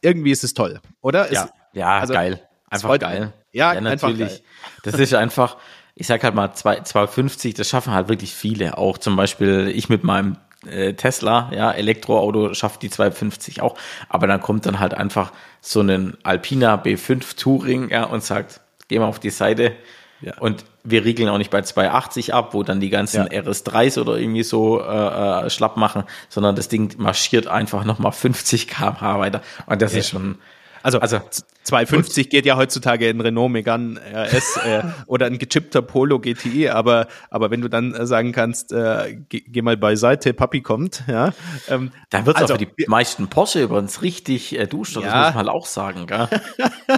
irgendwie 0.00 0.30
ist 0.30 0.44
es 0.44 0.54
toll, 0.54 0.80
oder? 1.00 1.32
Ja, 1.32 1.44
es, 1.44 1.52
ja 1.72 1.98
also, 1.98 2.14
geil. 2.14 2.40
Einfach 2.70 2.98
geil. 2.98 3.32
Ja, 3.52 3.74
ja 3.74 3.80
natürlich. 3.80 4.42
Das 4.82 4.94
ist 4.94 5.14
einfach, 5.14 5.56
ich 5.94 6.06
sag 6.06 6.22
halt 6.22 6.34
mal, 6.34 6.52
250, 6.52 7.54
das 7.54 7.68
schaffen 7.68 7.94
halt 7.94 8.08
wirklich 8.08 8.34
viele. 8.34 8.76
Auch 8.76 8.98
zum 8.98 9.16
Beispiel 9.16 9.68
ich 9.68 9.88
mit 9.88 10.04
meinem 10.04 10.36
äh, 10.66 10.94
Tesla, 10.94 11.50
ja, 11.54 11.70
Elektroauto 11.70 12.52
schafft 12.54 12.82
die 12.82 12.90
250 12.90 13.62
auch. 13.62 13.76
Aber 14.08 14.26
dann 14.26 14.40
kommt 14.40 14.66
dann 14.66 14.80
halt 14.80 14.94
einfach 14.94 15.32
so 15.60 15.80
ein 15.80 16.16
Alpina 16.22 16.74
B5 16.76 17.36
Touring, 17.36 17.90
ja, 17.90 18.04
und 18.04 18.22
sagt, 18.22 18.60
geh 18.88 18.98
mal 18.98 19.06
auf 19.06 19.18
die 19.18 19.30
Seite, 19.30 19.76
ja. 20.20 20.36
Und 20.38 20.64
wir 20.82 21.04
riegeln 21.04 21.28
auch 21.28 21.38
nicht 21.38 21.50
bei 21.50 21.62
280 21.62 22.34
ab, 22.34 22.54
wo 22.54 22.62
dann 22.62 22.80
die 22.80 22.90
ganzen 22.90 23.28
ja. 23.30 23.40
RS3s 23.40 24.00
oder 24.00 24.16
irgendwie 24.16 24.42
so 24.42 24.80
äh, 24.80 25.46
äh, 25.46 25.50
schlapp 25.50 25.76
machen, 25.76 26.04
sondern 26.28 26.56
das 26.56 26.68
Ding 26.68 26.94
marschiert 26.98 27.46
einfach 27.46 27.84
nochmal 27.84 28.12
50 28.12 28.68
km/h 28.68 29.18
weiter. 29.18 29.42
Und 29.66 29.80
das 29.82 29.92
ja. 29.92 30.00
ist 30.00 30.10
schon. 30.10 30.38
Also, 30.82 31.00
also 31.00 31.20
250 31.64 32.24
gut. 32.24 32.30
geht 32.30 32.46
ja 32.46 32.56
heutzutage 32.56 33.08
in 33.08 33.20
Renault 33.20 33.50
Megane 33.50 34.00
RS 34.00 34.56
äh, 34.64 34.82
oder 35.06 35.26
ein 35.26 35.38
gechippter 35.38 35.82
Polo 35.82 36.18
GTI, 36.20 36.68
aber 36.70 37.08
aber 37.30 37.50
wenn 37.50 37.60
du 37.60 37.68
dann 37.68 37.94
äh, 37.94 38.06
sagen 38.06 38.32
kannst, 38.32 38.72
äh, 38.72 39.18
geh, 39.28 39.40
geh 39.40 39.60
mal 39.60 39.76
beiseite, 39.76 40.32
Papi 40.32 40.62
kommt, 40.62 41.02
ja, 41.08 41.34
ähm, 41.68 41.90
dann 42.10 42.26
wird 42.26 42.36
also, 42.36 42.54
auch 42.54 42.58
für 42.58 42.64
die 42.64 42.86
meisten 42.86 43.28
Porsche 43.28 43.64
übrigens 43.64 44.02
richtig 44.02 44.56
äh, 44.58 44.66
duscht, 44.66 44.96
ja. 44.96 45.02
das 45.02 45.26
muss 45.26 45.34
man 45.34 45.48
auch 45.48 45.66
sagen, 45.66 46.06
gell? 46.06 46.28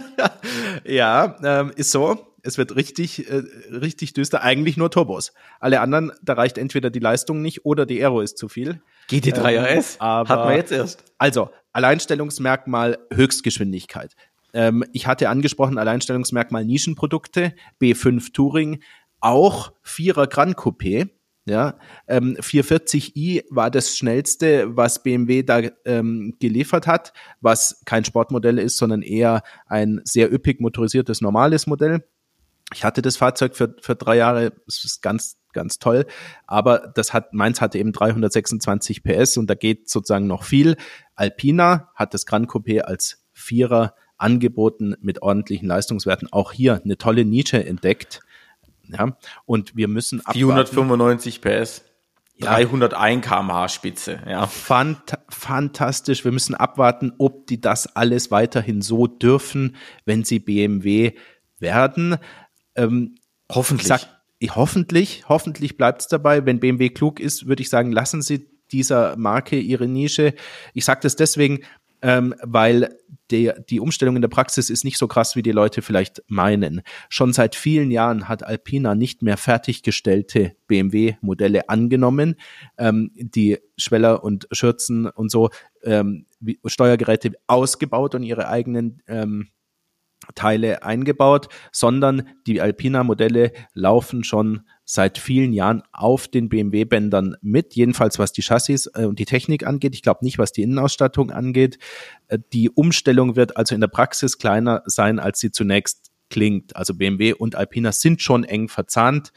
ja, 0.84 1.36
ähm, 1.42 1.72
ist 1.74 1.90
so 1.90 2.29
es 2.42 2.58
wird 2.58 2.76
richtig, 2.76 3.30
äh, 3.30 3.42
richtig 3.70 4.12
düster. 4.12 4.42
Eigentlich 4.42 4.76
nur 4.76 4.90
Turbos. 4.90 5.32
Alle 5.58 5.80
anderen, 5.80 6.12
da 6.22 6.34
reicht 6.34 6.58
entweder 6.58 6.90
die 6.90 6.98
Leistung 6.98 7.42
nicht 7.42 7.64
oder 7.64 7.86
die 7.86 8.00
Aero 8.00 8.20
ist 8.20 8.38
zu 8.38 8.48
viel. 8.48 8.80
GT3 9.08 9.52
ähm, 9.52 9.64
RS 9.64 9.96
aber, 10.00 10.28
hat 10.28 10.44
man 10.44 10.56
jetzt 10.56 10.72
erst. 10.72 11.04
Also, 11.18 11.50
Alleinstellungsmerkmal 11.72 12.98
Höchstgeschwindigkeit. 13.12 14.14
Ähm, 14.52 14.84
ich 14.92 15.06
hatte 15.06 15.28
angesprochen, 15.28 15.78
Alleinstellungsmerkmal 15.78 16.64
Nischenprodukte, 16.64 17.54
B5 17.80 18.32
Touring, 18.32 18.82
auch 19.20 19.72
Vierer 19.82 20.26
Gran 20.26 20.54
Coupé. 20.54 21.10
Ja, 21.46 21.78
ähm, 22.06 22.36
440i 22.36 23.44
war 23.50 23.70
das 23.70 23.96
schnellste, 23.96 24.76
was 24.76 25.02
BMW 25.02 25.42
da 25.42 25.62
ähm, 25.84 26.36
geliefert 26.38 26.86
hat, 26.86 27.12
was 27.40 27.82
kein 27.86 28.04
Sportmodell 28.04 28.58
ist, 28.58 28.76
sondern 28.76 29.02
eher 29.02 29.42
ein 29.66 30.00
sehr 30.04 30.32
üppig 30.32 30.60
motorisiertes 30.60 31.22
normales 31.22 31.66
Modell. 31.66 32.04
Ich 32.72 32.84
hatte 32.84 33.02
das 33.02 33.16
Fahrzeug 33.16 33.56
für, 33.56 33.74
für 33.80 33.96
drei 33.96 34.16
Jahre, 34.16 34.52
es 34.66 34.84
ist 34.84 35.02
ganz, 35.02 35.38
ganz 35.52 35.78
toll, 35.78 36.06
aber 36.46 36.92
das 36.94 37.12
hat, 37.12 37.32
meins 37.32 37.60
hatte 37.60 37.78
eben 37.78 37.92
326 37.92 39.02
PS 39.02 39.36
und 39.36 39.48
da 39.48 39.54
geht 39.54 39.90
sozusagen 39.90 40.26
noch 40.26 40.44
viel. 40.44 40.76
Alpina 41.14 41.90
hat 41.94 42.14
das 42.14 42.26
Gran 42.26 42.46
Coupé 42.46 42.80
als 42.80 43.24
Vierer 43.32 43.94
angeboten 44.18 44.94
mit 45.00 45.22
ordentlichen 45.22 45.66
Leistungswerten. 45.66 46.28
Auch 46.30 46.52
hier 46.52 46.80
eine 46.84 46.98
tolle 46.98 47.24
Nische 47.24 47.64
entdeckt. 47.64 48.20
Ja, 48.88 49.16
und 49.46 49.76
wir 49.76 49.88
müssen 49.88 50.20
abwarten. 50.20 50.38
495 50.38 51.40
PS. 51.40 51.84
Ja. 52.36 52.54
301 52.54 53.26
kmh 53.26 53.68
Spitze, 53.68 54.20
ja. 54.26 54.46
Fant 54.46 55.18
fantastisch. 55.28 56.24
Wir 56.24 56.32
müssen 56.32 56.54
abwarten, 56.54 57.12
ob 57.18 57.46
die 57.46 57.60
das 57.60 57.94
alles 57.96 58.30
weiterhin 58.30 58.80
so 58.80 59.06
dürfen, 59.06 59.76
wenn 60.06 60.24
sie 60.24 60.38
BMW 60.38 61.12
werden. 61.58 62.16
Ähm, 62.80 63.14
hoffentlich. 63.50 63.88
Sag, 63.88 64.06
hoffentlich, 64.54 65.28
hoffentlich 65.28 65.76
bleibt 65.76 66.02
es 66.02 66.08
dabei. 66.08 66.46
Wenn 66.46 66.60
BMW 66.60 66.88
klug 66.88 67.20
ist, 67.20 67.46
würde 67.46 67.62
ich 67.62 67.70
sagen, 67.70 67.92
lassen 67.92 68.22
Sie 68.22 68.46
dieser 68.72 69.16
Marke 69.16 69.58
ihre 69.58 69.88
Nische. 69.88 70.34
Ich 70.74 70.84
sage 70.84 71.00
das 71.02 71.16
deswegen, 71.16 71.60
ähm, 72.02 72.34
weil 72.42 72.96
der, 73.30 73.60
die 73.60 73.80
Umstellung 73.80 74.16
in 74.16 74.22
der 74.22 74.28
Praxis 74.28 74.70
ist 74.70 74.84
nicht 74.84 74.96
so 74.96 75.06
krass, 75.06 75.36
wie 75.36 75.42
die 75.42 75.52
Leute 75.52 75.82
vielleicht 75.82 76.22
meinen. 76.28 76.82
Schon 77.08 77.32
seit 77.32 77.54
vielen 77.54 77.90
Jahren 77.90 78.28
hat 78.28 78.42
Alpina 78.42 78.94
nicht 78.94 79.22
mehr 79.22 79.36
fertiggestellte 79.36 80.56
BMW-Modelle 80.66 81.68
angenommen, 81.68 82.36
ähm, 82.78 83.10
die 83.14 83.58
Schweller 83.76 84.24
und 84.24 84.48
Schürzen 84.52 85.06
und 85.06 85.30
so 85.30 85.50
ähm, 85.82 86.26
Steuergeräte 86.64 87.32
ausgebaut 87.46 88.14
und 88.14 88.22
ihre 88.22 88.48
eigenen 88.48 89.02
ähm, 89.06 89.48
Teile 90.34 90.82
eingebaut, 90.82 91.48
sondern 91.72 92.28
die 92.46 92.60
Alpina-Modelle 92.60 93.52
laufen 93.74 94.24
schon 94.24 94.62
seit 94.84 95.18
vielen 95.18 95.52
Jahren 95.52 95.82
auf 95.92 96.28
den 96.28 96.48
BMW-Bändern 96.48 97.36
mit, 97.42 97.74
jedenfalls 97.74 98.18
was 98.18 98.32
die 98.32 98.42
Chassis 98.42 98.90
äh, 98.94 99.04
und 99.04 99.18
die 99.18 99.24
Technik 99.24 99.66
angeht. 99.66 99.94
Ich 99.94 100.02
glaube 100.02 100.24
nicht, 100.24 100.38
was 100.38 100.52
die 100.52 100.62
Innenausstattung 100.62 101.30
angeht. 101.30 101.78
Äh, 102.28 102.38
die 102.52 102.70
Umstellung 102.70 103.36
wird 103.36 103.56
also 103.56 103.74
in 103.74 103.80
der 103.80 103.88
Praxis 103.88 104.38
kleiner 104.38 104.82
sein, 104.86 105.18
als 105.18 105.38
sie 105.38 105.52
zunächst 105.52 106.10
klingt. 106.28 106.74
Also 106.76 106.94
BMW 106.94 107.32
und 107.32 107.54
Alpina 107.54 107.92
sind 107.92 108.20
schon 108.20 108.44
eng 108.44 108.68
verzahnt. 108.68 109.32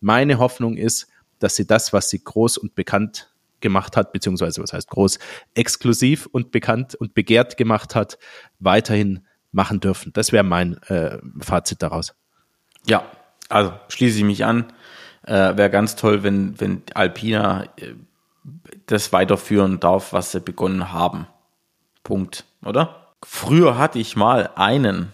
Meine 0.00 0.38
Hoffnung 0.38 0.76
ist, 0.76 1.08
dass 1.38 1.56
sie 1.56 1.66
das, 1.66 1.92
was 1.92 2.10
sie 2.10 2.22
groß 2.22 2.58
und 2.58 2.74
bekannt 2.74 3.32
gemacht 3.60 3.96
hat, 3.96 4.12
beziehungsweise 4.12 4.62
was 4.62 4.72
heißt 4.72 4.88
groß, 4.90 5.18
exklusiv 5.54 6.26
und 6.26 6.50
bekannt 6.52 6.94
und 6.94 7.14
begehrt 7.14 7.56
gemacht 7.56 7.94
hat, 7.94 8.18
weiterhin 8.60 9.26
machen 9.52 9.80
dürfen. 9.80 10.12
Das 10.12 10.32
wäre 10.32 10.44
mein 10.44 10.82
äh, 10.84 11.18
Fazit 11.40 11.82
daraus. 11.82 12.14
Ja, 12.86 13.04
also 13.48 13.72
schließe 13.88 14.18
ich 14.18 14.24
mich 14.24 14.44
an. 14.44 14.72
Äh, 15.26 15.56
wäre 15.56 15.70
ganz 15.70 15.96
toll, 15.96 16.22
wenn, 16.22 16.58
wenn 16.60 16.82
Alpina 16.94 17.64
äh, 17.76 17.94
das 18.86 19.12
weiterführen 19.12 19.80
darf, 19.80 20.12
was 20.12 20.32
sie 20.32 20.40
begonnen 20.40 20.92
haben. 20.92 21.26
Punkt, 22.02 22.44
oder? 22.64 23.14
Früher 23.22 23.76
hatte 23.76 23.98
ich 23.98 24.16
mal 24.16 24.50
einen 24.54 25.12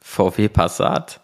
VW 0.00 0.48
Passat. 0.48 1.20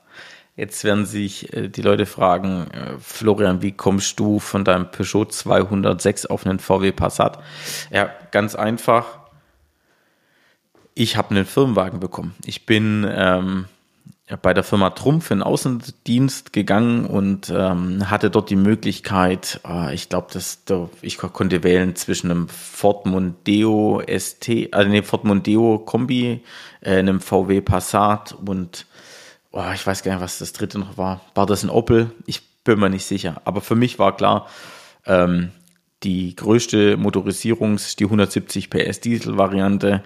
Jetzt 0.57 0.85
werden 0.85 1.07
sich 1.07 1.53
äh, 1.53 1.69
die 1.69 1.83
Leute 1.83 2.07
fragen, 2.07 2.71
äh, 2.71 2.99
Florian, 2.99 3.63
wie 3.63 3.73
kommst 3.73 4.21
du 4.21 4.39
von 4.39 4.65
deinem 4.65 4.91
Peugeot 4.91 5.27
206 5.27 6.27
auf 6.27 6.47
einen 6.47 6.59
VW 6.59 6.93
Passat? 6.93 7.39
Ja, 7.91 8.11
ganz 8.31 8.55
einfach 8.55 9.24
ich 10.95 11.17
habe 11.17 11.31
einen 11.31 11.45
Firmenwagen 11.45 12.01
bekommen. 12.01 12.35
Ich 12.45 12.67
bin 12.67 13.07
ähm, 13.09 13.67
bei 14.41 14.55
der 14.55 14.65
Firma 14.65 14.91
Trumpf 14.91 15.31
in 15.31 15.43
Außendienst 15.43 16.53
gegangen 16.53 17.05
und 17.05 17.53
ähm, 17.55 18.09
hatte 18.11 18.31
dort 18.31 18.49
die 18.49 18.57
Möglichkeit, 18.57 19.61
äh, 19.69 19.95
ich 19.95 20.09
glaube, 20.09 20.29
ich 21.03 21.19
konnte 21.19 21.63
wählen 21.63 21.95
zwischen 21.95 22.31
einem 22.31 22.49
Ford 22.49 23.07
Mondeo 23.07 24.03
ST, 24.07 24.73
also 24.73 24.91
nee, 24.91 25.03
Ford 25.03 25.25
Mondeo 25.25 25.79
Kombi, 25.79 26.43
äh, 26.81 26.99
einem 26.99 27.21
VW 27.21 27.61
Passat 27.61 28.33
und 28.47 28.87
oh, 29.53 29.63
ich 29.75 29.87
weiß 29.87 30.03
gar 30.03 30.13
nicht, 30.15 30.23
was 30.23 30.39
das 30.39 30.53
dritte 30.53 30.79
noch 30.79 30.97
war. 30.97 31.21
War 31.35 31.47
das 31.47 31.63
ein 31.63 31.71
Opel? 31.71 32.11
Ich 32.27 32.43
bin 32.65 32.81
mir 32.81 32.91
nicht 32.91 33.05
sicher. 33.05 33.43
Aber 33.45 33.61
für 33.61 33.75
mich 33.77 33.99
war 33.99 34.17
klar, 34.17 34.49
ähm, 35.07 35.51
die 36.03 36.35
größte 36.35 36.97
Motorisierung 36.97 37.79
die 37.99 38.05
170 38.05 38.71
PS 38.71 39.01
Diesel-Variante. 39.01 40.03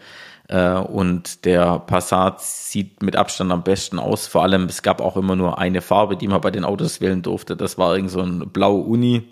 Äh, 0.49 0.73
und 0.73 1.45
der 1.45 1.79
Passat 1.81 2.41
sieht 2.41 3.03
mit 3.03 3.17
Abstand 3.17 3.53
am 3.53 3.63
besten 3.63 3.99
aus. 3.99 4.27
Vor 4.27 4.43
allem, 4.43 4.65
es 4.65 4.83
gab 4.83 5.01
auch 5.01 5.17
immer 5.17 5.37
nur 5.37 5.59
eine 5.59 5.83
Farbe, 5.83 6.17
die 6.17 6.29
man 6.29 6.41
bei 6.41 6.51
den 6.51 6.65
Autos 6.65 7.01
wählen 7.01 7.23
durfte. 7.23 7.57
Das 7.57 7.79
war 7.79 7.95
irgend 7.95 8.11
so 8.11 8.21
ein 8.21 8.51
blau 8.51 8.77
Uni. 8.77 9.29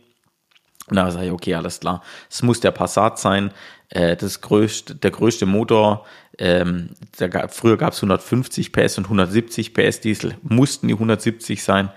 Und 0.89 0.97
da 0.97 1.11
sage 1.11 1.27
ich, 1.27 1.33
okay, 1.33 1.55
alles 1.55 1.81
klar. 1.81 2.03
Es 2.31 2.43
muss 2.43 2.61
der 2.61 2.71
Passat 2.71 3.19
sein. 3.19 3.51
Äh, 3.89 4.17
das 4.17 4.41
größte, 4.43 4.95
der 4.95 5.11
größte 5.11 5.47
Motor. 5.47 6.05
Ähm, 6.39 6.91
gab, 7.19 7.53
früher 7.53 7.79
gab 7.79 7.95
es 7.95 7.99
150 7.99 8.73
PS 8.73 8.99
und 8.99 9.05
170 9.05 9.73
PS 9.73 10.01
Diesel. 10.01 10.37
Mussten 10.43 10.89
die 10.89 10.95
170 10.95 11.63
sein. 11.63 11.91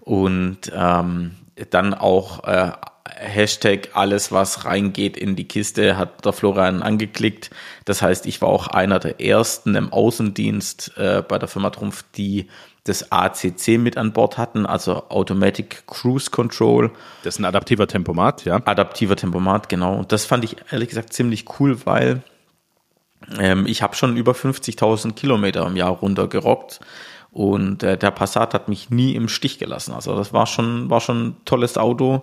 Und 0.00 0.72
ähm, 0.74 1.36
dann 1.70 1.94
auch 1.94 2.44
äh, 2.44 2.72
Hashtag 3.04 3.90
alles, 3.94 4.30
was 4.30 4.64
reingeht 4.64 5.16
in 5.16 5.34
die 5.34 5.48
Kiste, 5.48 5.96
hat 5.96 6.24
der 6.24 6.32
Florian 6.32 6.82
angeklickt. 6.82 7.50
Das 7.84 8.00
heißt, 8.00 8.26
ich 8.26 8.40
war 8.40 8.48
auch 8.48 8.68
einer 8.68 8.98
der 9.00 9.20
ersten 9.20 9.74
im 9.74 9.92
Außendienst 9.92 10.96
äh, 10.96 11.22
bei 11.26 11.38
der 11.38 11.48
Firma 11.48 11.70
Trumpf, 11.70 12.04
die 12.16 12.48
das 12.84 13.12
ACC 13.12 13.78
mit 13.78 13.96
an 13.96 14.12
Bord 14.12 14.38
hatten, 14.38 14.66
also 14.66 15.08
Automatic 15.08 15.86
Cruise 15.86 16.30
Control. 16.30 16.90
Das 17.22 17.34
ist 17.34 17.38
ein 17.40 17.44
adaptiver 17.44 17.86
Tempomat, 17.86 18.44
ja. 18.44 18.60
Adaptiver 18.64 19.16
Tempomat, 19.16 19.68
genau. 19.68 19.96
Und 19.96 20.12
das 20.12 20.24
fand 20.24 20.44
ich 20.44 20.56
ehrlich 20.70 20.88
gesagt 20.88 21.12
ziemlich 21.12 21.44
cool, 21.60 21.84
weil 21.84 22.22
ähm, 23.38 23.66
ich 23.66 23.82
habe 23.82 23.94
schon 23.94 24.16
über 24.16 24.32
50.000 24.32 25.14
Kilometer 25.14 25.66
im 25.66 25.76
Jahr 25.76 25.90
runtergerockt 25.90 26.80
und 27.30 27.82
äh, 27.82 27.96
der 27.96 28.10
Passat 28.10 28.52
hat 28.52 28.68
mich 28.68 28.90
nie 28.90 29.14
im 29.14 29.28
Stich 29.28 29.58
gelassen. 29.58 29.94
Also 29.94 30.16
das 30.16 30.32
war 30.32 30.46
schon, 30.46 30.90
war 30.90 31.00
schon 31.00 31.26
ein 31.26 31.36
tolles 31.44 31.78
Auto, 31.78 32.22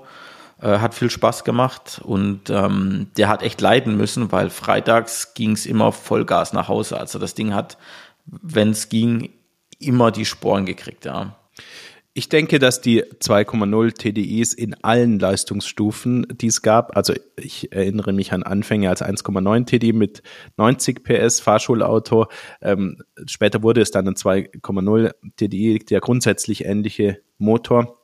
äh, 0.61 0.79
hat 0.79 0.93
viel 0.93 1.09
Spaß 1.09 1.43
gemacht 1.43 2.01
und 2.03 2.49
ähm, 2.49 3.07
der 3.17 3.29
hat 3.29 3.43
echt 3.43 3.61
leiden 3.61 3.97
müssen, 3.97 4.31
weil 4.31 4.49
freitags 4.49 5.33
ging 5.33 5.51
es 5.51 5.65
immer 5.65 5.91
Vollgas 5.91 6.53
nach 6.53 6.67
Hause. 6.67 6.99
Also 6.99 7.19
das 7.19 7.33
Ding 7.33 7.53
hat, 7.53 7.77
wenn 8.25 8.71
es 8.71 8.89
ging, 8.89 9.29
immer 9.79 10.11
die 10.11 10.25
Sporen 10.25 10.65
gekriegt, 10.65 11.05
ja. 11.05 11.35
Ich 12.13 12.27
denke, 12.27 12.59
dass 12.59 12.81
die 12.81 13.03
2,0 13.03 13.93
TDIs 13.93 14.53
in 14.53 14.73
allen 14.83 15.19
Leistungsstufen, 15.19 16.27
die 16.29 16.47
es 16.47 16.61
gab, 16.61 16.97
also 16.97 17.13
ich 17.37 17.71
erinnere 17.71 18.11
mich 18.11 18.33
an 18.33 18.43
Anfänge 18.43 18.89
als 18.89 19.01
1,9 19.01 19.65
TDI 19.65 19.93
mit 19.93 20.23
90 20.57 21.03
PS 21.03 21.39
Fahrschulauto. 21.39 22.25
Ähm, 22.61 22.97
später 23.25 23.63
wurde 23.63 23.79
es 23.79 23.91
dann 23.91 24.07
ein 24.07 24.15
2,0 24.15 25.13
TDI, 25.37 25.79
der 25.79 26.01
grundsätzlich 26.01 26.65
ähnliche 26.65 27.21
Motor. 27.37 27.95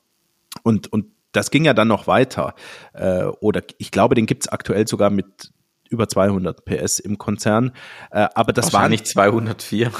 Und, 0.63 0.93
und 0.93 1.07
das 1.35 1.51
ging 1.51 1.65
ja 1.65 1.73
dann 1.73 1.87
noch 1.87 2.07
weiter. 2.07 2.55
Äh, 2.93 3.23
oder 3.23 3.61
ich 3.77 3.91
glaube, 3.91 4.15
den 4.15 4.25
gibt's 4.25 4.47
aktuell 4.47 4.87
sogar 4.87 5.09
mit 5.09 5.51
über 5.89 6.07
200 6.07 6.65
PS 6.65 6.99
im 6.99 7.17
Konzern. 7.17 7.71
Äh, 8.11 8.27
aber 8.33 8.53
das 8.53 8.73
war 8.73 8.89
nicht 8.89 9.07
204. 9.07 9.91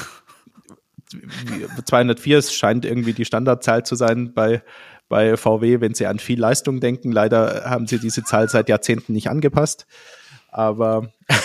204 1.84 2.42
scheint 2.42 2.84
irgendwie 2.84 3.12
die 3.12 3.24
Standardzahl 3.24 3.84
zu 3.84 3.94
sein 3.94 4.34
bei, 4.34 4.62
bei 5.08 5.36
VW, 5.36 5.80
wenn 5.80 5.94
sie 5.94 6.06
an 6.06 6.18
viel 6.18 6.40
Leistung 6.40 6.80
denken. 6.80 7.12
Leider 7.12 7.70
haben 7.70 7.86
sie 7.86 7.98
diese 7.98 8.24
Zahl 8.24 8.48
seit 8.48 8.68
Jahrzehnten 8.68 9.12
nicht 9.12 9.30
angepasst. 9.30 9.86
Aber 10.50 11.12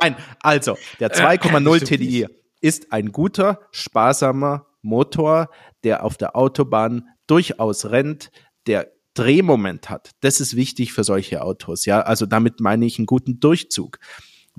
Nein, 0.00 0.16
also 0.40 0.76
der 1.00 1.10
2,0 1.12 1.84
TDI 1.84 2.26
ist 2.60 2.92
ein 2.92 3.12
guter, 3.12 3.60
sparsamer 3.70 4.67
Motor, 4.82 5.50
der 5.84 6.04
auf 6.04 6.16
der 6.16 6.36
Autobahn 6.36 7.08
durchaus 7.26 7.86
rennt, 7.86 8.30
der 8.66 8.92
Drehmoment 9.14 9.90
hat. 9.90 10.12
Das 10.20 10.40
ist 10.40 10.54
wichtig 10.54 10.92
für 10.92 11.04
solche 11.04 11.42
Autos. 11.42 11.84
Ja, 11.84 12.00
also 12.00 12.26
damit 12.26 12.60
meine 12.60 12.86
ich 12.86 12.98
einen 12.98 13.06
guten 13.06 13.40
Durchzug 13.40 13.98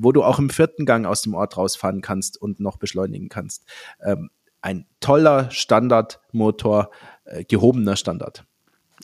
wo 0.02 0.12
du 0.12 0.24
auch 0.24 0.40
im 0.40 0.50
vierten 0.50 0.86
Gang 0.86 1.06
aus 1.06 1.22
dem 1.22 1.34
Ort 1.34 1.58
rausfahren 1.58 2.02
kannst 2.02 2.42
und 2.42 2.60
noch 2.60 2.78
beschleunigen 2.78 3.30
kannst. 3.30 3.66
Ähm, 4.04 4.30
ein 4.62 4.86
toller 5.00 5.52
Standardmotor, 5.52 6.90
äh, 7.26 7.44
gehobener 7.44 7.96
Standard. 7.96 8.46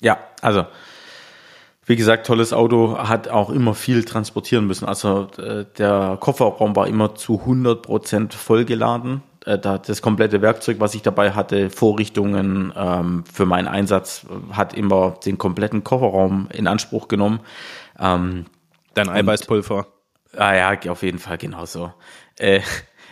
Ja, 0.01 0.20
also 0.41 0.66
wie 1.86 1.95
gesagt, 1.95 2.26
tolles 2.26 2.51
Auto, 2.51 2.97
hat 2.97 3.28
auch 3.28 3.51
immer 3.51 3.76
viel 3.76 4.03
transportieren 4.03 4.66
müssen. 4.66 4.86
Also 4.86 5.28
äh, 5.38 5.66
der 5.78 6.18
Kofferraum 6.20 6.76
war 6.76 6.88
immer 6.88 7.13
zu 7.13 7.41
100 7.41 7.84
Prozent 7.84 8.34
vollgeladen. 8.34 9.22
Äh, 9.46 9.58
das 9.60 10.02
komplette 10.02 10.41
Werkzeug, 10.41 10.80
was 10.80 10.96
ich 10.96 11.02
dabei 11.02 11.32
hatte, 11.32 11.70
Vorrichtungen 11.70 12.74
ähm, 12.76 13.24
für 13.32 13.46
meinen 13.46 13.68
Einsatz, 13.68 14.26
hat 14.52 14.74
immer 14.74 15.12
den 15.26 15.38
kompletten 15.38 15.84
Kofferraum 15.84 16.50
in 16.52 16.68
Anspruch 16.68 17.08
genommen. 17.08 17.39
Ähm, 18.00 18.46
Dein 18.93 19.10
Eiweißpulver. 19.10 19.88
Ah 20.38 20.54
ja, 20.54 20.91
auf 20.91 21.04
jeden 21.04 21.20
Fall 21.20 21.38
genauso. 21.38 21.93
Äh, 22.38 22.62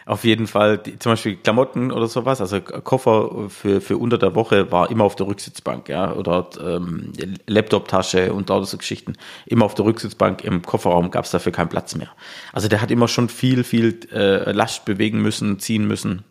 auf 0.05 0.23
jeden 0.23 0.47
Fall, 0.47 0.77
die, 0.77 0.99
zum 0.99 1.13
Beispiel 1.13 1.35
Klamotten 1.37 1.91
oder 1.91 2.07
sowas, 2.07 2.41
also 2.41 2.59
Koffer 2.61 3.49
für, 3.49 3.81
für 3.81 3.97
unter 3.97 4.17
der 4.17 4.35
Woche 4.35 4.71
war 4.71 4.91
immer 4.91 5.03
auf 5.03 5.15
der 5.15 5.27
Rücksitzbank, 5.27 5.89
ja, 5.89 6.13
oder 6.13 6.49
ähm, 6.59 7.13
Laptoptasche 7.47 8.33
und 8.33 8.49
da 8.49 8.63
so 8.63 8.77
Geschichten, 8.77 9.13
immer 9.45 9.65
auf 9.65 9.75
der 9.75 9.85
Rücksitzbank, 9.85 10.43
im 10.43 10.61
Kofferraum 10.61 11.11
gab 11.11 11.25
es 11.25 11.31
dafür 11.31 11.51
keinen 11.51 11.69
Platz 11.69 11.95
mehr. 11.95 12.09
Also 12.51 12.67
der 12.67 12.81
hat 12.81 12.91
immer 12.91 13.07
schon 13.07 13.29
viel, 13.29 13.63
viel 13.63 13.99
äh, 14.11 14.51
Last 14.51 14.85
bewegen 14.85 15.21
müssen, 15.21 15.59
ziehen 15.59 15.87
müssen. 15.87 16.23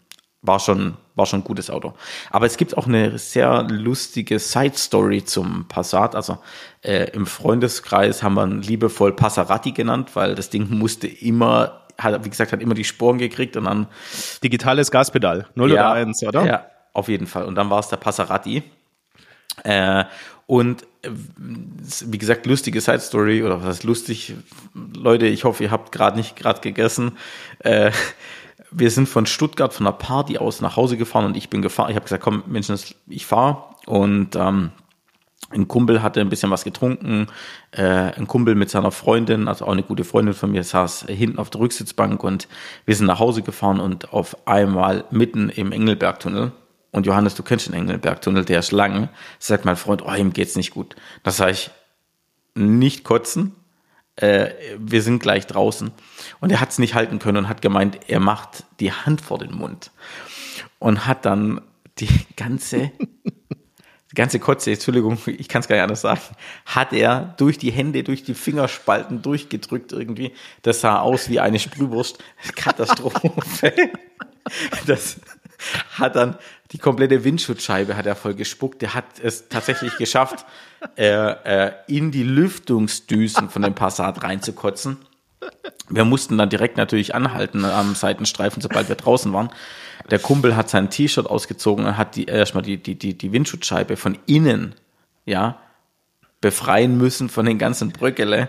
War 0.44 0.58
schon, 0.58 0.94
war 1.14 1.26
schon 1.26 1.40
ein 1.40 1.44
gutes 1.44 1.70
Auto. 1.70 1.94
Aber 2.30 2.46
es 2.46 2.56
gibt 2.56 2.76
auch 2.76 2.88
eine 2.88 3.16
sehr 3.16 3.62
lustige 3.62 4.40
Side-Story 4.40 5.24
zum 5.24 5.66
Passat. 5.68 6.16
Also 6.16 6.38
äh, 6.80 7.10
im 7.12 7.26
Freundeskreis 7.26 8.24
haben 8.24 8.34
wir 8.34 8.44
ihn 8.44 8.60
liebevoll 8.60 9.12
Passarati 9.12 9.70
genannt, 9.70 10.10
weil 10.14 10.34
das 10.34 10.50
Ding 10.50 10.68
musste 10.76 11.06
immer, 11.06 11.81
hat, 11.98 12.24
wie 12.24 12.30
gesagt, 12.30 12.52
hat 12.52 12.60
immer 12.60 12.74
die 12.74 12.84
Sporen 12.84 13.18
gekriegt 13.18 13.56
und 13.56 13.64
dann. 13.64 13.86
Digitales 14.42 14.90
Gaspedal, 14.90 15.46
0 15.54 15.72
ja, 15.72 15.74
oder 15.74 15.92
1, 15.92 16.22
oder? 16.24 16.46
Ja, 16.46 16.66
auf 16.92 17.08
jeden 17.08 17.26
Fall. 17.26 17.44
Und 17.44 17.54
dann 17.54 17.70
war 17.70 17.80
es 17.80 17.88
der 17.88 17.96
Passarati. 17.96 18.62
Äh, 19.64 20.04
und 20.46 20.82
äh, 21.02 21.10
wie 22.04 22.18
gesagt, 22.18 22.46
lustige 22.46 22.80
Side 22.80 23.00
Story 23.00 23.42
oder 23.42 23.58
was 23.58 23.66
heißt 23.66 23.84
lustig? 23.84 24.34
Leute, 24.74 25.26
ich 25.26 25.44
hoffe, 25.44 25.64
ihr 25.64 25.70
habt 25.70 25.92
gerade 25.92 26.16
nicht 26.16 26.36
gerade 26.36 26.60
gegessen. 26.60 27.16
Äh, 27.60 27.90
wir 28.70 28.90
sind 28.90 29.08
von 29.08 29.26
Stuttgart 29.26 29.72
von 29.72 29.86
einer 29.86 29.96
Party 29.96 30.38
aus 30.38 30.60
nach 30.60 30.76
Hause 30.76 30.96
gefahren 30.96 31.26
und 31.26 31.36
ich 31.36 31.50
bin 31.50 31.62
gefahren. 31.62 31.90
Ich 31.90 31.96
habe 31.96 32.04
gesagt, 32.04 32.22
komm, 32.22 32.42
Menschen, 32.46 32.78
ich 33.08 33.26
fahre. 33.26 33.64
Und 33.86 34.36
ähm, 34.36 34.70
ein 35.50 35.68
Kumpel 35.68 36.02
hatte 36.02 36.20
ein 36.20 36.28
bisschen 36.28 36.50
was 36.50 36.64
getrunken. 36.64 37.26
Äh, 37.72 37.82
ein 37.82 38.26
Kumpel 38.26 38.54
mit 38.54 38.70
seiner 38.70 38.90
Freundin, 38.90 39.48
also 39.48 39.66
auch 39.66 39.72
eine 39.72 39.82
gute 39.82 40.04
Freundin 40.04 40.34
von 40.34 40.50
mir, 40.50 40.64
saß 40.64 41.06
hinten 41.08 41.38
auf 41.38 41.50
der 41.50 41.60
Rücksitzbank 41.60 42.24
und 42.24 42.48
wir 42.86 42.94
sind 42.94 43.06
nach 43.06 43.18
Hause 43.18 43.42
gefahren 43.42 43.80
und 43.80 44.12
auf 44.12 44.46
einmal 44.46 45.04
mitten 45.10 45.50
im 45.50 45.72
Engelbergtunnel. 45.72 46.52
Und 46.90 47.06
Johannes, 47.06 47.34
du 47.34 47.42
kennst 47.42 47.68
den 47.68 47.74
Engelbergtunnel, 47.74 48.44
der 48.44 48.60
ist 48.60 48.72
lang. 48.72 49.08
Sagt 49.38 49.64
mein 49.64 49.76
Freund, 49.76 50.02
oh, 50.06 50.12
ihm 50.12 50.32
geht's 50.32 50.56
nicht 50.56 50.72
gut. 50.72 50.94
Das 51.22 51.38
sage 51.38 51.52
ich, 51.52 51.70
nicht 52.54 53.02
kotzen, 53.02 53.54
äh, 54.16 54.50
wir 54.78 55.02
sind 55.02 55.20
gleich 55.20 55.46
draußen. 55.46 55.90
Und 56.40 56.52
er 56.52 56.60
hat 56.60 56.70
es 56.70 56.78
nicht 56.78 56.94
halten 56.94 57.18
können 57.18 57.38
und 57.38 57.48
hat 57.48 57.62
gemeint, 57.62 57.98
er 58.08 58.20
macht 58.20 58.64
die 58.80 58.92
Hand 58.92 59.20
vor 59.20 59.38
den 59.38 59.52
Mund. 59.54 59.90
Und 60.78 61.06
hat 61.06 61.24
dann 61.24 61.62
die 61.98 62.08
ganze, 62.36 62.90
ganze 64.14 64.38
Kotze, 64.38 64.72
Entschuldigung, 64.72 65.18
ich 65.26 65.48
kann 65.48 65.60
es 65.60 65.68
gar 65.68 65.76
nicht 65.76 65.82
anders 65.82 66.02
sagen, 66.02 66.20
hat 66.66 66.92
er 66.92 67.34
durch 67.38 67.58
die 67.58 67.72
Hände, 67.72 68.02
durch 68.02 68.24
die 68.24 68.34
Fingerspalten 68.34 69.22
durchgedrückt 69.22 69.92
irgendwie. 69.92 70.32
Das 70.62 70.80
sah 70.80 71.00
aus 71.00 71.28
wie 71.28 71.40
eine 71.40 71.58
Sprühwurst. 71.58 72.18
Katastrophe. 72.56 73.32
Das 74.86 75.20
hat 75.92 76.16
dann 76.16 76.36
die 76.72 76.78
komplette 76.78 77.22
Windschutzscheibe 77.22 77.96
hat 77.96 78.06
er 78.06 78.16
voll 78.16 78.34
gespuckt. 78.34 78.82
Der 78.82 78.94
hat 78.94 79.04
es 79.22 79.48
tatsächlich 79.48 79.96
geschafft, 79.98 80.44
äh, 80.96 81.66
äh, 81.66 81.72
in 81.86 82.10
die 82.10 82.24
Lüftungsdüsen 82.24 83.50
von 83.50 83.62
dem 83.62 83.74
Passat 83.74 84.24
reinzukotzen. 84.24 84.96
Wir 85.88 86.04
mussten 86.04 86.38
dann 86.38 86.48
direkt 86.48 86.76
natürlich 86.76 87.14
anhalten 87.14 87.64
am 87.64 87.94
Seitenstreifen, 87.94 88.62
sobald 88.62 88.88
wir 88.88 88.96
draußen 88.96 89.32
waren. 89.32 89.50
Der 90.10 90.18
Kumpel 90.18 90.56
hat 90.56 90.68
sein 90.70 90.90
T-Shirt 90.90 91.26
ausgezogen 91.26 91.84
und 91.84 91.96
hat 91.96 92.16
die, 92.16 92.24
erstmal 92.24 92.62
die, 92.62 92.76
die, 92.76 92.96
die, 92.96 93.16
die 93.16 93.32
Windschutzscheibe 93.32 93.96
von 93.96 94.18
innen, 94.26 94.74
ja, 95.26 95.58
befreien 96.40 96.98
müssen 96.98 97.28
von 97.28 97.46
den 97.46 97.58
ganzen 97.58 97.90
Bröckele 97.90 98.48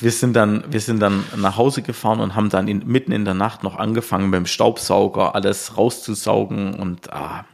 wir 0.00 0.10
sind 0.10 0.34
dann, 0.34 0.64
wir 0.70 0.80
sind 0.80 1.00
dann 1.00 1.24
nach 1.36 1.56
Hause 1.56 1.82
gefahren 1.82 2.20
und 2.20 2.34
haben 2.34 2.50
dann 2.50 2.68
in, 2.68 2.86
mitten 2.86 3.12
in 3.12 3.24
der 3.24 3.34
Nacht 3.34 3.62
noch 3.62 3.76
angefangen, 3.76 4.30
mit 4.30 4.38
dem 4.38 4.46
Staubsauger 4.46 5.34
alles 5.34 5.76
rauszusaugen 5.76 6.74
und 6.74 7.12
ah, 7.12 7.44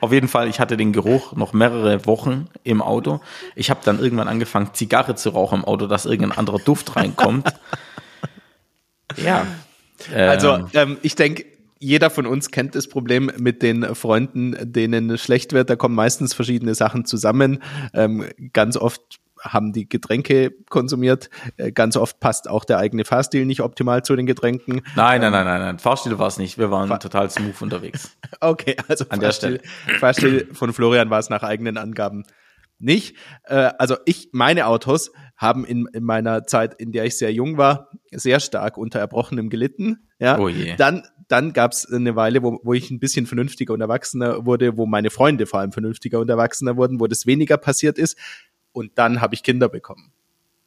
auf 0.00 0.12
jeden 0.12 0.28
Fall, 0.28 0.48
ich 0.48 0.60
hatte 0.60 0.76
den 0.76 0.92
Geruch 0.92 1.34
noch 1.34 1.52
mehrere 1.52 2.06
Wochen 2.06 2.48
im 2.64 2.82
Auto. 2.82 3.20
Ich 3.54 3.70
habe 3.70 3.80
dann 3.84 3.98
irgendwann 3.98 4.28
angefangen, 4.28 4.70
Zigarre 4.72 5.14
zu 5.14 5.30
rauchen 5.30 5.60
im 5.60 5.64
Auto, 5.64 5.86
dass 5.86 6.06
irgendein 6.06 6.38
anderer 6.38 6.58
Duft 6.58 6.96
reinkommt. 6.96 7.48
ja. 9.16 9.46
Also 10.14 10.68
ähm, 10.74 10.98
ich 11.02 11.14
denke, 11.14 11.46
jeder 11.78 12.10
von 12.10 12.26
uns 12.26 12.50
kennt 12.50 12.74
das 12.74 12.88
Problem 12.88 13.30
mit 13.38 13.62
den 13.62 13.94
Freunden, 13.94 14.56
denen 14.60 15.18
schlecht 15.18 15.52
wird. 15.52 15.70
Da 15.70 15.76
kommen 15.76 15.94
meistens 15.94 16.34
verschiedene 16.34 16.74
Sachen 16.74 17.04
zusammen. 17.04 17.62
Ähm, 17.92 18.26
ganz 18.52 18.76
oft 18.76 19.20
haben 19.52 19.72
die 19.72 19.88
Getränke 19.88 20.52
konsumiert. 20.68 21.30
Äh, 21.56 21.72
ganz 21.72 21.96
oft 21.96 22.20
passt 22.20 22.48
auch 22.48 22.64
der 22.64 22.78
eigene 22.78 23.04
Fahrstil 23.04 23.46
nicht 23.46 23.60
optimal 23.60 24.04
zu 24.04 24.16
den 24.16 24.26
Getränken. 24.26 24.82
Nein, 24.94 25.20
nein, 25.20 25.32
nein, 25.32 25.44
nein, 25.44 25.60
nein. 25.60 25.78
Fahrstil 25.78 26.18
war 26.18 26.28
es 26.28 26.38
nicht. 26.38 26.58
Wir 26.58 26.70
waren 26.70 26.88
Fahr 26.88 27.00
total 27.00 27.30
smooth 27.30 27.60
unterwegs. 27.62 28.16
Okay, 28.40 28.76
also 28.88 29.06
an 29.08 29.20
Fahrstil, 29.20 29.58
der 29.58 29.58
Stelle. 29.58 29.98
Fahrstil 29.98 30.48
von 30.52 30.72
Florian 30.72 31.10
war 31.10 31.18
es 31.18 31.30
nach 31.30 31.42
eigenen 31.42 31.78
Angaben 31.78 32.24
nicht. 32.78 33.16
Äh, 33.44 33.70
also 33.78 33.96
ich, 34.04 34.28
meine 34.32 34.66
Autos 34.66 35.10
haben 35.36 35.64
in, 35.64 35.86
in 35.92 36.04
meiner 36.04 36.44
Zeit, 36.44 36.74
in 36.74 36.92
der 36.92 37.04
ich 37.04 37.16
sehr 37.16 37.32
jung 37.32 37.56
war, 37.56 37.90
sehr 38.10 38.40
stark 38.40 38.76
unter 38.76 38.98
Erbrochenem 38.98 39.48
gelitten. 39.48 40.08
Ja, 40.18 40.38
oh 40.38 40.48
je. 40.48 40.76
dann 40.76 41.02
dann 41.28 41.52
gab 41.52 41.72
es 41.72 41.90
eine 41.90 42.16
Weile, 42.16 42.42
wo, 42.42 42.60
wo 42.62 42.72
ich 42.72 42.90
ein 42.90 43.00
bisschen 43.00 43.26
vernünftiger 43.26 43.74
und 43.74 43.80
erwachsener 43.80 44.46
wurde, 44.46 44.76
wo 44.76 44.86
meine 44.86 45.10
Freunde 45.10 45.46
vor 45.46 45.60
allem 45.60 45.72
vernünftiger 45.72 46.20
und 46.20 46.28
erwachsener 46.28 46.76
wurden, 46.76 47.00
wo 47.00 47.06
das 47.06 47.26
weniger 47.26 47.56
passiert 47.56 47.98
ist. 47.98 48.16
Und 48.76 48.92
dann 48.96 49.22
habe 49.22 49.34
ich 49.34 49.42
Kinder 49.42 49.70
bekommen. 49.70 50.12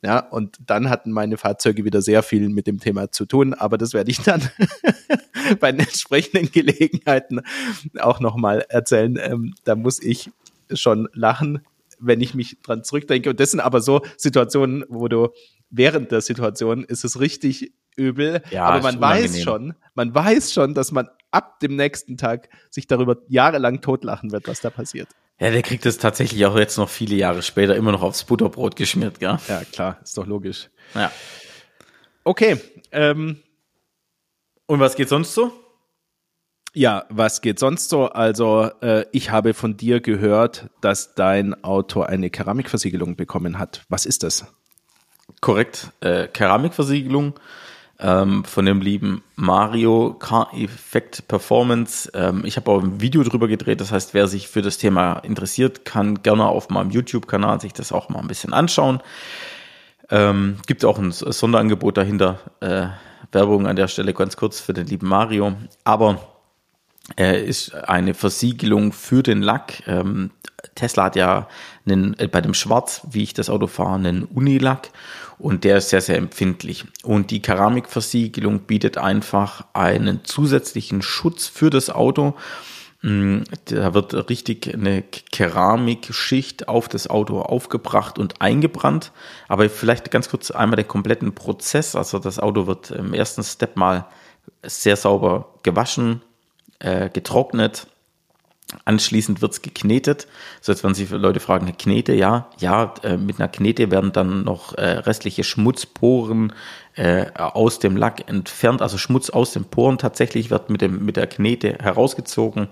Ja, 0.01 0.17
und 0.17 0.57
dann 0.65 0.89
hatten 0.89 1.11
meine 1.11 1.37
Fahrzeuge 1.37 1.85
wieder 1.85 2.01
sehr 2.01 2.23
viel 2.23 2.49
mit 2.49 2.65
dem 2.65 2.79
Thema 2.79 3.11
zu 3.11 3.27
tun, 3.27 3.53
aber 3.53 3.77
das 3.77 3.93
werde 3.93 4.09
ich 4.09 4.19
dann 4.21 4.41
bei 5.59 5.71
den 5.71 5.81
entsprechenden 5.81 6.51
Gelegenheiten 6.51 7.41
auch 7.99 8.19
nochmal 8.19 8.65
erzählen. 8.69 9.19
Ähm, 9.21 9.53
da 9.63 9.75
muss 9.75 10.01
ich 10.01 10.31
schon 10.73 11.07
lachen, 11.13 11.61
wenn 11.99 12.19
ich 12.19 12.33
mich 12.33 12.57
dran 12.63 12.83
zurückdenke. 12.83 13.29
Und 13.29 13.39
das 13.39 13.51
sind 13.51 13.59
aber 13.59 13.79
so 13.79 14.01
Situationen, 14.17 14.85
wo 14.89 15.07
du 15.07 15.29
während 15.69 16.11
der 16.11 16.21
Situation 16.21 16.85
ist 16.85 17.05
es 17.05 17.19
richtig 17.19 17.73
übel, 17.95 18.41
ja, 18.49 18.63
aber 18.63 18.81
man 18.81 18.99
weiß 18.99 19.39
schon, 19.43 19.75
man 19.93 20.15
weiß 20.15 20.51
schon, 20.51 20.73
dass 20.73 20.91
man 20.91 21.09
ab 21.29 21.59
dem 21.59 21.75
nächsten 21.75 22.17
Tag 22.17 22.49
sich 22.71 22.87
darüber 22.87 23.17
jahrelang 23.27 23.81
totlachen 23.81 24.31
wird, 24.31 24.47
was 24.47 24.61
da 24.61 24.71
passiert. 24.71 25.09
Ja, 25.39 25.51
der 25.51 25.61
kriegt 25.61 25.85
es 25.85 25.97
tatsächlich 25.97 26.45
auch 26.45 26.57
jetzt 26.57 26.77
noch 26.77 26.89
viele 26.89 27.15
Jahre 27.15 27.41
später 27.41 27.75
immer 27.75 27.91
noch 27.91 28.01
aufs 28.01 28.25
Butterbrot 28.25 28.75
geschmiert, 28.75 29.19
gell? 29.19 29.37
Ja, 29.47 29.63
klar, 29.71 29.97
ist 30.03 30.17
doch 30.17 30.27
logisch. 30.27 30.69
Ja. 30.95 31.11
Okay. 32.25 32.59
Ähm, 32.91 33.41
Und 34.65 34.79
was 34.79 34.95
geht 34.95 35.09
sonst 35.09 35.33
so? 35.33 35.51
Ja, 36.73 37.05
was 37.09 37.41
geht 37.41 37.57
sonst 37.57 37.89
so? 37.89 38.05
Also, 38.09 38.69
äh, 38.81 39.05
ich 39.11 39.31
habe 39.31 39.53
von 39.53 39.77
dir 39.77 40.01
gehört, 40.01 40.69
dass 40.81 41.15
dein 41.15 41.63
Auto 41.63 42.01
eine 42.01 42.29
Keramikversiegelung 42.29 43.15
bekommen 43.15 43.57
hat. 43.57 43.83
Was 43.89 44.05
ist 44.05 44.21
das? 44.23 44.45
Korrekt, 45.41 45.91
äh, 46.01 46.27
Keramikversiegelung 46.27 47.39
ähm, 47.99 48.43
von 48.45 48.65
dem 48.65 48.81
lieben 48.81 49.23
Mario 49.35 50.13
Car 50.13 50.51
Effect 50.53 51.27
Performance. 51.27 52.09
Ähm, 52.13 52.43
ich 52.45 52.55
habe 52.55 52.71
auch 52.71 52.81
ein 52.81 53.01
Video 53.01 53.23
drüber 53.23 53.47
gedreht, 53.47 53.81
das 53.81 53.91
heißt, 53.91 54.13
wer 54.13 54.27
sich 54.27 54.47
für 54.47 54.61
das 54.61 54.77
Thema 54.77 55.19
interessiert, 55.19 55.85
kann 55.85 56.23
gerne 56.23 56.45
auf 56.45 56.69
meinem 56.69 56.91
YouTube-Kanal 56.91 57.59
sich 57.59 57.73
das 57.73 57.91
auch 57.91 58.09
mal 58.09 58.19
ein 58.19 58.27
bisschen 58.27 58.53
anschauen. 58.53 59.01
Ähm, 60.09 60.57
gibt 60.65 60.85
auch 60.85 60.97
ein 60.97 61.11
Sonderangebot 61.11 61.97
dahinter. 61.97 62.39
Äh, 62.61 62.87
Werbung 63.31 63.67
an 63.67 63.75
der 63.75 63.87
Stelle 63.87 64.13
ganz 64.13 64.37
kurz 64.37 64.59
für 64.59 64.73
den 64.73 64.87
lieben 64.87 65.07
Mario. 65.07 65.53
Aber 65.83 66.19
er 67.15 67.43
ist 67.43 67.73
eine 67.73 68.13
Versiegelung 68.13 68.91
für 68.91 69.23
den 69.23 69.41
Lack. 69.41 69.87
Ähm, 69.87 70.31
Tesla 70.75 71.05
hat 71.05 71.15
ja 71.15 71.47
einen, 71.85 72.17
äh, 72.19 72.27
bei 72.27 72.41
dem 72.41 72.53
Schwarz, 72.53 73.01
wie 73.11 73.23
ich 73.23 73.33
das 73.33 73.49
Auto 73.49 73.67
fahre, 73.67 73.95
einen 73.95 74.23
Unilack 74.23 74.89
und 75.39 75.63
der 75.63 75.77
ist 75.77 75.89
sehr, 75.89 76.01
sehr 76.01 76.17
empfindlich. 76.17 76.85
Und 77.03 77.31
die 77.31 77.41
Keramikversiegelung 77.41 78.61
bietet 78.61 78.97
einfach 78.97 79.65
einen 79.73 80.25
zusätzlichen 80.25 81.01
Schutz 81.01 81.47
für 81.47 81.69
das 81.69 81.89
Auto. 81.89 82.35
Mm, 83.01 83.43
da 83.65 83.93
wird 83.93 84.29
richtig 84.29 84.73
eine 84.73 85.01
Keramikschicht 85.01 86.67
auf 86.67 86.89
das 86.89 87.09
Auto 87.09 87.39
aufgebracht 87.41 88.19
und 88.19 88.41
eingebrannt. 88.41 89.13
Aber 89.47 89.69
vielleicht 89.69 90.11
ganz 90.11 90.29
kurz 90.29 90.51
einmal 90.51 90.75
den 90.75 90.87
kompletten 90.87 91.33
Prozess. 91.33 91.95
Also 91.95 92.19
das 92.19 92.39
Auto 92.39 92.67
wird 92.67 92.91
im 92.91 93.13
ersten 93.13 93.43
Step 93.43 93.77
mal 93.77 94.05
sehr 94.63 94.97
sauber 94.97 95.53
gewaschen, 95.63 96.21
äh, 96.79 97.09
getrocknet, 97.09 97.87
Anschließend 98.85 99.41
wird's 99.41 99.63
geknetet. 99.63 100.27
So 100.61 100.71
jetzt 100.71 100.83
werden 100.83 100.93
sich 100.93 101.09
Leute 101.09 101.39
fragen, 101.39 101.75
Knete, 101.75 102.13
ja, 102.13 102.49
ja, 102.59 102.93
äh, 103.01 103.17
mit 103.17 103.39
einer 103.39 103.49
Knete 103.49 103.89
werden 103.89 104.11
dann 104.11 104.43
noch 104.43 104.77
äh, 104.77 104.83
restliche 104.99 105.43
Schmutzporen 105.43 106.53
äh, 106.93 107.31
aus 107.33 107.79
dem 107.79 107.97
Lack 107.97 108.29
entfernt, 108.29 108.83
also 108.83 108.99
Schmutz 108.99 109.31
aus 109.31 109.53
den 109.53 109.65
Poren 109.65 109.97
tatsächlich 109.97 110.51
wird 110.51 110.69
mit, 110.69 110.81
dem, 110.81 111.03
mit 111.03 111.17
der 111.17 111.25
Knete 111.25 111.79
herausgezogen. 111.81 112.67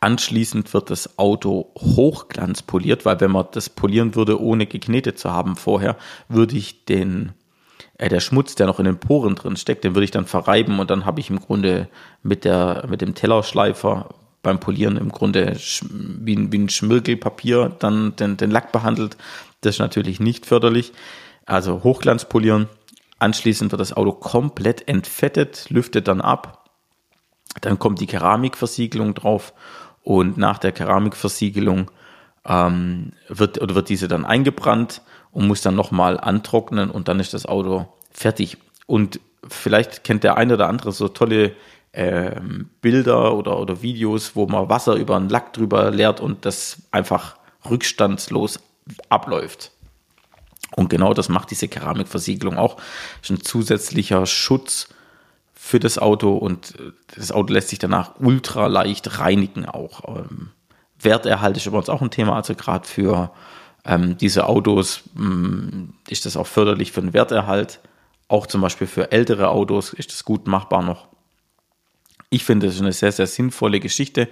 Anschließend 0.00 0.74
wird 0.74 0.90
das 0.90 1.18
Auto 1.18 1.72
hochglanzpoliert, 1.78 3.06
weil 3.06 3.20
wenn 3.20 3.30
man 3.30 3.46
das 3.52 3.70
polieren 3.70 4.14
würde, 4.14 4.38
ohne 4.38 4.66
geknetet 4.66 5.18
zu 5.18 5.32
haben 5.32 5.56
vorher, 5.56 5.96
würde 6.28 6.56
ich 6.56 6.84
den 6.84 7.32
äh, 7.98 8.08
der 8.08 8.20
Schmutz, 8.20 8.54
der 8.54 8.66
noch 8.66 8.78
in 8.78 8.84
den 8.84 8.98
Poren 8.98 9.34
drin 9.34 9.56
steckt, 9.56 9.84
den 9.84 9.94
würde 9.94 10.04
ich 10.04 10.10
dann 10.10 10.26
verreiben 10.26 10.78
und 10.78 10.90
dann 10.90 11.04
habe 11.06 11.20
ich 11.20 11.30
im 11.30 11.40
Grunde 11.40 11.88
mit 12.22 12.44
der 12.44 12.84
mit 12.88 13.00
dem 13.00 13.14
Tellerschleifer 13.14 14.08
beim 14.42 14.60
Polieren 14.60 14.96
im 14.96 15.10
Grunde 15.10 15.56
wie, 15.56 16.52
wie 16.52 16.58
ein 16.58 16.68
Schmirgelpapier 16.68 17.74
dann 17.80 18.14
den, 18.14 18.36
den 18.36 18.50
Lack 18.50 18.70
behandelt. 18.70 19.16
Das 19.60 19.74
ist 19.74 19.80
natürlich 19.80 20.20
nicht 20.20 20.46
förderlich. 20.46 20.92
Also 21.46 21.82
Hochglanz 21.82 22.26
polieren. 22.26 22.68
Anschließend 23.18 23.72
wird 23.72 23.80
das 23.80 23.94
Auto 23.94 24.12
komplett 24.12 24.86
entfettet, 24.86 25.66
lüftet 25.70 26.06
dann 26.06 26.20
ab. 26.20 26.70
Dann 27.60 27.78
kommt 27.78 28.00
die 28.00 28.06
Keramikversiegelung 28.06 29.14
drauf 29.14 29.52
und 30.02 30.36
nach 30.36 30.58
der 30.58 30.72
Keramikversiegelung 30.72 31.90
ähm, 32.46 33.12
wird, 33.28 33.60
oder 33.60 33.74
wird 33.74 33.88
diese 33.88 34.06
dann 34.06 34.24
eingebrannt 34.24 35.02
und 35.36 35.48
muss 35.48 35.60
dann 35.60 35.74
nochmal 35.74 36.18
antrocknen 36.18 36.90
und 36.90 37.08
dann 37.08 37.20
ist 37.20 37.34
das 37.34 37.44
Auto 37.44 37.86
fertig. 38.10 38.56
Und 38.86 39.20
vielleicht 39.46 40.02
kennt 40.02 40.24
der 40.24 40.38
eine 40.38 40.54
oder 40.54 40.66
andere 40.66 40.92
so 40.92 41.08
tolle 41.08 41.54
ähm, 41.92 42.70
Bilder 42.80 43.34
oder, 43.34 43.58
oder 43.58 43.82
Videos, 43.82 44.34
wo 44.34 44.46
man 44.46 44.70
Wasser 44.70 44.94
über 44.94 45.14
einen 45.14 45.28
Lack 45.28 45.52
drüber 45.52 45.90
leert 45.90 46.20
und 46.20 46.46
das 46.46 46.78
einfach 46.90 47.36
rückstandslos 47.68 48.60
abläuft. 49.10 49.72
Und 50.74 50.88
genau 50.88 51.12
das 51.12 51.28
macht 51.28 51.50
diese 51.50 51.68
Keramikversiegelung 51.68 52.56
auch. 52.56 52.76
Das 53.20 53.28
ist 53.28 53.30
ein 53.30 53.42
zusätzlicher 53.42 54.24
Schutz 54.24 54.88
für 55.52 55.80
das 55.80 55.98
Auto 55.98 56.34
und 56.34 56.80
äh, 56.80 56.92
das 57.14 57.30
Auto 57.30 57.52
lässt 57.52 57.68
sich 57.68 57.78
danach 57.78 58.14
ultra 58.20 58.68
leicht 58.68 59.18
reinigen 59.18 59.66
auch. 59.66 60.16
Ähm, 60.16 60.48
Werterhalt 60.98 61.58
ist 61.58 61.66
übrigens 61.66 61.90
auch 61.90 62.00
ein 62.00 62.10
Thema, 62.10 62.36
also 62.36 62.54
gerade 62.54 62.88
für 62.88 63.32
ähm, 63.86 64.16
diese 64.18 64.48
Autos 64.48 65.04
mh, 65.14 65.28
mm, 65.28 65.94
ist 66.08 66.26
das 66.26 66.36
auch 66.36 66.46
förderlich 66.46 66.92
für 66.92 67.00
den 67.00 67.12
Werterhalt. 67.12 67.80
Auch 68.28 68.46
zum 68.46 68.60
Beispiel 68.60 68.86
für 68.86 69.12
ältere 69.12 69.48
Autos 69.48 69.92
ist 69.92 70.12
das 70.12 70.24
gut 70.24 70.46
machbar 70.46 70.82
noch. 70.82 71.08
Ich 72.30 72.44
finde, 72.44 72.66
das 72.66 72.76
ist 72.76 72.82
eine 72.82 72.92
sehr, 72.92 73.12
sehr 73.12 73.26
sinnvolle 73.26 73.78
Geschichte. 73.78 74.28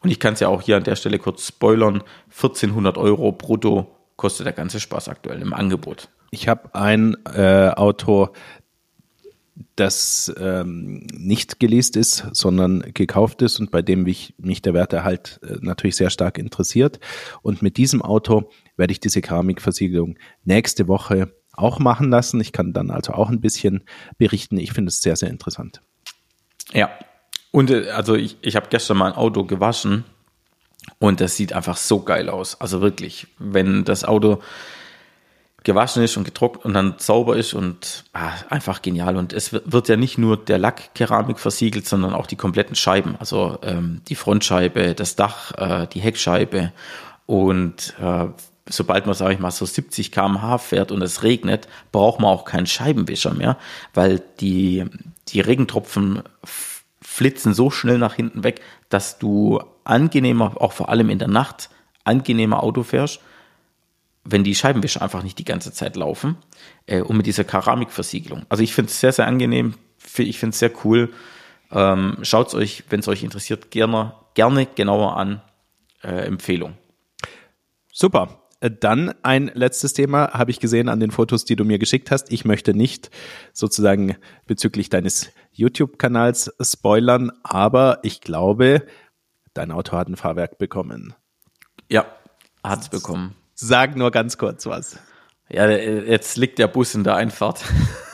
Und 0.00 0.10
ich 0.10 0.20
kann 0.20 0.34
es 0.34 0.40
ja 0.40 0.48
auch 0.48 0.62
hier 0.62 0.76
an 0.76 0.84
der 0.84 0.96
Stelle 0.96 1.18
kurz 1.18 1.46
spoilern. 1.46 2.02
1400 2.30 2.98
Euro 2.98 3.32
brutto 3.32 3.94
kostet 4.16 4.46
der 4.46 4.52
ganze 4.52 4.80
Spaß 4.80 5.08
aktuell 5.08 5.40
im 5.40 5.54
Angebot. 5.54 6.08
Ich 6.30 6.48
habe 6.48 6.74
ein 6.74 7.16
äh, 7.32 7.70
Auto, 7.70 8.30
das 9.76 10.32
ähm, 10.38 11.06
nicht 11.12 11.60
geleast 11.60 11.96
ist, 11.96 12.26
sondern 12.32 12.80
gekauft 12.94 13.42
ist 13.42 13.60
und 13.60 13.70
bei 13.70 13.82
dem 13.82 14.02
mich, 14.02 14.34
mich 14.38 14.60
der 14.62 14.74
Werterhalt 14.74 15.40
äh, 15.42 15.56
natürlich 15.60 15.96
sehr 15.96 16.10
stark 16.10 16.38
interessiert. 16.38 17.00
Und 17.42 17.62
mit 17.62 17.76
diesem 17.76 18.02
Auto 18.02 18.50
werde 18.78 18.92
ich 18.92 19.00
diese 19.00 19.20
Keramikversiegelung 19.20 20.18
nächste 20.44 20.88
Woche 20.88 21.34
auch 21.52 21.78
machen 21.78 22.10
lassen. 22.10 22.40
Ich 22.40 22.52
kann 22.52 22.72
dann 22.72 22.90
also 22.90 23.12
auch 23.12 23.28
ein 23.28 23.40
bisschen 23.40 23.82
berichten. 24.16 24.58
Ich 24.58 24.72
finde 24.72 24.90
es 24.90 25.02
sehr, 25.02 25.16
sehr 25.16 25.28
interessant. 25.28 25.80
Ja, 26.72 26.90
und 27.50 27.70
äh, 27.70 27.90
also 27.90 28.14
ich, 28.14 28.36
ich 28.42 28.56
habe 28.56 28.68
gestern 28.70 28.98
mal 28.98 29.12
ein 29.12 29.16
Auto 29.16 29.44
gewaschen 29.44 30.04
und 30.98 31.20
das 31.20 31.36
sieht 31.36 31.52
einfach 31.52 31.76
so 31.76 32.00
geil 32.00 32.28
aus. 32.28 32.60
Also 32.60 32.80
wirklich, 32.80 33.26
wenn 33.38 33.84
das 33.84 34.04
Auto 34.04 34.40
gewaschen 35.64 36.02
ist 36.02 36.16
und 36.16 36.24
getrocknet 36.24 36.64
und 36.64 36.74
dann 36.74 36.94
sauber 36.98 37.36
ist 37.36 37.52
und 37.52 38.04
ah, 38.12 38.32
einfach 38.48 38.80
genial. 38.80 39.16
Und 39.16 39.32
es 39.32 39.52
wird 39.52 39.88
ja 39.88 39.96
nicht 39.96 40.16
nur 40.16 40.36
der 40.36 40.58
Lackkeramik 40.58 41.38
versiegelt, 41.38 41.86
sondern 41.86 42.14
auch 42.14 42.26
die 42.26 42.36
kompletten 42.36 42.76
Scheiben. 42.76 43.16
Also 43.18 43.58
ähm, 43.62 44.00
die 44.08 44.14
Frontscheibe, 44.14 44.94
das 44.94 45.16
Dach, 45.16 45.52
äh, 45.58 45.86
die 45.88 46.00
Heckscheibe. 46.00 46.72
Und 47.26 47.94
äh, 48.00 48.28
sobald 48.68 49.06
man, 49.06 49.14
sage 49.14 49.34
ich 49.34 49.40
mal, 49.40 49.50
so 49.50 49.64
70 49.64 50.12
km/h 50.12 50.58
fährt 50.58 50.92
und 50.92 51.02
es 51.02 51.22
regnet, 51.22 51.68
braucht 51.92 52.20
man 52.20 52.30
auch 52.30 52.44
keinen 52.44 52.66
Scheibenwischer 52.66 53.34
mehr, 53.34 53.56
weil 53.94 54.22
die, 54.40 54.84
die 55.28 55.40
Regentropfen 55.40 56.22
flitzen 57.00 57.54
so 57.54 57.70
schnell 57.70 57.98
nach 57.98 58.14
hinten 58.14 58.44
weg, 58.44 58.60
dass 58.88 59.18
du 59.18 59.60
angenehmer, 59.84 60.60
auch 60.60 60.72
vor 60.72 60.88
allem 60.88 61.10
in 61.10 61.18
der 61.18 61.28
Nacht, 61.28 61.70
angenehmer 62.04 62.62
Auto 62.62 62.82
fährst, 62.82 63.20
wenn 64.24 64.44
die 64.44 64.54
Scheibenwischer 64.54 65.02
einfach 65.02 65.22
nicht 65.22 65.38
die 65.38 65.44
ganze 65.44 65.72
Zeit 65.72 65.96
laufen 65.96 66.36
äh, 66.86 67.00
und 67.00 67.16
mit 67.16 67.26
dieser 67.26 67.44
Keramikversiegelung. 67.44 68.44
Also 68.48 68.62
ich 68.62 68.74
finde 68.74 68.90
es 68.90 69.00
sehr, 69.00 69.12
sehr 69.12 69.26
angenehm, 69.26 69.74
ich 70.16 70.38
finde 70.38 70.52
es 70.52 70.58
sehr 70.58 70.70
cool. 70.84 71.12
Ähm, 71.70 72.18
Schaut 72.22 72.48
es 72.48 72.54
euch, 72.54 72.84
wenn 72.90 73.00
es 73.00 73.08
euch 73.08 73.22
interessiert, 73.22 73.70
gerne, 73.70 74.14
gerne 74.34 74.66
genauer 74.66 75.16
an. 75.16 75.40
Äh, 76.02 76.26
Empfehlung. 76.26 76.74
Super. 77.92 78.37
Äh, 78.60 78.70
dann 78.70 79.14
ein 79.22 79.50
letztes 79.54 79.92
Thema 79.92 80.32
habe 80.32 80.50
ich 80.50 80.60
gesehen 80.60 80.88
an 80.88 81.00
den 81.00 81.10
Fotos, 81.10 81.44
die 81.44 81.56
du 81.56 81.64
mir 81.64 81.78
geschickt 81.78 82.10
hast. 82.10 82.32
Ich 82.32 82.44
möchte 82.44 82.74
nicht 82.74 83.10
sozusagen 83.52 84.16
bezüglich 84.46 84.88
deines 84.88 85.30
YouTube-Kanals 85.52 86.54
spoilern, 86.60 87.32
aber 87.42 88.00
ich 88.02 88.20
glaube, 88.20 88.86
dein 89.54 89.70
Auto 89.70 89.96
hat 89.96 90.08
ein 90.08 90.16
Fahrwerk 90.16 90.58
bekommen. 90.58 91.14
Ja, 91.90 92.06
hat 92.62 92.82
es 92.82 92.88
bekommen. 92.88 93.34
Sag 93.54 93.96
nur 93.96 94.10
ganz 94.10 94.38
kurz 94.38 94.66
was. 94.66 94.98
Ja, 95.48 95.68
jetzt 95.68 96.36
liegt 96.36 96.58
der 96.58 96.68
Bus 96.68 96.94
in 96.94 97.04
der 97.04 97.16
Einfahrt. 97.16 97.64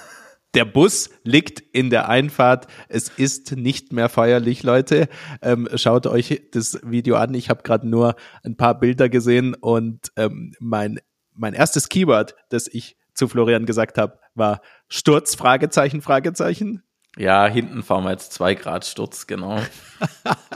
Der 0.55 0.65
Bus 0.65 1.11
liegt 1.25 1.61
in 1.73 1.91
der 1.91 2.09
Einfahrt. 2.09 2.69
Es 2.89 3.09
ist 3.09 3.57
nicht 3.57 3.93
mehr 3.93 4.09
feierlich, 4.09 4.63
Leute. 4.63 5.09
Ähm, 5.43 5.69
schaut 5.75 6.07
euch 6.07 6.43
das 6.53 6.79
Video 6.85 7.17
an. 7.17 7.35
Ich 7.35 7.51
habe 7.51 7.63
gerade 7.63 7.89
nur 7.89 8.15
ein 8.45 8.57
paar 8.57 8.79
Bilder 8.79 9.09
gesehen 9.09 9.55
und 9.55 10.13
ähm, 10.17 10.55
mein, 10.61 11.01
mein 11.33 11.55
erstes 11.55 11.89
Keyword, 11.89 12.37
das 12.51 12.69
ich 12.69 12.97
zu 13.15 13.27
Florian 13.27 13.67
gesagt 13.67 13.99
habe, 13.99 14.21
war 14.35 14.61
Sturz, 14.89 15.35
Fragezeichen, 15.35 16.03
Fragezeichen. 16.03 16.85
Ja, 17.17 17.47
hinten 17.47 17.83
fahren 17.83 18.05
wir 18.05 18.11
jetzt 18.13 18.33
zwei 18.33 18.55
Grad 18.55 18.85
Sturz, 18.85 19.27
genau. 19.27 19.61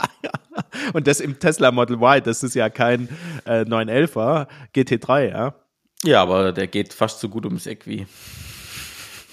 und 0.93 1.07
das 1.07 1.19
im 1.19 1.39
Tesla 1.39 1.71
Model 1.71 1.97
Y, 1.97 2.21
das 2.23 2.43
ist 2.43 2.53
ja 2.53 2.69
kein 2.69 3.09
äh, 3.45 3.61
911er 3.61 4.47
GT3, 4.75 5.29
ja? 5.29 5.55
Ja, 6.03 6.21
aber 6.21 6.53
der 6.53 6.67
geht 6.67 6.93
fast 6.93 7.19
so 7.19 7.27
gut 7.27 7.45
ums 7.45 7.65
Eck 7.65 7.85
wie 7.85 8.07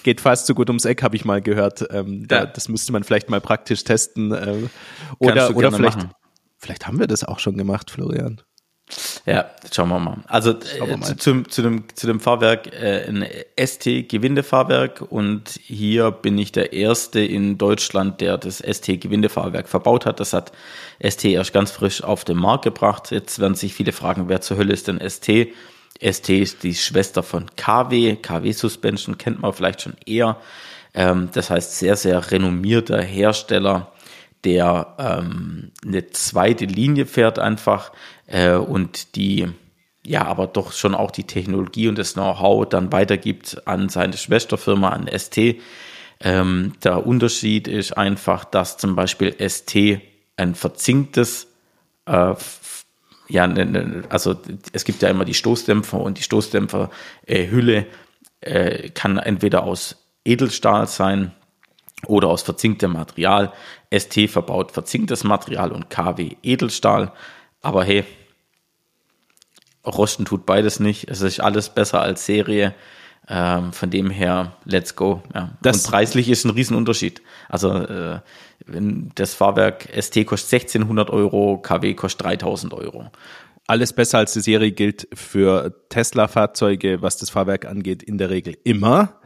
geht 0.07 0.21
fast 0.21 0.47
so 0.47 0.55
gut 0.55 0.71
ums 0.71 0.85
Eck, 0.85 1.03
habe 1.03 1.17
ich 1.17 1.25
mal 1.25 1.43
gehört. 1.43 1.85
Ähm, 1.91 2.29
da, 2.29 2.47
das 2.47 2.69
müsste 2.69 2.93
man 2.93 3.03
vielleicht 3.03 3.29
mal 3.29 3.41
praktisch 3.41 3.83
testen. 3.83 4.31
Äh, 4.31 4.69
oder 5.19 5.55
oder 5.57 5.73
vielleicht, 5.73 5.99
vielleicht 6.59 6.87
haben 6.87 7.01
wir 7.01 7.09
das 7.09 7.25
auch 7.25 7.41
schon 7.41 7.59
gemacht, 7.59 7.91
Florian. 7.91 8.41
Ja, 9.27 9.51
schauen 9.73 9.89
wir 9.89 9.99
mal. 9.99 10.19
Also 10.29 10.55
wir 10.55 10.89
äh, 10.89 10.97
mal. 10.97 11.07
Zu, 11.07 11.17
zu, 11.17 11.43
zu, 11.43 11.63
dem, 11.63 11.85
zu 11.93 12.07
dem 12.07 12.21
Fahrwerk 12.21 12.73
äh, 12.73 13.09
ein 13.09 13.27
ST-Gewindefahrwerk 13.59 15.03
und 15.11 15.59
hier 15.61 16.13
bin 16.13 16.39
ich 16.39 16.53
der 16.53 16.73
Erste 16.73 17.19
in 17.19 17.59
Deutschland, 17.59 18.21
der 18.21 18.39
das 18.39 18.59
ST-Gewindefahrwerk 18.59 19.69
verbaut 19.69 20.07
hat. 20.07 20.21
Das 20.21 20.33
hat 20.33 20.53
ST 21.05 21.25
erst 21.25 21.53
ganz 21.53 21.73
frisch 21.73 22.05
auf 22.05 22.25
den 22.25 22.37
Markt 22.37 22.63
gebracht. 22.63 23.11
Jetzt 23.11 23.41
werden 23.41 23.57
sich 23.57 23.75
viele 23.75 23.91
fragen, 23.91 24.29
wer 24.29 24.41
zur 24.41 24.57
Hölle 24.57 24.73
ist 24.73 24.87
denn 24.87 25.01
ST? 25.01 25.49
ST 26.01 26.29
ist 26.31 26.63
die 26.63 26.75
Schwester 26.75 27.23
von 27.23 27.47
KW. 27.57 28.17
KW 28.17 28.53
Suspension 28.53 29.19
kennt 29.19 29.41
man 29.41 29.53
vielleicht 29.53 29.83
schon 29.83 29.97
eher. 30.05 30.37
Ähm, 30.95 31.31
das 31.33 31.51
heißt, 31.51 31.79
sehr, 31.79 31.97
sehr 31.97 32.31
renommierter 32.31 33.03
Hersteller, 33.03 33.93
der 34.45 34.95
ähm, 34.99 35.73
eine 35.85 36.09
zweite 36.11 36.65
Linie 36.65 37.07
fährt 37.07 37.39
einfach 37.39 37.93
äh, 38.27 38.55
und 38.55 39.17
die 39.17 39.49
ja, 40.07 40.25
aber 40.25 40.47
doch 40.47 40.73
schon 40.73 40.95
auch 40.95 41.11
die 41.11 41.25
Technologie 41.25 41.89
und 41.89 41.99
das 41.99 42.15
Know-how 42.15 42.69
dann 42.69 42.93
weitergibt 42.93 43.67
an 43.67 43.89
seine 43.89 44.17
Schwesterfirma, 44.17 44.91
an 44.91 45.09
ST. 45.13 45.57
Ähm, 46.21 46.73
der 46.85 47.07
Unterschied 47.07 47.67
ist 47.67 47.97
einfach, 47.99 48.45
dass 48.45 48.79
zum 48.79 48.95
Beispiel 48.95 49.35
ST 49.49 50.01
ein 50.37 50.55
verzinktes 50.55 51.49
äh, 52.07 52.35
ja, 53.29 53.47
ne, 53.47 53.67
ne, 53.67 54.05
also 54.09 54.37
es 54.73 54.85
gibt 54.85 55.03
ja 55.03 55.09
immer 55.09 55.25
die 55.25 55.35
Stoßdämpfer 55.35 55.99
und 55.99 56.19
die 56.19 56.23
Stoßdämpferhülle 56.23 57.87
äh, 58.41 58.91
kann 58.91 59.19
entweder 59.19 59.65
aus 59.65 59.97
Edelstahl 60.25 60.87
sein 60.87 61.33
oder 62.07 62.29
aus 62.29 62.43
verzinktem 62.43 62.93
Material. 62.93 63.53
ST 63.97 64.31
verbaut 64.31 64.73
verzinktes 64.73 65.25
Material 65.25 65.73
und 65.73 65.91
KW 65.91 66.37
Edelstahl. 66.43 67.13
Aber 67.63 67.85
hey, 67.85 68.05
Rosten 69.85 70.25
tut 70.25 70.47
beides 70.47 70.81
nicht. 70.81 71.09
Es 71.09 71.21
ist 71.21 71.41
alles 71.41 71.71
besser 71.71 72.01
als 72.01 72.27
Serie. 72.27 72.75
Ähm, 73.29 73.73
von 73.73 73.91
dem 73.91 74.11
her, 74.11 74.57
let's 74.65 74.95
go. 74.95 75.23
Ja. 75.35 75.51
Das 75.61 75.85
und 75.85 75.91
preislich 75.91 76.29
ist 76.29 76.45
ein 76.45 76.51
Riesenunterschied. 76.51 77.23
Also 77.49 77.73
äh, 77.73 78.21
wenn 78.67 79.11
das 79.15 79.35
Fahrwerk 79.35 79.89
ST 80.01 80.27
kostet 80.27 80.53
1600 80.53 81.11
Euro, 81.11 81.59
KW 81.59 81.95
kostet 81.95 82.27
3000 82.27 82.75
Euro. 82.75 83.11
Alles 83.69 83.93
besser 83.93 84.19
als 84.19 84.33
die 84.33 84.41
Serie 84.41 84.71
gilt 84.71 85.09
für 85.13 85.75
Tesla-Fahrzeuge, 85.89 87.03
was 87.03 87.17
das 87.17 87.31
Fahrwerk 87.31 87.65
angeht, 87.65 88.03
in 88.03 88.17
der 88.19 88.31
Regel 88.31 88.57
immer 88.63 89.21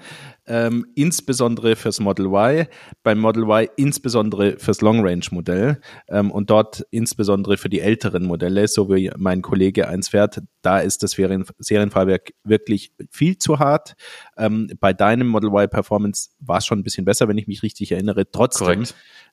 ähm, 0.47 0.86
insbesondere 0.95 1.76
fürs 1.76 2.01
Model 2.01 2.26
Y, 2.26 2.66
beim 3.03 3.18
Model 3.18 3.45
Y 3.45 3.68
insbesondere 3.76 4.59
fürs 4.59 4.80
Long 4.80 5.05
Range 5.07 5.24
Modell 5.30 5.80
ähm, 6.09 6.30
und 6.30 6.51
dort 6.51 6.84
insbesondere 6.91 7.57
für 7.57 7.68
die 7.68 7.80
älteren 7.80 8.24
Modelle, 8.24 8.66
so 8.68 8.88
wie 8.91 9.11
mein 9.16 9.43
Kollege 9.43 9.88
eins 9.88 10.09
fährt, 10.09 10.43
da 10.62 10.80
ist 10.80 11.03
das 11.03 11.12
Serien 11.12 11.45
Serienfahrwerk 11.59 12.32
wirklich 12.45 12.93
viel 13.11 13.38
zu 13.38 13.59
hart. 13.59 13.95
Ähm, 14.36 14.70
bei 14.80 14.93
deinem 14.93 15.28
Model 15.28 15.51
Y 15.51 15.68
Performance 15.68 16.30
war 16.41 16.59
es 16.59 16.66
schon 16.66 16.80
ein 16.80 16.84
bisschen 16.84 17.05
besser, 17.05 17.28
wenn 17.28 17.38
ich 17.38 17.47
mich 17.47 17.62
richtig 17.62 17.93
erinnere. 17.93 18.30
Trotzdem, 18.30 18.84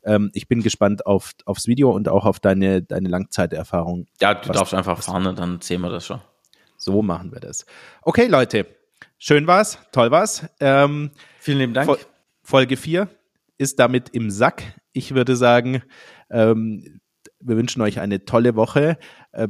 ähm, 0.04 0.30
ich 0.34 0.48
bin 0.48 0.62
gespannt 0.62 1.06
auf, 1.06 1.32
aufs 1.46 1.68
Video 1.68 1.92
und 1.92 2.10
auch 2.10 2.26
auf 2.26 2.40
deine, 2.40 2.82
deine 2.82 3.10
Langzeiterfahrung. 3.10 4.08
Ja, 4.22 4.34
du 4.34 4.52
darfst 4.52 4.74
einfach 4.74 5.02
fahren 5.02 5.28
und 5.28 5.40
dann 5.40 5.62
sehen 5.62 5.82
wir 5.82 5.90
das 5.90 6.06
schon. 6.06 6.22
So 6.78 7.02
machen 7.02 7.32
wir 7.32 7.40
das. 7.40 7.66
Okay, 8.04 8.28
Leute, 8.28 8.66
Schön 9.18 9.48
war's, 9.48 9.80
toll 9.92 10.12
war's. 10.12 10.48
Ähm, 10.60 11.12
Vielen 11.40 11.60
lieben 11.60 11.74
Dank. 11.74 11.98
Folge 12.44 12.78
4 12.78 13.10
ist 13.58 13.80
damit 13.80 14.10
im 14.10 14.30
Sack. 14.30 14.64
Ich 14.94 15.16
würde 15.16 15.36
sagen, 15.36 15.82
ähm, 16.30 17.00
wir 17.40 17.58
wünschen 17.58 17.82
euch 17.82 18.00
eine 18.00 18.26
tolle 18.26 18.56
Woche. 18.56 18.98
Äh, 19.32 19.48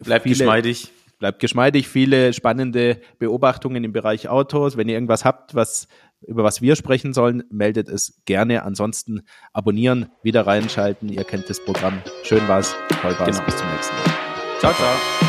bleibt 0.00 0.24
viele, 0.24 0.36
geschmeidig. 0.36 0.92
Bleibt 1.18 1.38
geschmeidig, 1.38 1.88
viele 1.88 2.32
spannende 2.32 3.00
Beobachtungen 3.18 3.84
im 3.84 3.92
Bereich 3.92 4.28
Autos. 4.28 4.76
Wenn 4.76 4.88
ihr 4.88 4.94
irgendwas 4.94 5.24
habt, 5.24 5.54
was, 5.54 5.86
über 6.26 6.44
was 6.44 6.62
wir 6.62 6.76
sprechen 6.76 7.12
sollen, 7.12 7.42
meldet 7.50 7.88
es 7.88 8.22
gerne. 8.24 8.62
Ansonsten 8.62 9.22
abonnieren, 9.52 10.10
wieder 10.22 10.46
reinschalten. 10.46 11.10
Ihr 11.10 11.24
kennt 11.24 11.50
das 11.50 11.62
Programm. 11.62 12.00
Schön 12.22 12.46
war's, 12.48 12.74
toll 13.02 13.18
war's. 13.18 13.36
Genau. 13.36 13.44
Bis 13.44 13.56
zum 13.56 13.70
nächsten 13.70 13.94
Mal. 13.96 14.04
Ciao, 14.60 14.72
ciao. 14.72 15.19